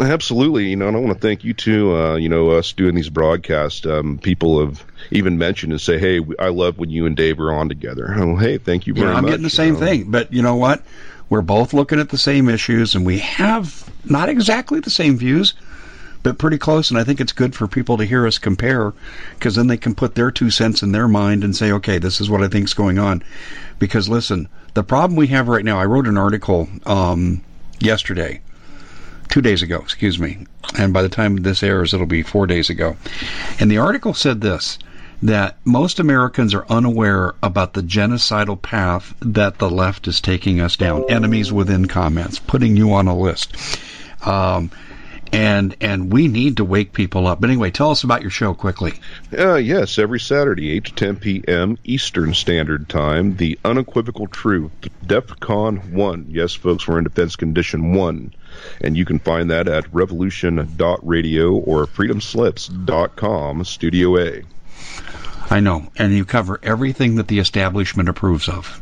Absolutely. 0.00 0.68
You 0.68 0.76
know, 0.76 0.88
and 0.88 0.96
I 0.96 1.00
want 1.00 1.12
to 1.12 1.20
thank 1.20 1.44
you 1.44 1.52
too. 1.52 1.94
Uh, 1.94 2.16
you 2.16 2.28
know, 2.28 2.50
us 2.50 2.72
doing 2.72 2.94
these 2.94 3.10
broadcasts. 3.10 3.84
Um, 3.84 4.18
people 4.18 4.64
have 4.64 4.84
even 5.10 5.36
mentioned 5.36 5.72
and 5.72 5.80
say, 5.80 5.98
"Hey, 5.98 6.20
I 6.38 6.48
love 6.48 6.78
when 6.78 6.88
you 6.88 7.04
and 7.04 7.14
Dave 7.14 7.38
are 7.38 7.52
on 7.52 7.68
together." 7.68 8.14
Oh, 8.16 8.36
hey, 8.36 8.56
thank 8.56 8.86
you 8.86 8.94
very 8.94 9.06
yeah, 9.06 9.10
I'm 9.10 9.22
much. 9.22 9.24
I'm 9.24 9.30
getting 9.30 9.44
the 9.44 9.50
same 9.50 9.74
know. 9.74 9.80
thing, 9.80 10.10
but 10.10 10.32
you 10.32 10.40
know 10.40 10.56
what? 10.56 10.82
We're 11.28 11.42
both 11.42 11.74
looking 11.74 12.00
at 12.00 12.08
the 12.08 12.18
same 12.18 12.48
issues, 12.48 12.94
and 12.94 13.04
we 13.04 13.18
have 13.18 13.88
not 14.04 14.30
exactly 14.30 14.80
the 14.80 14.90
same 14.90 15.18
views, 15.18 15.54
but 16.22 16.38
pretty 16.38 16.58
close. 16.58 16.90
And 16.90 16.98
I 16.98 17.04
think 17.04 17.20
it's 17.20 17.32
good 17.32 17.54
for 17.54 17.68
people 17.68 17.98
to 17.98 18.04
hear 18.04 18.26
us 18.26 18.38
compare, 18.38 18.94
because 19.34 19.54
then 19.54 19.66
they 19.66 19.76
can 19.76 19.94
put 19.94 20.14
their 20.14 20.30
two 20.30 20.50
cents 20.50 20.82
in 20.82 20.92
their 20.92 21.08
mind 21.08 21.44
and 21.44 21.54
say, 21.54 21.72
"Okay, 21.72 21.98
this 21.98 22.22
is 22.22 22.30
what 22.30 22.42
I 22.42 22.48
think 22.48 22.64
is 22.64 22.74
going 22.74 22.98
on." 22.98 23.22
Because 23.78 24.08
listen, 24.08 24.48
the 24.72 24.82
problem 24.82 25.16
we 25.16 25.26
have 25.26 25.46
right 25.46 25.64
now. 25.64 25.78
I 25.78 25.84
wrote 25.84 26.06
an 26.06 26.16
article 26.16 26.68
um, 26.86 27.42
yesterday 27.80 28.40
two 29.30 29.40
days 29.40 29.62
ago, 29.62 29.78
excuse 29.78 30.18
me. 30.18 30.46
And 30.78 30.92
by 30.92 31.02
the 31.02 31.08
time 31.08 31.36
this 31.36 31.62
airs, 31.62 31.94
it'll 31.94 32.06
be 32.06 32.22
four 32.22 32.46
days 32.46 32.68
ago. 32.68 32.96
And 33.58 33.70
the 33.70 33.78
article 33.78 34.12
said 34.12 34.40
this 34.40 34.78
that 35.22 35.58
most 35.66 36.00
Americans 36.00 36.54
are 36.54 36.64
unaware 36.70 37.34
about 37.42 37.74
the 37.74 37.82
genocidal 37.82 38.60
path 38.60 39.14
that 39.20 39.58
the 39.58 39.68
left 39.68 40.08
is 40.08 40.18
taking 40.20 40.60
us 40.60 40.76
down. 40.76 41.04
Enemies 41.10 41.52
within 41.52 41.86
comments, 41.86 42.38
putting 42.38 42.74
you 42.74 42.94
on 42.94 43.06
a 43.06 43.14
list. 43.14 43.54
Um, 44.24 44.70
and 45.32 45.76
and 45.80 46.12
we 46.12 46.26
need 46.26 46.56
to 46.56 46.64
wake 46.64 46.92
people 46.92 47.26
up. 47.26 47.40
But 47.40 47.50
anyway, 47.50 47.70
tell 47.70 47.90
us 47.90 48.02
about 48.02 48.22
your 48.22 48.30
show 48.30 48.54
quickly. 48.54 48.94
Uh, 49.36 49.56
yes, 49.56 49.98
every 49.98 50.20
Saturday, 50.20 50.70
8 50.72 50.84
to 50.86 50.94
10 50.94 51.16
p.m. 51.16 51.78
Eastern 51.84 52.34
Standard 52.34 52.88
Time, 52.88 53.36
The 53.36 53.58
Unequivocal 53.64 54.26
Truth, 54.26 54.72
DEFCON 55.06 55.92
1. 55.92 56.26
Yes, 56.30 56.54
folks, 56.54 56.88
we're 56.88 56.98
in 56.98 57.04
Defense 57.04 57.36
Condition 57.36 57.94
1. 57.94 58.34
And 58.80 58.96
you 58.96 59.04
can 59.04 59.18
find 59.18 59.50
that 59.50 59.68
at 59.68 59.92
revolution.radio 59.92 61.52
or 61.52 61.86
freedomslips.com, 61.86 63.64
Studio 63.64 64.18
A. 64.18 64.42
I 65.50 65.60
know. 65.60 65.88
And 65.96 66.14
you 66.14 66.24
cover 66.24 66.60
everything 66.62 67.16
that 67.16 67.28
the 67.28 67.38
establishment 67.38 68.08
approves 68.08 68.48
of. 68.48 68.80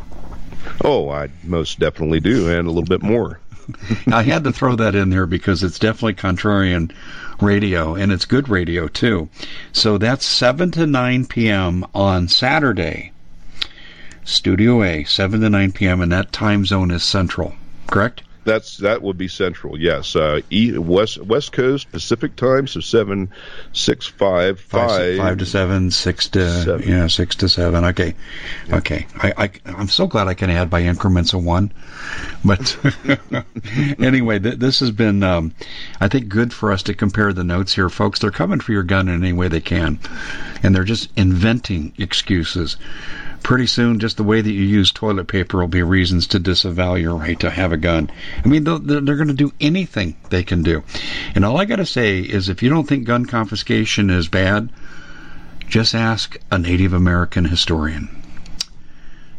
Oh, 0.85 1.09
I 1.09 1.29
most 1.45 1.79
definitely 1.79 2.21
do, 2.21 2.49
and 2.49 2.67
a 2.69 2.71
little 2.71 2.85
bit 2.85 3.03
more. 3.03 3.41
I 4.07 4.23
had 4.23 4.45
to 4.45 4.53
throw 4.53 4.77
that 4.77 4.95
in 4.95 5.11
there 5.11 5.27
because 5.27 5.63
it's 5.63 5.79
definitely 5.79 6.15
contrarian 6.15 6.93
radio, 7.41 7.95
and 7.95 8.13
it's 8.13 8.25
good 8.25 8.49
radio 8.49 8.89
too. 8.89 9.29
So 9.73 9.99
that's 9.99 10.25
7 10.25 10.71
to 10.73 10.87
9 10.87 11.27
p.m. 11.27 11.87
on 11.95 12.29
Saturday. 12.29 13.13
Studio 14.25 14.83
A, 14.83 15.05
7 15.05 15.41
to 15.41 15.49
9 15.49 15.73
p.m., 15.73 16.01
and 16.01 16.13
that 16.13 16.33
time 16.33 16.67
zone 16.67 16.91
is 16.91 17.03
central, 17.03 17.55
correct? 17.87 18.23
That's 18.49 18.79
that 18.79 19.03
would 19.03 19.19
be 19.19 19.29
central. 19.29 19.79
Yes, 19.79 20.17
uh, 20.17 20.41
e, 20.51 20.77
west 20.77 21.19
West 21.19 21.53
Coast 21.53 21.91
Pacific 21.93 22.35
time, 22.35 22.67
so 22.67 22.81
seven, 22.81 23.31
six, 23.73 24.07
five, 24.07 24.59
five, 24.59 25.19
five 25.19 25.39
to 25.39 25.47
seven, 25.47 25.91
six 25.91 26.29
to 26.31 26.65
seven. 26.65 26.89
yeah, 26.89 27.07
six 27.07 27.37
to 27.37 27.49
seven. 27.49 27.85
Okay, 27.85 28.15
yeah. 28.69 28.77
okay. 28.77 29.07
I, 29.17 29.33
I 29.37 29.51
I'm 29.67 29.89
so 29.89 30.07
glad 30.07 30.29
I 30.29 30.35
can 30.35 30.51
add 30.51 30.71
by 30.71 30.83
increments 30.83 31.35
of 31.35 31.45
one. 31.45 31.73
But 32.45 32.77
anyway, 33.99 34.39
th- 34.39 34.59
this 34.59 34.81
has 34.81 34.91
been 34.91 35.23
um, 35.23 35.55
I 36.01 36.09
think 36.09 36.29
good 36.29 36.53
for 36.53 36.73
us 36.73 36.85
to 36.85 36.95
compare 36.95 37.33
the 37.33 37.45
notes 37.45 37.75
here, 37.75 37.91
folks. 37.91 38.21
They're 38.21 38.31
coming 38.31 38.61
for 38.61 38.73
your 38.73 38.83
gun 38.83 39.09
in 39.09 39.23
any 39.23 39.33
way 39.33 39.49
they 39.49 39.61
can, 39.61 39.99
and 40.63 40.75
they're 40.75 40.85
just 40.85 41.11
inventing 41.17 41.93
excuses 41.99 42.77
pretty 43.43 43.67
soon 43.67 43.99
just 43.99 44.17
the 44.17 44.25
way 44.25 44.41
that 44.41 44.51
you 44.51 44.63
use 44.63 44.91
toilet 44.91 45.27
paper 45.27 45.59
will 45.59 45.69
be 45.69 45.83
reasons 45.83 46.27
to 46.29 46.39
disavow 46.39 46.95
your 46.95 47.17
right 47.17 47.39
to 47.41 47.51
have 47.51 47.73
a 47.73 47.77
gun. 47.77 48.11
I 48.45 48.49
mean, 48.49 48.65
they're, 48.65 48.79
they're 48.79 49.17
going 49.17 49.29
to 49.29 49.35
do 49.35 49.53
anything 49.61 50.17
they 50.31 50.43
can 50.43 50.63
do. 50.63 50.83
And 51.35 51.45
all 51.45 51.61
I 51.61 51.65
got 51.65 51.77
to 51.77 51.87
say 51.87 52.21
is 52.21 52.49
if 52.49 52.63
you 52.63 52.71
don't 52.71 52.87
think 52.87 53.05
gun 53.05 53.27
confiscation 53.27 54.11
is 54.11 54.29
bad, 54.29 54.71
just 55.69 55.95
ask 55.95 56.39
a 56.51 56.59
Native 56.59 56.93
American 56.93 57.45
historian. 57.45 58.09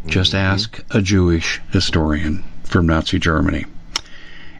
Just 0.06 0.32
mm-hmm. 0.32 0.54
ask 0.54 0.84
a 0.92 1.02
Jewish 1.02 1.62
historian 1.72 2.44
from 2.64 2.88
Nazi 2.88 3.20
Germany. 3.20 3.66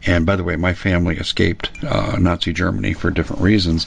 And 0.06 0.24
by 0.26 0.36
the 0.36 0.44
way, 0.44 0.56
my 0.56 0.74
family 0.74 1.16
escaped 1.16 1.70
uh, 1.84 2.16
Nazi 2.18 2.52
Germany 2.52 2.94
for 2.94 3.10
different 3.10 3.42
reasons, 3.42 3.86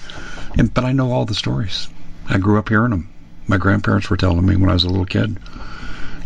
and, 0.58 0.72
but 0.74 0.84
I 0.86 0.91
know 0.91 1.12
all 1.12 1.26
the 1.26 1.34
stories. 1.34 1.89
I 2.30 2.38
grew 2.38 2.60
up 2.60 2.70
hearing 2.70 2.91
them 2.91 3.12
my 3.47 3.57
grandparents 3.57 4.09
were 4.09 4.17
telling 4.17 4.45
me 4.45 4.55
when 4.55 4.69
I 4.69 4.73
was 4.73 4.83
a 4.83 4.89
little 4.89 5.05
kid. 5.05 5.37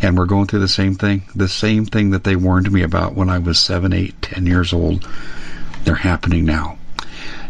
And 0.01 0.17
we're 0.17 0.25
going 0.25 0.45
through 0.45 0.59
the 0.59 0.67
same 0.67 0.93
thing, 0.93 1.23
the 1.35 1.47
same 1.47 1.85
thing 1.85 2.11
that 2.11 2.23
they 2.23 2.35
warned 2.35 2.71
me 2.71 2.83
about 2.83 3.15
when 3.15 3.29
I 3.29 3.39
was 3.39 3.57
seven, 3.57 3.93
eight, 3.93 4.21
ten 4.21 4.45
years 4.45 4.71
old. 4.71 5.07
They're 5.83 5.95
happening 5.95 6.45
now. 6.45 6.77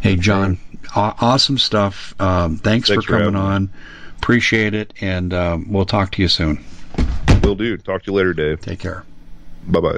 Hey, 0.01 0.15
John, 0.15 0.57
aw- 0.95 1.15
awesome 1.19 1.57
stuff. 1.57 2.15
Um, 2.21 2.57
thanks, 2.57 2.87
thanks, 2.87 3.05
for 3.05 3.11
coming 3.11 3.33
for 3.33 3.39
on. 3.39 3.69
Appreciate 4.17 4.73
it, 4.73 4.93
and 5.01 5.33
um, 5.33 5.71
we'll 5.71 5.85
talk 5.85 6.11
to 6.13 6.21
you 6.21 6.27
soon. 6.27 6.63
Will 7.43 7.55
do. 7.55 7.77
Talk 7.77 8.03
to 8.03 8.11
you 8.11 8.17
later, 8.17 8.33
Dave. 8.33 8.61
Take 8.61 8.79
care. 8.79 9.03
Bye 9.67 9.81
bye. 9.81 9.97